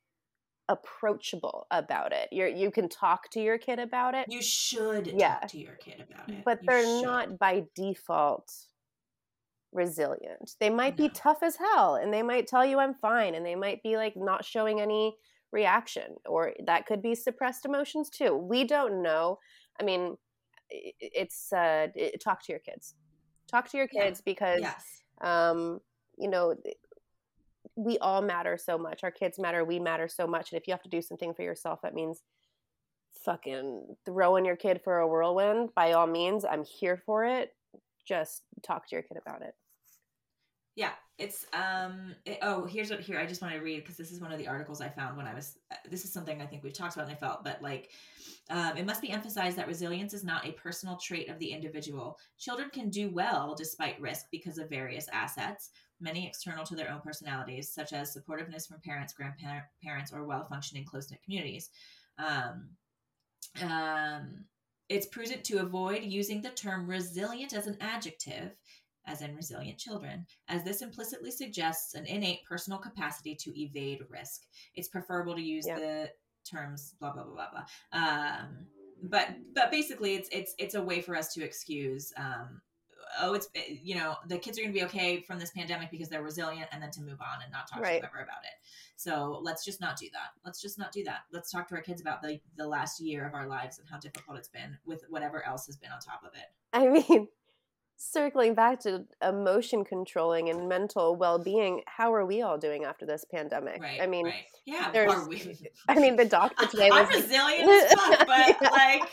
[0.70, 2.30] approachable about it.
[2.32, 4.26] You're you can talk to your kid about it.
[4.30, 5.40] You should Yeah.
[5.40, 6.44] talk to your kid about it.
[6.44, 7.04] But You they're should.
[7.04, 8.52] not by default
[9.72, 10.56] resilient.
[10.60, 13.56] They might be tough as hell and they might tell you i'm fine and they
[13.56, 15.18] might be like not showing any
[15.52, 18.36] reaction or that could be suppressed emotions too.
[18.36, 19.40] We don't know.
[19.80, 20.16] I mean
[20.70, 21.88] it's uh
[22.22, 22.96] talk to your kids.
[23.48, 24.06] Talk to your Yeah.
[24.06, 24.86] kids because yes.
[25.22, 25.80] um
[26.18, 26.56] you know
[27.76, 30.74] we all matter so much our kids matter we matter so much and if you
[30.74, 32.22] have to do something for yourself that means
[33.24, 37.54] fucking throwing your kid for a whirlwind by all means i'm here for it
[38.08, 39.56] just talk to your kid about it
[40.76, 42.16] Yeah, it's um.
[42.26, 44.38] It, oh, here's what here I just want to read because this is one of
[44.38, 45.58] the articles I found when I was.
[45.72, 47.92] uh, This is something I think we've talked about and I felt, but like,
[48.50, 52.20] um, it must be emphasized that resilience is not a personal trait of the individual.
[52.38, 55.70] Children can do well despite risk because of various assets,
[56.00, 61.24] many external to their own personalities, such as supportiveness from parents, grandparents, or well-functioning close-knit
[61.24, 61.70] communities.
[62.18, 62.70] Um,
[63.64, 64.46] um,
[64.90, 68.52] it's prudent to avoid using the term resilient as an adjective
[69.08, 74.42] as in resilient children, as this implicitly suggests an innate personal capacity to evade risk.
[74.76, 76.10] It's preferable to use the
[76.50, 78.00] terms blah blah blah blah blah.
[78.00, 78.66] Um,
[79.04, 82.12] but but basically, it's it's it's a way for us to excuse.
[82.18, 82.62] Um,
[83.22, 85.92] oh, it's eh, you know the kids are going to be okay from this pandemic
[85.92, 88.02] because they're resilient, and then to move on and not talk Right.
[88.02, 88.54] to whoever about it.
[88.98, 90.30] So let's just not do that.
[90.46, 91.20] Let's just not do that.
[91.32, 93.98] Let's talk to our kids about the the last year of our lives and how
[94.00, 96.50] difficult it's been with whatever else has been on top of it.
[96.74, 97.28] i mean
[97.98, 103.24] circling back to emotion controlling and mental well-being how are we all doing after this
[103.32, 104.02] pandemic Right.
[104.02, 104.44] i mean right.
[104.66, 104.92] yeah.
[104.92, 105.58] there's- Are we?
[105.88, 108.70] i mean the doctor today I'm was like, resilient as fuck, but Yeah.
[108.70, 109.04] like,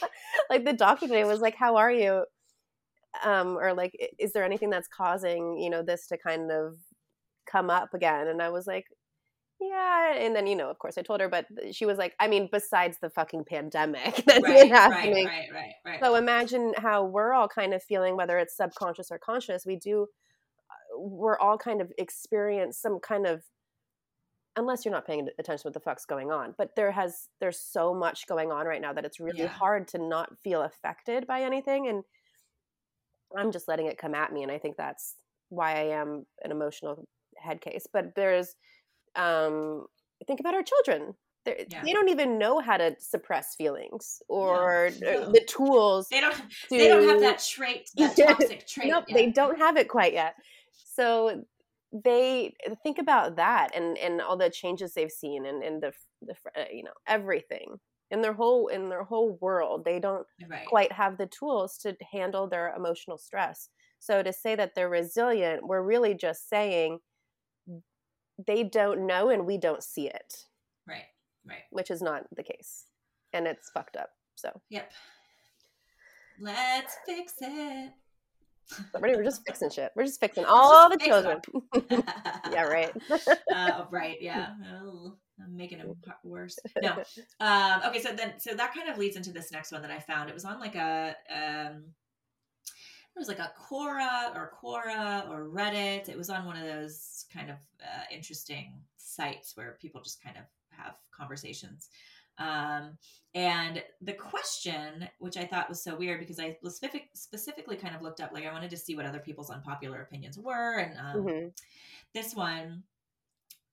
[0.51, 2.25] like the doctor today was like how are you
[3.25, 6.77] um or like is there anything that's causing you know this to kind of
[7.51, 8.87] come up again and i was like
[9.61, 12.27] yeah and then you know of course i told her but she was like i
[12.27, 16.01] mean besides the fucking pandemic that's right, been happening right, right, right.
[16.03, 20.03] so imagine how we're all kind of feeling whether it's subconscious or conscious we do
[20.71, 23.43] uh, we're all kind of experience some kind of
[24.57, 27.59] unless you're not paying attention to what the fuck's going on but there has there's
[27.59, 29.47] so much going on right now that it's really Yeah.
[29.49, 32.03] hard to not feel affected by anything and
[33.37, 35.17] i'm just letting it come at me and i think that's
[35.49, 37.07] why i am an emotional
[37.37, 38.55] head case but there's
[39.17, 39.87] um
[40.27, 41.15] think about our children
[41.47, 41.83] Yeah.
[41.85, 45.31] they don't even know how to suppress feelings or No.
[45.33, 46.41] the tools they don't.
[46.71, 48.89] They don't have that trait, that toxic trait.
[48.93, 49.15] Nope, yet.
[49.17, 50.35] they don't have it quite yet.
[50.95, 51.43] So
[51.93, 52.55] they
[52.85, 55.93] think about that and and all the changes they've seen and and the
[56.23, 57.77] the uh, you know everything
[58.13, 59.85] in their whole in their whole world.
[59.85, 60.67] They don't Right.
[60.67, 63.69] quite have the tools to handle their emotional stress.
[63.99, 67.01] So to say that they're resilient, we're really just saying
[68.47, 70.47] they don't know and we don't see it,
[70.87, 71.07] Right.
[71.45, 71.65] Right.
[71.71, 72.87] which is not the case.
[73.33, 74.11] And it's fucked up.
[74.35, 74.93] So Yep.
[76.41, 77.93] Let's fix it.
[79.01, 79.93] we're we're just fixing shit.
[79.97, 81.41] We're just fixing all the fix children.
[82.53, 82.93] yeah, right.
[83.55, 84.21] uh, right.
[84.21, 84.55] Yeah.
[84.83, 85.87] Oh, I'm making it
[86.25, 86.59] worse.
[86.83, 87.03] No.
[87.41, 88.01] Um, okay.
[88.01, 90.29] So then, so that kind of leads into this next one that I found.
[90.29, 91.85] It was on like a, um,
[93.15, 96.09] it was like a Quora or Quora or Reddit.
[96.09, 100.37] It was on one of those kind of uh, interesting sites where people just kind
[100.37, 101.89] of have conversations.
[102.39, 102.97] Um,
[103.35, 108.03] and the question, which I thought was so weird because I specific, specifically kind of
[108.03, 110.79] looked up, like I wanted to see what other people's unpopular opinions were.
[110.79, 111.53] And um, Mhm.
[112.15, 112.85] this one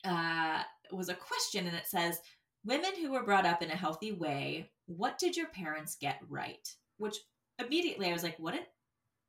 [0.06, 0.62] uh,
[0.92, 2.20] was a question, and it says,
[2.66, 6.68] Women who were brought up in a healthy way, what did your parents get right?
[6.98, 7.16] Which
[7.58, 8.54] immediately I was like, what?
[8.56, 8.60] A,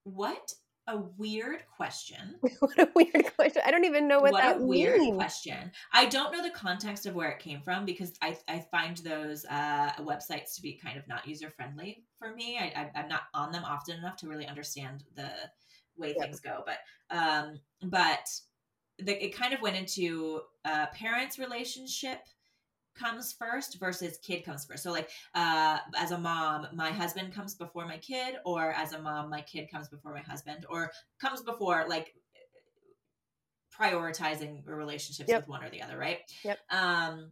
[0.05, 0.53] what
[0.89, 2.35] a weird question.
[2.59, 3.63] what a weird question.
[3.65, 5.17] I don't even know what, What, that a weird means.
[5.17, 5.71] question.
[5.93, 9.45] I don't know the context of where it came from because I, I find those
[9.45, 12.59] uh, websites to be kind of not user friendly for me.
[12.59, 12.65] I,
[12.95, 15.31] I, I'm not on them often enough to really understand the
[15.97, 16.17] way Yep.
[16.19, 16.65] things go.
[16.67, 18.29] But um, but
[18.99, 22.21] the, it kind of went into uh, parents' relationship
[22.95, 24.83] comes first versus kid comes first.
[24.83, 29.01] So like uh as a mom, my husband comes before my kid or as a
[29.01, 32.15] mom, my kid comes before my husband or comes before like
[33.79, 35.43] prioritizing relationships Yep.
[35.43, 36.19] with one or the other, right?
[36.45, 36.59] Yep.
[36.71, 37.31] Um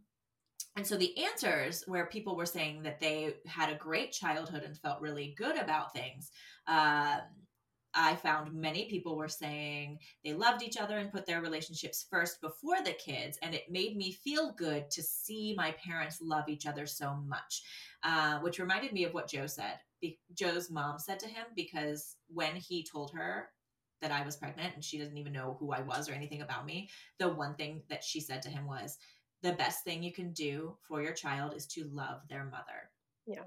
[0.75, 4.77] and so the answers where people were saying that they had a great childhood and
[4.77, 6.31] felt really good about things,
[6.67, 7.19] um,
[7.93, 12.41] I found many people were saying they loved each other and put their relationships first
[12.41, 13.37] before the kids.
[13.41, 17.63] And it made me feel good to see my parents love each other so much,
[18.03, 19.79] uh, which reminded me of what Joe said.
[20.01, 23.49] Be- Joe's mom said to him because when he told her
[24.01, 26.65] that I was pregnant and she doesn't even know who I was or anything about
[26.65, 28.97] me, the one thing that she said to him was,
[29.41, 32.91] the best thing you can do for your child is to love their mother.
[33.25, 33.43] Yeah.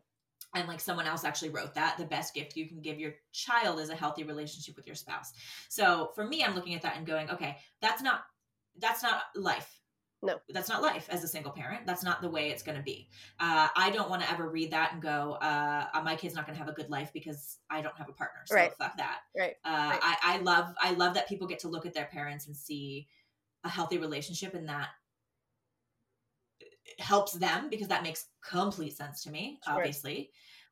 [0.55, 3.81] And like someone else actually wrote that the best gift you can give your child
[3.81, 5.33] is a healthy relationship with your spouse.
[5.69, 8.25] So for me, I'm looking at that and going, okay, that's not
[8.79, 9.81] that's not life.
[10.25, 10.41] No.
[10.51, 11.85] That's not life as a single parent.
[11.85, 13.09] That's not the way it's going to be.
[13.41, 16.57] Uh, I don't want to ever read that and go, uh, my kid's not going
[16.57, 18.41] to have a good life because I don't have a partner.
[18.45, 18.73] So Right.
[18.75, 19.21] fuck that.
[19.37, 19.57] Right.
[19.65, 20.01] Uh, Right.
[20.01, 23.09] I, I love I love that people get to look at their parents and see
[23.65, 24.89] a healthy relationship and that
[26.99, 29.75] helps them because that makes complete sense to me Sure.
[29.75, 30.31] obviously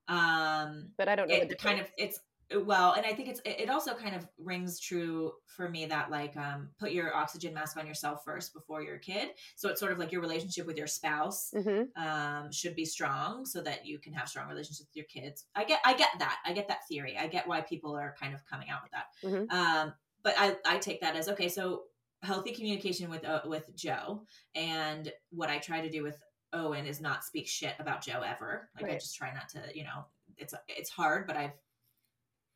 [0.09, 1.39] um But I don't know.
[1.39, 2.21] the it kind of it's
[2.65, 6.37] well and i think it's it also kind of rings true for me that like
[6.37, 9.99] um put your oxygen mask on yourself first before your kid so it's sort of
[9.99, 11.91] like your relationship with your spouse Mhm.
[11.97, 15.63] um should be strong so that you can have strong relationships with your kids i
[15.63, 18.45] get i get that i get that theory i get why people are kind of
[18.47, 19.51] coming out with that Mhm.
[19.53, 21.85] um but i i take that as okay so
[22.23, 24.23] healthy communication with uh, with joe
[24.55, 26.19] and what i try to do with
[26.53, 28.69] owen is not speak shit about joe ever.
[28.81, 30.05] Like i just try not to you know
[30.37, 31.53] it's it's hard but i've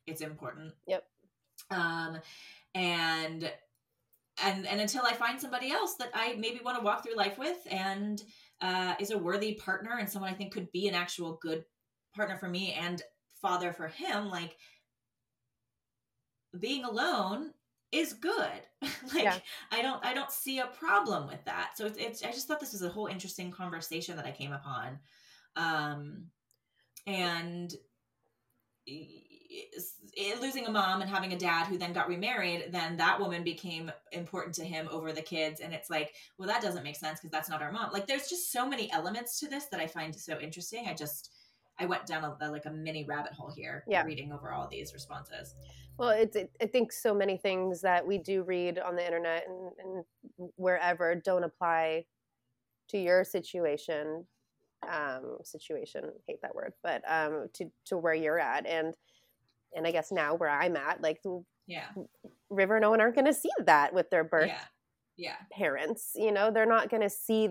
[0.05, 0.73] it's important.
[0.87, 1.03] Yep.
[1.71, 2.19] um
[2.75, 3.51] and
[4.43, 7.37] and and until i find somebody else that i maybe want to walk through life
[7.37, 8.23] with and
[8.61, 11.63] uh is a worthy partner and someone i think could be an actual good
[12.13, 13.01] partner for me and
[13.41, 14.57] father for him like
[16.59, 17.51] being alone
[17.95, 18.61] is good
[19.13, 19.37] like Yeah.
[19.71, 22.59] i don't i don't see a problem with that so it's, it's i just thought
[22.59, 24.99] this was a whole interesting conversation that i came upon
[25.55, 26.25] um
[27.07, 27.73] and
[30.41, 33.91] losing a mom and having a dad who then got remarried, then that woman became
[34.11, 35.59] important to him over the kids.
[35.59, 37.91] And it's like, well, that doesn't make sense because that's not our mom.
[37.91, 40.85] Like, there's just so many elements to this that I find so interesting.
[40.87, 41.31] I just,
[41.79, 44.03] I went down a, like a mini rabbit hole here, yeah.
[44.03, 45.55] reading over all these responses.
[45.97, 49.45] Well, it's, it, I think so many things that we do read on the internet
[49.47, 52.05] and, and wherever don't apply
[52.89, 54.25] to your situation
[54.91, 58.93] um situation hate that word but um to to where you're at and
[59.75, 61.21] and I guess now where I'm at, like
[61.67, 61.87] yeah,
[62.49, 64.61] River and Owen aren't going to see that with their birth yeah.
[65.17, 65.35] yeah.
[65.51, 66.11] parents.
[66.15, 67.49] You know, they're not going to see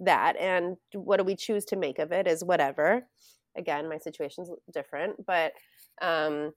[0.00, 0.36] that.
[0.36, 3.06] And what do we choose to make of it is whatever.
[3.56, 5.52] Again, my situation's different, but
[6.00, 6.52] um,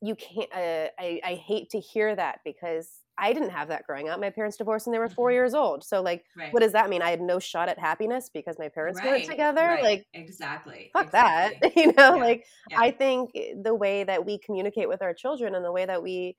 [0.00, 0.50] you can't.
[0.52, 4.18] Uh, I I hate to hear that because I didn't have that growing up.
[4.18, 5.34] My parents divorced when they were 4 mm-hmm.
[5.34, 5.84] years old.
[5.84, 6.52] So like right.
[6.52, 7.00] what does that mean?
[7.00, 9.10] I had no shot at happiness because my parents right.
[9.10, 9.60] weren't together?
[9.60, 9.82] Right.
[9.82, 10.90] Like Exactly.
[10.92, 11.58] Fuck exactly.
[11.68, 11.76] that.
[11.76, 12.22] You know, yeah.
[12.22, 12.80] like yeah.
[12.80, 13.30] I think
[13.62, 16.36] the way that we communicate with our children and the way that we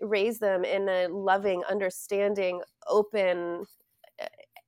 [0.00, 3.66] raise them in a loving, understanding, open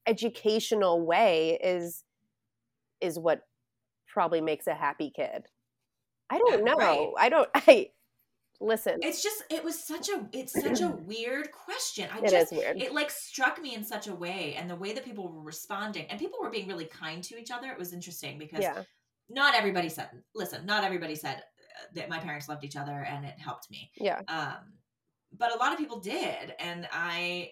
[0.06, 2.04] educational way is
[3.00, 3.42] is what
[4.12, 5.46] probably makes a happy kid.
[6.30, 7.14] I don't know.
[7.18, 7.88] I don't I
[8.60, 8.98] listen.
[9.02, 12.08] It's just it was such a it's such a weird question.
[12.12, 12.80] I it just is weird.
[12.80, 16.06] it like struck me in such a way and the way that people were responding
[16.08, 18.82] and people were being really kind to each other it was interesting because yeah.
[19.28, 23.24] not everybody said listen not everybody said uh, that my parents loved each other and
[23.24, 23.90] it helped me.
[23.96, 24.20] Yeah.
[24.28, 24.74] Um
[25.36, 27.50] but a lot of people did and i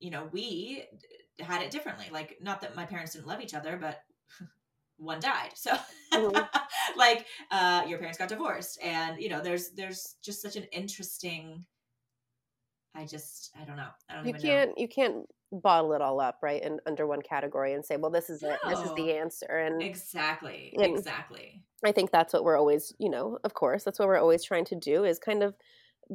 [0.00, 0.84] you know we
[1.40, 2.06] had it differently.
[2.12, 4.00] Like not that my parents didn't love each other but
[4.98, 5.72] one died so
[6.12, 6.58] mm-hmm.
[6.96, 11.64] like uh your parents got divorced and you know there's there's just such an interesting
[12.94, 14.74] i just i don't know i don't you can't know.
[14.76, 18.28] you can't bottle it all up right and under one category and say well this
[18.30, 18.50] is no.
[18.50, 22.92] it this is the answer and exactly and exactly i think that's what we're always
[22.98, 25.54] you know of course that's what we're always trying to do is kind of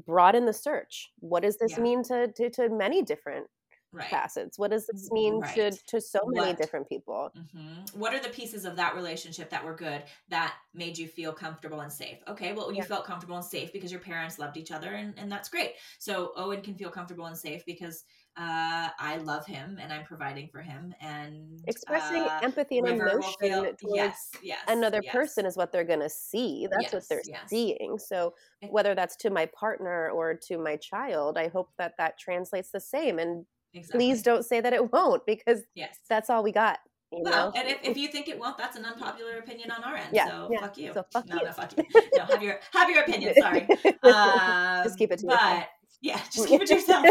[0.05, 1.83] broaden the search what does this yeah.
[1.83, 3.47] mean to, to to many different
[3.91, 4.09] right.
[4.09, 5.55] facets what does this mean right.
[5.55, 7.99] to to so many what, different people mm-hmm.
[7.99, 11.81] what are the pieces of that relationship that were good that made you feel comfortable
[11.81, 12.83] and safe okay well you yeah.
[12.83, 16.31] felt comfortable and safe because your parents loved each other and, and that's great so
[16.35, 18.03] owen can feel comfortable and safe because
[18.39, 23.33] uh, I love him and I'm providing for him and expressing uh, empathy and emotion
[23.41, 25.13] feel, towards yes, yes, another yes.
[25.13, 26.65] person is what they're going to see.
[26.71, 27.97] That's what they're seeing.
[27.97, 28.33] So
[28.69, 32.79] whether that's to my partner or to my child, I hope that that translates the
[32.79, 33.19] same.
[33.19, 33.99] And Exactly.
[33.99, 36.79] Please don't say that it won't because yes, that's all we got.
[37.11, 37.59] You well, know?
[37.59, 40.09] and if, if you think it won't, that's an unpopular opinion on our end.
[40.11, 40.61] Yeah, so yeah.
[40.61, 40.93] fuck you.
[40.93, 41.45] So fuck no, you.
[41.45, 41.83] No, fuck you.
[42.15, 43.33] No, have your have your opinion.
[43.39, 43.67] Sorry.
[44.01, 45.63] Um, just keep it to but, yourself.
[46.01, 47.05] Yeah, just keep it to yourself.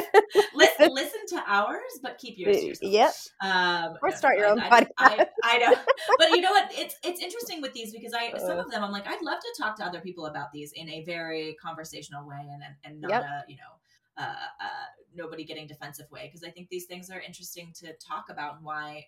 [0.55, 2.93] listen, listen to ours, but keep yours to yourself.
[2.93, 3.15] Yep.
[3.43, 4.89] Um, or start your own I, podcast.
[4.99, 5.75] I, I, know,
[6.19, 6.71] but you know what?
[6.73, 9.63] It's it's interesting with these because I some of them I'm like I'd love to
[9.63, 13.11] talk to other people about these in a very conversational way and and, and not
[13.11, 13.23] yep.
[13.23, 13.79] a you know
[14.19, 14.87] uh, uh,
[15.19, 18.65] nobody getting defensive way because I think these things are interesting to talk about and
[18.65, 19.07] why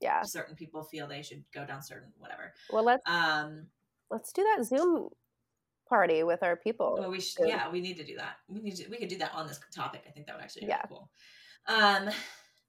[0.00, 2.52] yeah certain people feel they should go down certain whatever.
[2.70, 3.68] Well, let's um
[4.10, 5.08] let's do that Zoom
[5.88, 6.96] party with our people.
[6.98, 8.36] Well, we should, yeah, we need to do that.
[8.48, 10.04] We need to, we could do that on this topic.
[10.08, 10.82] I think that would actually be yeah.
[10.88, 11.10] cool.
[11.66, 12.08] Um,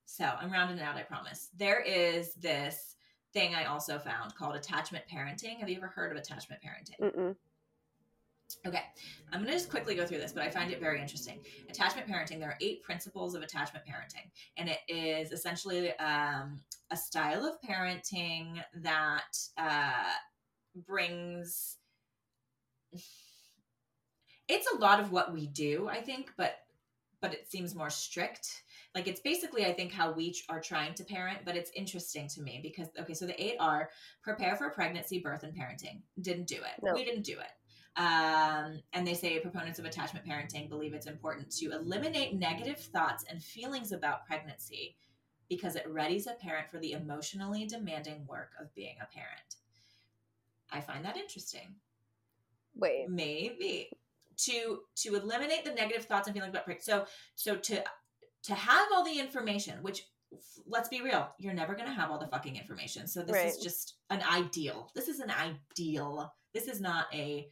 [0.05, 0.97] so I'm rounding it out.
[0.97, 1.49] I promise.
[1.57, 2.95] There is this
[3.33, 5.57] thing I also found called attachment parenting.
[5.59, 7.13] Have you ever heard of attachment parenting?
[7.13, 7.35] Mm-mm.
[8.65, 8.83] Okay,
[9.31, 11.39] I'm going to just quickly go through this, but I find it very interesting.
[11.69, 16.61] Attachment parenting, there are eight principles of attachment parenting, and it is essentially um,
[16.91, 20.11] a style of parenting that uh,
[20.87, 21.77] brings.
[24.47, 26.55] It's a lot of what we do, I think, but
[27.23, 28.63] but it seems more strict.
[28.93, 32.41] Like it's basically, I think, how we are trying to parent, but it's interesting to
[32.41, 33.89] me because okay, so the eight are
[34.21, 36.01] prepare for pregnancy, birth, and parenting.
[36.21, 36.83] Didn't do it.
[36.83, 36.93] No.
[36.93, 37.51] We didn't do it.
[37.95, 43.23] Um, and they say proponents of attachment parenting believe it's important to eliminate negative thoughts
[43.29, 44.95] and feelings about pregnancy
[45.47, 49.55] because it readies a parent for the emotionally demanding work of being a parent.
[50.71, 51.75] I find that interesting.
[52.75, 53.89] Wait, maybe
[54.37, 56.91] to to eliminate the negative thoughts and feelings about pregnancy.
[56.91, 57.05] So
[57.35, 57.83] so to
[58.43, 60.07] to have all the information, which
[60.65, 63.07] let's be real, you're never going to have all the fucking information.
[63.07, 63.45] So this right.
[63.45, 64.89] is just an ideal.
[64.95, 66.33] This is an ideal.
[66.53, 67.47] This is not a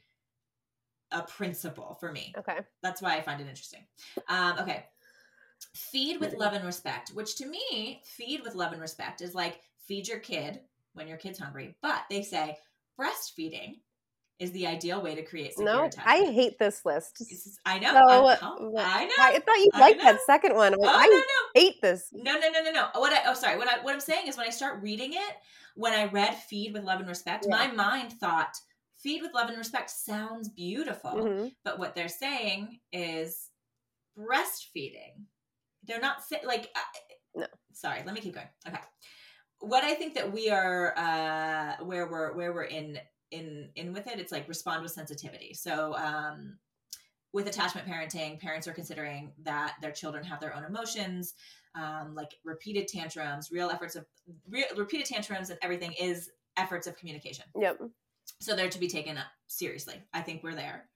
[1.11, 2.33] a principle for me.
[2.37, 2.59] Okay.
[2.81, 3.85] That's why I find it interesting.
[4.27, 4.85] Um, okay.
[5.75, 9.61] Feed with love and respect, which to me, feed with love and respect is like
[9.85, 10.59] feed your kid
[10.93, 11.75] when your kid's hungry.
[11.81, 12.57] But they say
[12.99, 13.79] breastfeeding
[14.41, 16.07] is the ideal way to create secure no, attachment.
[16.07, 17.23] I hate this list.
[17.63, 17.91] I know.
[17.91, 18.73] So, I, know.
[18.77, 19.11] I know.
[19.19, 20.73] I thought you liked that second one.
[20.73, 21.23] Oh, I no, no.
[21.53, 22.09] hate this.
[22.11, 22.87] No, no, no, no, no.
[22.95, 23.57] What I oh sorry.
[23.59, 25.35] What I what I'm saying is when I start reading it,
[25.75, 27.55] when I read feed with love and respect, Yeah.
[27.55, 28.57] my mind thought
[29.03, 31.55] feed with love and respect sounds beautiful, Mhm.
[31.63, 33.49] but what they're saying is
[34.17, 35.25] breastfeeding.
[35.83, 37.47] They're not sa- like uh, No.
[37.73, 38.49] Sorry, let me keep going.
[38.67, 38.79] Okay.
[39.59, 42.99] What I think that we are uh where we're where we're in
[43.31, 45.53] in in with it it's like respond with sensitivity.
[45.53, 46.59] So um
[47.33, 51.33] with attachment parenting, parents are considering that their children have their own emotions,
[51.75, 54.05] um, like repeated tantrums, real efforts of
[54.49, 57.45] real, repeated tantrums, and everything is efforts of communication.
[57.57, 57.79] Yep.
[58.41, 59.95] So they're to be taken up seriously.
[60.13, 60.89] I think we're there.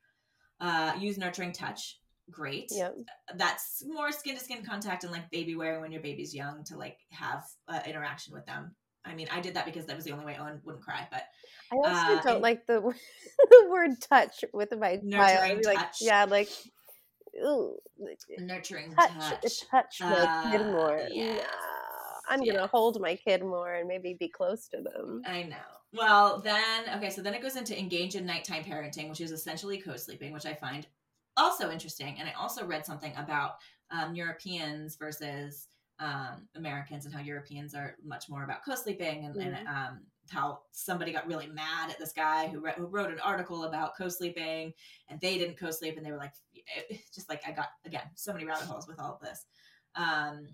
[0.60, 2.00] Uh, use nurturing touch.
[2.32, 2.70] Great.
[2.72, 2.96] Yep.
[3.36, 6.76] That's more skin to skin contact and like baby wearing when your baby's young to
[6.78, 8.76] like have uh, interaction with them.
[9.06, 11.08] I mean, I did that because that was the only way Owen wouldn't cry.
[11.12, 11.22] But
[11.72, 12.82] I also Uh, don't and- like the,
[13.52, 15.04] the word touch with my child.
[15.04, 16.50] Nurturing Like, yeah, like,
[17.46, 17.78] ooh,
[18.40, 19.68] nurturing touch, touch.
[19.70, 21.08] touch my kid Uh, more.
[21.12, 25.22] yes, No, I'm gonna hold my kid more and maybe be close to them.
[25.28, 25.58] I know.
[25.96, 29.78] Well, then, okay, so then it goes into engage in nighttime parenting, which is essentially
[29.78, 30.86] co sleeping, which I find
[31.38, 32.18] also interesting.
[32.20, 33.56] And I also read something about
[33.92, 35.68] um, Europeans versus
[36.00, 40.60] um, Americans and how Europeans are much more about co sleeping and, and um, how
[40.72, 44.10] somebody got really mad at this guy who, re- who wrote an article about co
[44.10, 44.74] sleeping
[45.08, 45.96] and they didn't co sleep.
[45.96, 46.34] And they were like,
[47.14, 49.46] just like I got, again, so many rabbit holes with all of this.
[49.96, 50.48] Um,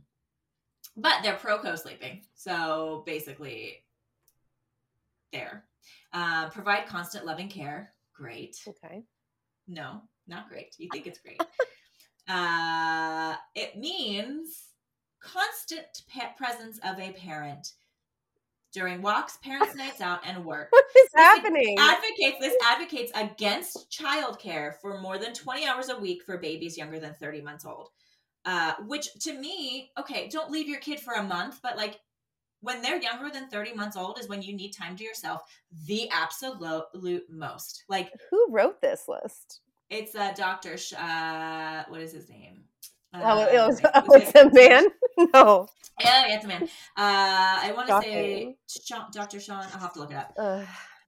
[0.97, 2.23] but they're pro co sleeping.
[2.35, 3.83] So basically,
[5.31, 5.65] there.
[6.13, 7.93] Uh, provide constant loving care.
[8.13, 8.57] Great.
[8.67, 9.03] Okay.
[9.67, 10.75] No, not great.
[10.77, 11.41] You think it's great.
[12.27, 14.71] uh, it means
[15.21, 17.73] constant pa- presence of a parent
[18.73, 20.67] during walks, parents' nights out, and work.
[20.71, 21.75] What is This happening?
[21.79, 26.99] Advocates this advocates against childcare for more than 20 hours a week for babies younger
[26.99, 27.89] than 30 months old.
[28.43, 31.99] Uh, which to me, okay, don't leave your kid for a month, but like
[32.61, 35.41] when they're younger than 30 months old is when you need time to yourself
[35.87, 37.83] the absolute most.
[37.89, 39.61] Like Who wrote this list?
[39.89, 40.77] it's a doctor.
[40.77, 42.63] Sh- uh, what is his name?
[43.13, 44.85] oh, it Uh, was, was oh, it's it- a man?
[45.33, 45.67] No.
[45.99, 46.63] Yeah, yeah, it's a man.
[46.63, 46.67] Uh,
[46.97, 48.55] I want to say.
[48.67, 49.39] Sean, Dr.
[49.39, 49.65] Sean.
[49.73, 50.33] I'll have to look it up.
[50.37, 50.63] Uh,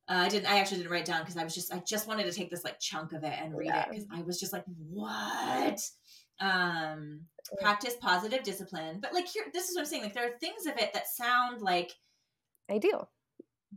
[0.07, 0.45] I didn't.
[0.51, 1.73] I actually didn't write down because I was just.
[1.73, 3.83] I just wanted to take this like chunk of it and read Yeah.
[3.83, 5.79] it because I was just like, what?
[6.41, 7.21] Um,
[7.59, 10.03] practice positive discipline, but like here, this is what I'm saying.
[10.03, 11.93] Like there are things of it that sound like
[12.69, 13.09] Ideal.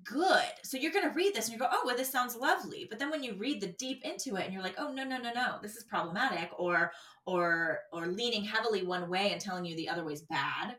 [0.05, 0.45] good.
[0.63, 2.87] So you're gonna read this and you go, oh, well, this sounds lovely.
[2.89, 5.19] But then when you read the deep into it and you're like, oh no, no,
[5.19, 6.93] no, no, this is problematic, or
[7.27, 10.77] or or leaning heavily one way and telling you the other way is bad.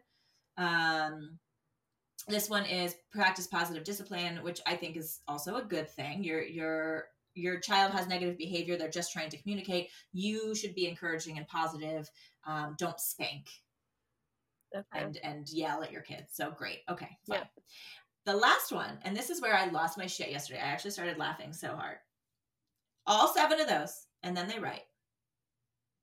[0.57, 1.39] Um
[2.27, 6.23] this one is practice positive discipline, which I think is also a good thing.
[6.23, 7.05] Your your
[7.37, 9.89] your child has negative behavior; they're just trying to communicate.
[10.13, 12.09] You should be encouraging and positive.
[12.45, 13.47] Um, don't spank
[14.75, 14.85] Okay.
[14.93, 16.31] and and yell at your kids.
[16.33, 16.79] So great.
[16.89, 17.17] Okay.
[17.27, 17.43] Yeah.
[18.25, 20.59] The last one, and this is where I lost my shit yesterday.
[20.59, 21.97] I actually started laughing so hard.
[23.05, 24.81] All seven of those, and then they write.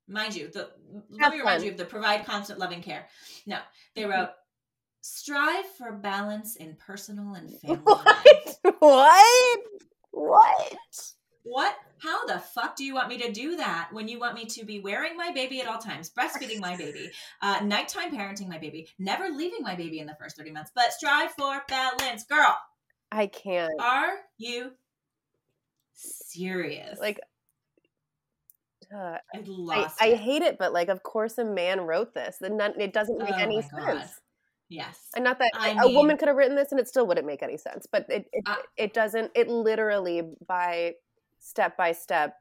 [0.08, 0.70] Mind you, the
[1.10, 1.64] let me remind fun.
[1.66, 3.06] you of the provide constant loving care.
[3.46, 3.58] No,
[3.94, 4.30] they wrote
[5.02, 8.56] strive for balance in personal and family life.
[8.78, 9.60] What?
[10.10, 11.12] What?
[11.44, 11.76] What?
[11.98, 14.64] How the fuck do you want me to do that when you want me to
[14.64, 17.10] be wearing my baby at all times, breastfeeding my baby,
[17.40, 20.92] uh, nighttime parenting my baby, never leaving my baby in the first 30 months, but
[20.92, 22.24] strive for balance?
[22.24, 22.56] Girl,
[23.12, 23.72] I can't.
[23.78, 24.72] are you
[25.92, 26.98] serious?
[26.98, 27.20] Like,
[28.94, 30.18] uh, I I, lost I it.
[30.18, 32.36] hate it, but like, of course, a man wrote this.
[32.40, 33.98] The none, it doesn't make Oh any God.
[34.00, 34.20] sense.
[34.68, 34.98] Yes.
[35.14, 37.42] And not that I a woman could have written this and it still wouldn't make
[37.42, 37.86] any sense.
[37.90, 39.30] But it it, Uh, it doesn't.
[39.34, 40.94] It literally by
[41.44, 42.36] step by step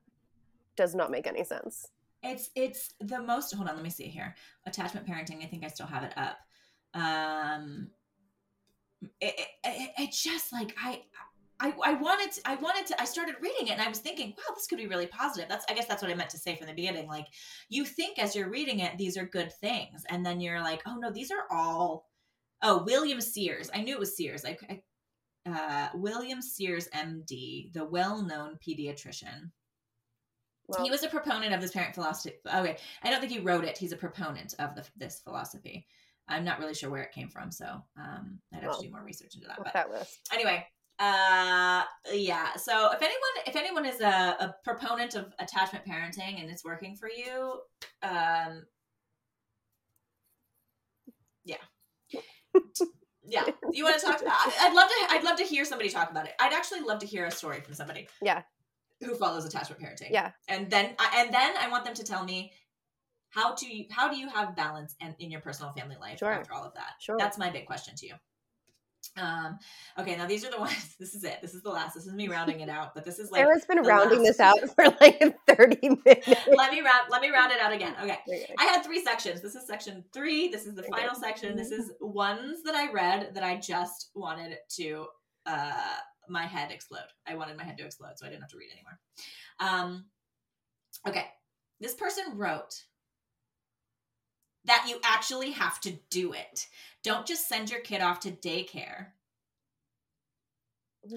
[0.77, 1.87] does not make any sense.
[2.23, 4.33] It's it's the most hold on, let me see here.
[4.65, 6.37] Attachment parenting, I think I still have it up.
[6.93, 7.89] Um
[9.19, 11.01] it, it, it, it just like I
[11.59, 14.29] I, I wanted to, I wanted to I started reading it and I was thinking,
[14.37, 15.49] wow, this could be really positive.
[15.49, 17.07] That's I guess that's what I meant to say from the beginning.
[17.07, 17.27] Like
[17.69, 20.95] you think as you're reading it, these are good things, and then you're like, oh
[20.95, 22.09] no, these are all
[22.61, 23.69] oh William Sears.
[23.73, 24.45] I knew it was Sears.
[24.45, 24.81] I, I
[25.45, 29.51] uh, William Sears, MD, the well-known pediatrician
[30.67, 32.35] Well, he was a proponent of this parent philosophy.
[32.47, 33.77] Okay, I don't think he wrote it.
[33.77, 35.85] He's a proponent of the, this philosophy.
[36.29, 37.65] I'm not really sure where it came from, so
[37.97, 39.57] um, I'd have Well, to do more research into that.
[39.61, 40.19] But that list.
[40.33, 40.65] anyway,
[40.99, 41.83] uh,
[42.13, 42.55] yeah.
[42.55, 46.95] So if anyone, if anyone is a, a proponent of attachment parenting and it's working
[46.95, 47.59] for you,
[48.03, 48.63] um,
[51.43, 51.57] yeah,
[53.25, 53.45] yeah.
[53.71, 54.21] You want to talk?
[54.21, 55.13] about I'd love to.
[55.15, 56.33] I'd love to hear somebody talk about it.
[56.39, 58.07] I'd actually love to hear a story from somebody.
[58.21, 58.43] Yeah.
[59.01, 60.11] Who follows attachment parenting?
[60.11, 60.31] Yeah.
[60.47, 62.51] and then I- and then I want them to tell me
[63.29, 66.31] how to you how do you have balance and in your personal family life Sure.
[66.31, 66.93] after all of that.
[66.99, 67.17] Sure.
[67.17, 68.13] That's my big question to you.
[69.17, 69.57] Um,
[69.99, 70.95] okay, now these are the ones.
[70.99, 71.39] This is it.
[71.41, 71.93] This is the last.
[71.93, 72.93] This is me rounding it out.
[72.93, 76.27] But this is like Sarah's been rounding last- this out for like 30 minutes.
[76.55, 77.09] let me round.
[77.09, 77.95] Let me round it out again.
[78.01, 78.17] Okay.
[78.27, 78.53] Okay.
[78.59, 79.41] I had three sections.
[79.41, 80.47] This is section three.
[80.49, 81.55] This is the final section.
[81.55, 85.07] This is ones that I read that I just wanted to
[85.45, 85.73] uh
[86.29, 87.01] my head explode.
[87.27, 88.99] I wanted my head to explode, so I didn't have to read anymore.
[89.59, 90.05] Um
[91.07, 91.25] okay.
[91.81, 92.73] This person wrote
[94.65, 96.67] that you actually have to do it.
[97.03, 99.07] Don't just send your kid off to daycare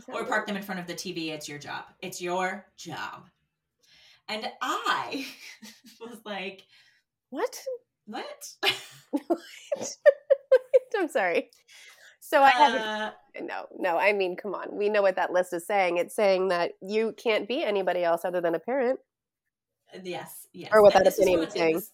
[0.06, 1.28] What or park them in front of the TV.
[1.30, 1.84] It's your job.
[2.00, 3.28] It's your job.
[4.28, 5.26] And I
[6.00, 6.64] was like,
[7.30, 7.56] What?
[8.06, 8.48] what?
[10.98, 11.50] I'm sorry.
[12.20, 12.80] So I haven't.
[12.80, 13.10] Uh,
[13.42, 13.96] No, no.
[13.98, 14.76] I mean, come on.
[14.76, 15.98] We know what that list is saying.
[15.98, 18.98] It's saying that you can't be anybody else other than a parent.
[20.02, 20.70] yes, yes.
[20.72, 21.74] Or what And that opinion is saying.
[21.76, 21.92] This,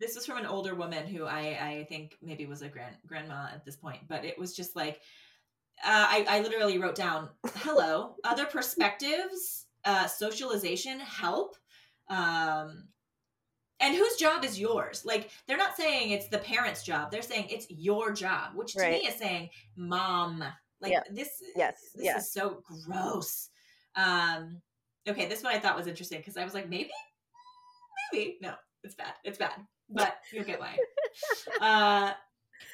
[0.00, 3.48] this was from an older woman who I, I think maybe was a grand grandma
[3.52, 5.00] at this point, but it was just like
[5.84, 11.56] uh, I, I literally wrote down, "Hello, other perspectives, uh, socialization, help."
[12.08, 12.88] Um,
[13.80, 15.04] and whose job is yours?
[15.04, 18.80] Like they're not saying it's the parent's job; they're saying it's your job, which to
[18.80, 19.02] Right.
[19.02, 20.44] me is saying, "Mom."
[20.80, 21.02] Like Yeah.
[21.10, 23.50] this, Yes, this is so gross.
[23.96, 24.62] Um,
[25.08, 26.90] okay, this one I thought was interesting because I was like, maybe,
[28.12, 28.54] maybe no,
[28.84, 30.76] it's bad, it's bad, but you'll get why.
[31.60, 32.12] uh,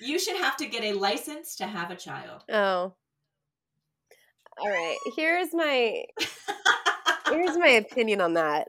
[0.01, 2.43] you should have to get a license to have a child.
[2.51, 2.95] Oh.
[4.59, 4.97] All right.
[5.17, 6.05] Here's my
[7.31, 8.69] here's my opinion on that.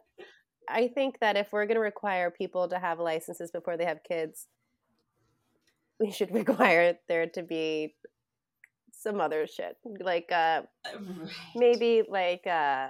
[0.68, 4.00] I think that if we're going to require people to have licenses before they have
[4.04, 4.48] kids,
[6.00, 7.96] we should require there to be
[9.06, 9.76] some other shit.
[10.12, 11.32] Like uh Right.
[11.56, 12.90] maybe like uh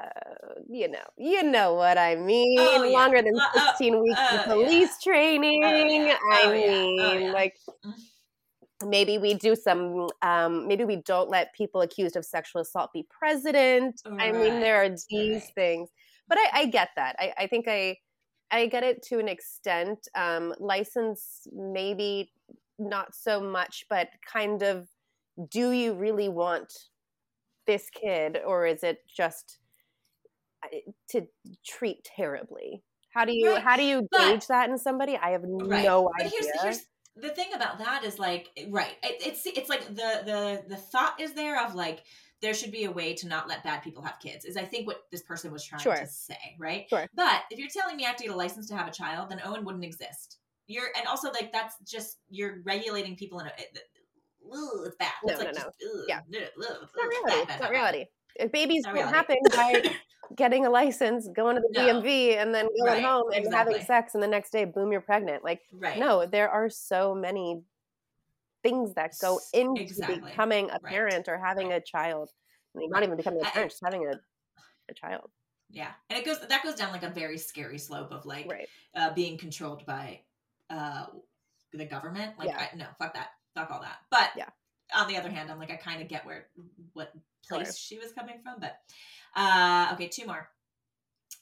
[0.79, 2.57] you know, you know what I mean.
[2.59, 2.97] Oh, yeah.
[2.99, 5.61] Longer than Uh, uh, 16 weeks oh, of police training.
[5.63, 6.17] yeah.
[6.37, 6.67] I Oh, yeah.
[6.67, 7.31] mean, Oh, yeah.
[7.41, 7.55] like
[7.85, 8.89] Mm.
[8.95, 13.03] maybe we do some um maybe we don't let people accused of sexual assault be
[13.19, 15.55] president i mean there are these right.
[15.55, 15.89] things
[16.27, 17.95] but i i get that i i think i
[18.51, 21.47] i get it to an extent um license
[21.79, 22.31] maybe
[22.77, 24.87] not so much but kind of
[25.49, 26.71] do you really want
[27.67, 29.59] this kid or is it just
[30.63, 30.67] uh,
[31.09, 31.27] to
[31.65, 32.83] treat terribly
[33.13, 35.83] how do you Right, how do you but- gauge that in somebody i have Right.
[35.85, 36.81] no but idea here's the, here's
[37.17, 41.19] the thing about that is like right it, it's it's like the the the thought
[41.19, 42.03] is there of like
[42.41, 44.85] there should be a way to not let bad people have kids is i think
[44.85, 45.95] what this person was trying Sure.
[45.95, 47.07] to say right Sure.
[47.15, 49.29] but if you're telling me i have to get a license to have a child
[49.29, 50.37] then owen wouldn't exist
[50.67, 53.51] you're and also like that's just you're regulating people in a
[54.51, 55.67] it's bad No, it's like no, just,
[56.07, 56.19] Yeah.
[56.19, 57.47] ugh, It's not reality.
[57.47, 58.05] bad, It's not reality.
[58.37, 59.15] If babies don't reality.
[59.15, 59.81] happen by
[60.35, 62.01] getting a license, going to the No.
[62.01, 65.01] DMV, and then going Right, home and having sex, and the next day, boom, you're
[65.01, 65.43] pregnant.
[65.43, 67.61] Like, right no, there are so many
[68.63, 70.19] things that go into exactly.
[70.31, 70.85] becoming a Right.
[70.85, 72.31] parent or having a child.
[72.75, 74.19] I mean, not even becoming a parent, just having a,
[74.89, 75.31] a child.
[75.71, 79.13] yeah and it goes that goes down like a very scary slope of like uh,
[79.13, 80.19] being controlled by
[80.69, 81.05] uh,
[81.73, 82.37] the government.
[82.37, 82.67] Like, Yeah.
[82.71, 83.97] I, no, fuck that, fuck all that.
[84.11, 84.49] But Yeah.
[84.93, 86.47] on the other hand, I'm like, I kind of get where
[86.93, 87.13] what
[87.47, 88.59] place she was coming from.
[88.59, 88.77] But
[89.35, 90.49] uh, okay, two more.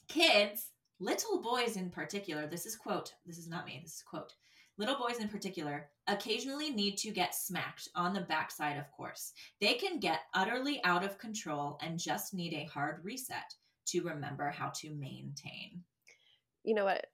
[0.08, 0.70] Kids,
[1.00, 2.46] little boys in particular.
[2.46, 3.12] This is quote.
[3.26, 3.80] This is not me.
[3.82, 4.32] This is quote.
[4.76, 9.32] Little boys in particular occasionally need to get smacked on the backside, of course.
[9.60, 13.54] They can get utterly out of control and just need a hard reset
[13.86, 15.82] to remember how to maintain.
[16.64, 17.06] You know what?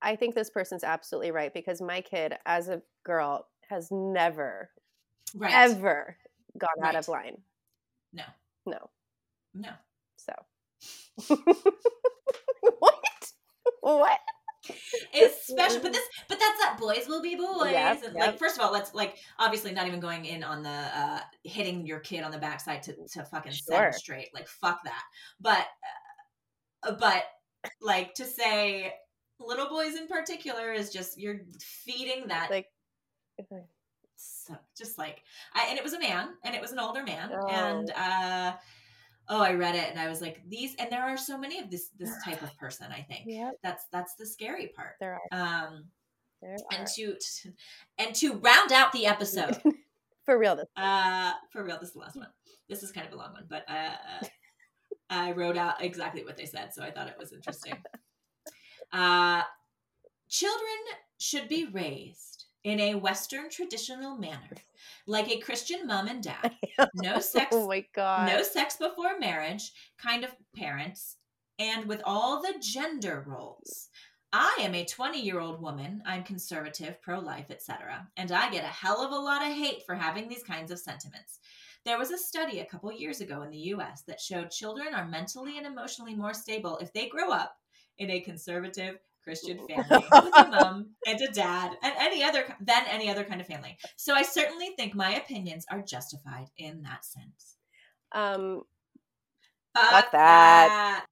[0.00, 4.70] I think this person's absolutely right because my kid, as a girl, has never,
[5.34, 5.52] Right.
[5.52, 6.16] ever
[6.58, 7.38] gone out of line.
[8.12, 8.24] No.
[8.66, 8.90] No.
[9.54, 9.70] No.
[10.16, 10.32] So.
[12.78, 13.32] what?
[13.80, 14.20] What?
[15.12, 17.72] It's special, but this, but that's that boys will be boys.
[17.72, 18.14] Yep, yep.
[18.14, 21.86] like, first of all, let's like obviously not even going in on the uh hitting
[21.86, 23.86] your kid on the backside to to fucking set Sure.
[23.88, 24.28] him straight.
[24.32, 25.02] Like, fuck that.
[25.38, 25.66] But,
[26.82, 27.24] uh, but
[27.82, 28.94] like to say
[29.38, 32.66] little boys in particular is just you're feeding that Like,
[34.16, 35.22] so, just like
[35.54, 37.46] I and it was a man and it was an older man Oh.
[37.48, 38.52] and uh
[39.28, 41.70] oh I read it and I was like these and there are so many of
[41.70, 43.54] this this type of person I think Yep.
[43.62, 45.38] that's that's the scary part there are.
[45.66, 45.84] um
[46.42, 46.86] There and are.
[46.96, 47.16] to
[47.98, 49.60] and to round out the episode
[50.24, 50.66] For real, this.
[50.76, 52.28] uh for real this is the last one
[52.68, 54.26] this is kind of a long one but uh
[55.10, 57.74] I wrote out exactly what they said so I thought it was interesting
[58.92, 59.42] uh
[60.28, 60.78] children
[61.18, 62.33] should be raised
[62.64, 64.56] in a western traditional manner
[65.06, 66.52] like a christian mom and dad
[66.94, 68.26] no sex Oh my god.
[68.28, 71.16] no sex before marriage kind of parents
[71.58, 73.88] and with all the gender roles
[74.36, 76.02] I am a 20 year old woman.
[76.04, 78.08] I'm conservative, pro life, etc.
[78.16, 80.80] And I get a hell of a lot of hate for having these kinds of
[80.80, 81.38] sentiments.
[81.84, 85.06] There was a study a couple years ago in the US that showed children are
[85.06, 87.54] mentally and emotionally more stable if they grow up
[87.98, 92.84] in a conservative Christian family with a mom and a dad and any other than
[92.90, 93.76] any other kind of family.
[93.96, 97.56] So I certainly think my opinions are justified in that sense.
[98.12, 98.62] Um,
[99.76, 101.04] Fuck that.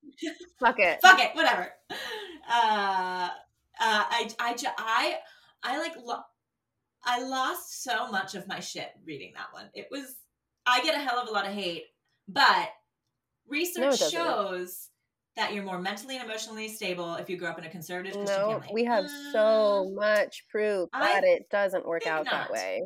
[0.61, 1.01] Fuck it.
[1.03, 1.35] Fuck it.
[1.35, 1.73] Whatever.
[1.91, 3.29] Uh, uh,
[3.81, 5.17] I, I, I,
[5.65, 6.23] I like, lo-
[7.05, 9.69] I lost so much of my shit reading that one.
[9.75, 10.15] It was,
[10.65, 11.87] I get a hell of a lot of hate,
[12.29, 12.69] but
[13.49, 14.89] research No, shows
[15.37, 18.43] that you're more mentally and emotionally stable if you grow up in a conservative Christian
[18.43, 18.69] No, family.
[18.73, 22.83] we have so much proof I that it doesn't work out that way.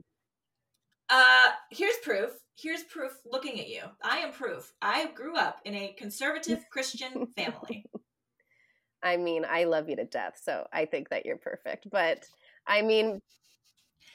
[1.09, 2.31] Uh, here's proof.
[2.59, 3.83] Here's proof looking at you.
[4.03, 4.73] I am proof.
[4.81, 7.85] I grew up in a conservative Christian family.
[9.03, 11.87] I mean, I love you to death, so I think that you're perfect.
[11.91, 12.25] But
[12.67, 13.21] I mean,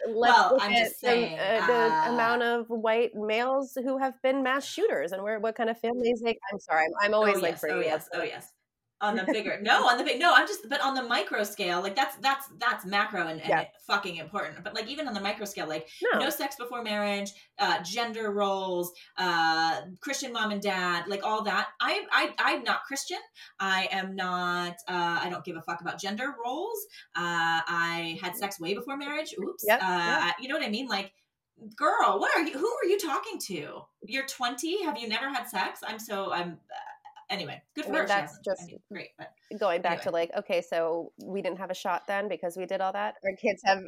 [0.07, 3.78] let's Well, look I'm at just the, saying, uh, the uh, amount of white males
[3.82, 6.38] who have been mass shooters and where what kind of families they.
[6.52, 8.53] I'm sorry, I'm, I'm always oh, like yes, oh yes, oh yes.
[9.02, 10.32] On the bigger, no, on the big, no.
[10.34, 13.65] I'm just, but on the micro scale, like that's that's that's macro and, and Yeah.
[13.88, 14.64] fucking important.
[14.64, 16.19] But like even on the micro scale, like no.
[16.19, 21.69] no sex before marriage, uh, gender roles, uh, Christian mom and dad, like all that.
[21.80, 23.18] I, I, I'm not Christian.
[23.60, 24.73] I am not.
[24.88, 26.78] Uh, I don't give a fuck about gender roles.
[27.15, 29.34] Uh, I had sex way before marriage.
[29.41, 29.64] Oops.
[29.68, 30.32] Yep, uh, yeah.
[30.40, 30.88] You know what I mean?
[30.88, 31.11] Like,
[31.76, 32.57] girl, what are you?
[32.57, 33.82] Who are you talking to?
[34.03, 34.84] You're 20.
[34.86, 35.80] Have you never had sex?
[35.88, 36.32] I'm so.
[36.32, 36.60] I'm.
[37.32, 38.08] Anyway, good for I mean, her.
[38.08, 38.48] that's hasn't.
[38.48, 39.30] I just- mean, great, but
[39.60, 42.82] Going back to like, okay, so we didn't have a shot then because we did
[42.82, 43.16] all that.
[43.26, 43.80] Our kids have.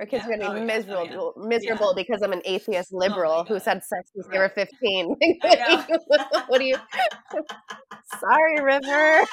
[0.00, 0.34] Our kids Yeah.
[0.34, 0.62] are gonna Oh, be yeah.
[0.62, 5.16] Oh, miserable, miserable because I'm an atheist liberal who said sex since they were 15.
[6.48, 6.76] What do you?
[8.20, 9.26] Sorry, River.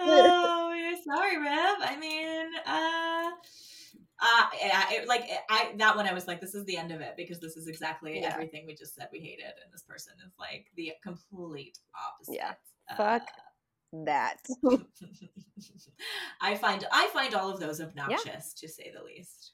[0.00, 1.76] oh, you're sorry, Rev.
[1.82, 3.30] I mean, uh,
[4.20, 7.00] uh, yeah, it, like I that one, I was like, this is the end of
[7.00, 8.32] it because this is exactly Yeah.
[8.32, 12.34] everything we just said we hated, and this person is like the complete opposite.
[12.34, 12.52] Yeah.
[12.90, 13.28] Uh, Fuck
[14.04, 14.38] that.
[16.40, 19.52] I find I find all of those obnoxious to say the least.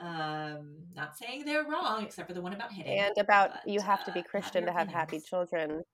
[0.00, 2.98] Um, not saying they're wrong, except for the one about hitting.
[2.98, 5.84] And about you have to uh, be Christian your to have happy children.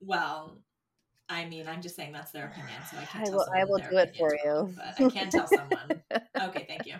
[0.00, 0.62] Well,
[1.32, 3.64] I mean, I'm just saying that's their opinion, so I can't I tell will- I
[3.64, 4.72] will do it for you.
[4.76, 6.02] But I can't tell someone.
[6.48, 6.94] okay, thank you.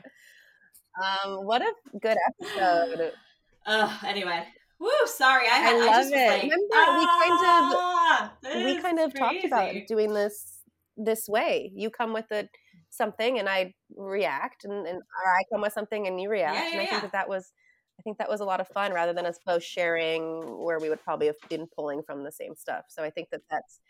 [1.02, 3.12] Um, what a good episode.
[3.64, 4.44] Uh, anyway,
[4.78, 5.46] woo, sorry.
[5.48, 6.28] I, I had, I, love just was it.
[6.28, 10.58] like, Remember, we kind of- "Ah, we kind of talked about doing this
[10.96, 11.70] this way.
[11.74, 12.48] You come with a
[12.90, 16.56] something and I react and, and or I come with something and you react.
[16.56, 17.52] Yeah, and yeah, I think that that was
[17.98, 20.22] I think that was a lot of fun rather than us both sharing
[20.62, 22.84] where we would probably have been pulling from the same stuff.
[22.88, 23.80] So I think that that's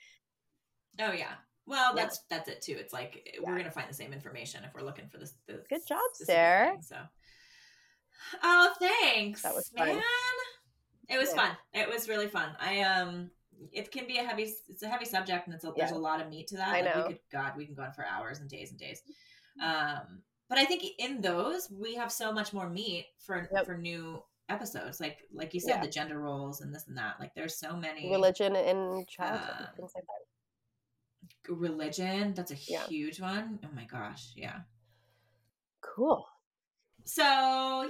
[1.00, 1.34] Oh yeah.
[1.66, 2.02] Well, Yeah.
[2.02, 2.76] that's that's it too.
[2.78, 3.48] It's like Yeah.
[3.48, 5.34] we're gonna find the same information if we're looking for this.
[5.46, 6.72] this Good job, Sarah.
[6.72, 6.96] thing, so,
[8.42, 9.42] oh, thanks.
[9.42, 9.88] That was fun.
[9.88, 10.02] man.
[11.08, 11.36] It was Yeah.
[11.48, 11.56] fun.
[11.74, 12.56] It was really fun.
[12.60, 13.30] I um,
[13.72, 14.52] it can be a heavy.
[14.68, 16.68] It's a heavy subject, and it's a, there's a lot of meat to that.
[16.68, 17.02] I Like, know.
[17.06, 19.02] We could, God, we can go on for hours and days and days.
[19.62, 23.66] Um, but I think in those we have so much more meat for Yep.
[23.66, 25.00] for new episodes.
[25.00, 25.82] Like like you said, Yeah.
[25.82, 27.20] the gender roles and this and that.
[27.20, 30.26] Like there's so many religion in childhood, Um, things like that.
[31.48, 32.34] Religion.
[32.34, 32.86] That's a Yeah.
[32.86, 33.58] huge one.
[33.64, 34.60] Oh my gosh, yeah.
[35.80, 36.26] Cool.
[37.04, 37.22] So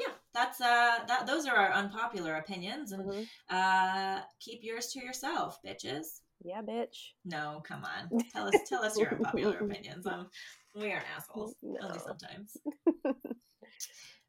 [0.01, 3.27] yeah, that's uh that those are our unpopular opinions and Mhm.
[3.51, 6.21] uh keep yours to yourself, bitches.
[6.45, 7.13] Yeah, bitch.
[7.25, 8.19] No, come on.
[8.31, 10.07] Tell us tell us your unpopular opinions.
[10.07, 10.31] Um
[10.75, 11.55] we aren't assholes.
[11.63, 12.05] Only No.
[12.05, 12.57] sometimes.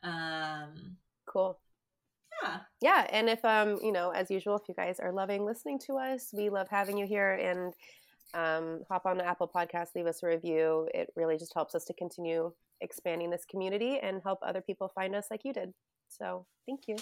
[0.04, 1.58] Um Cool.
[2.44, 2.60] yeah.
[2.82, 5.94] yeah and if um you know as usual if you guys are loving listening to
[5.98, 7.74] us we love having you here and
[8.34, 11.86] um, hop on the apple podcast leave us a review it really just helps us
[11.86, 12.52] to continue
[12.82, 15.74] expanding this community and help other people find us like you did
[16.10, 16.96] so thank you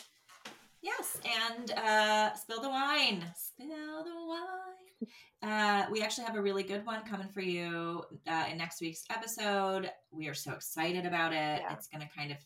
[0.82, 3.24] Yes, and uh, spill the wine.
[3.36, 5.08] Spill the wine.
[5.44, 9.04] Uh, we actually have a really good one coming for you uh, in next week's
[9.10, 9.92] episode.
[10.12, 11.62] We are so excited about it.
[11.62, 11.74] Yeah.
[11.74, 12.38] It's going to kind of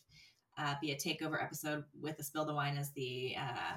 [0.58, 3.76] uh, be a takeover episode with the spill the wine as the uh,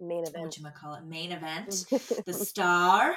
[0.00, 0.56] main event.
[0.60, 1.84] what call it main event,
[2.26, 3.16] the star.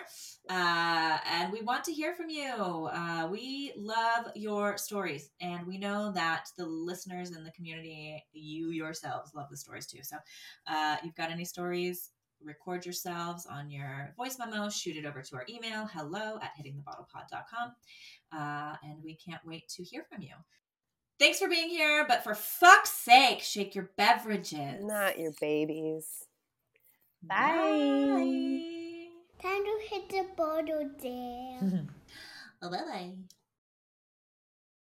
[0.50, 2.90] Uh, and we want to hear from you.
[2.92, 8.72] Uh, we love your stories, and we know that the listeners in the community, you
[8.72, 10.04] yourselves, love the stories too.
[10.04, 10.18] So,
[10.68, 12.12] uh, you've got any stories?
[12.44, 17.74] Record yourselves on your voice memo, shoot it over to our email, hello at hittingthebottlepod.com.
[18.32, 20.34] Uh, and we can't wait to hear from you.
[21.20, 24.86] Thanks for being here, but for fuck's sake, shake your beverages.
[24.86, 26.27] not your babies
[27.24, 29.08] Bye.
[29.42, 31.84] Time to hit the bottle there.
[32.60, 33.14] Oh, bye bye.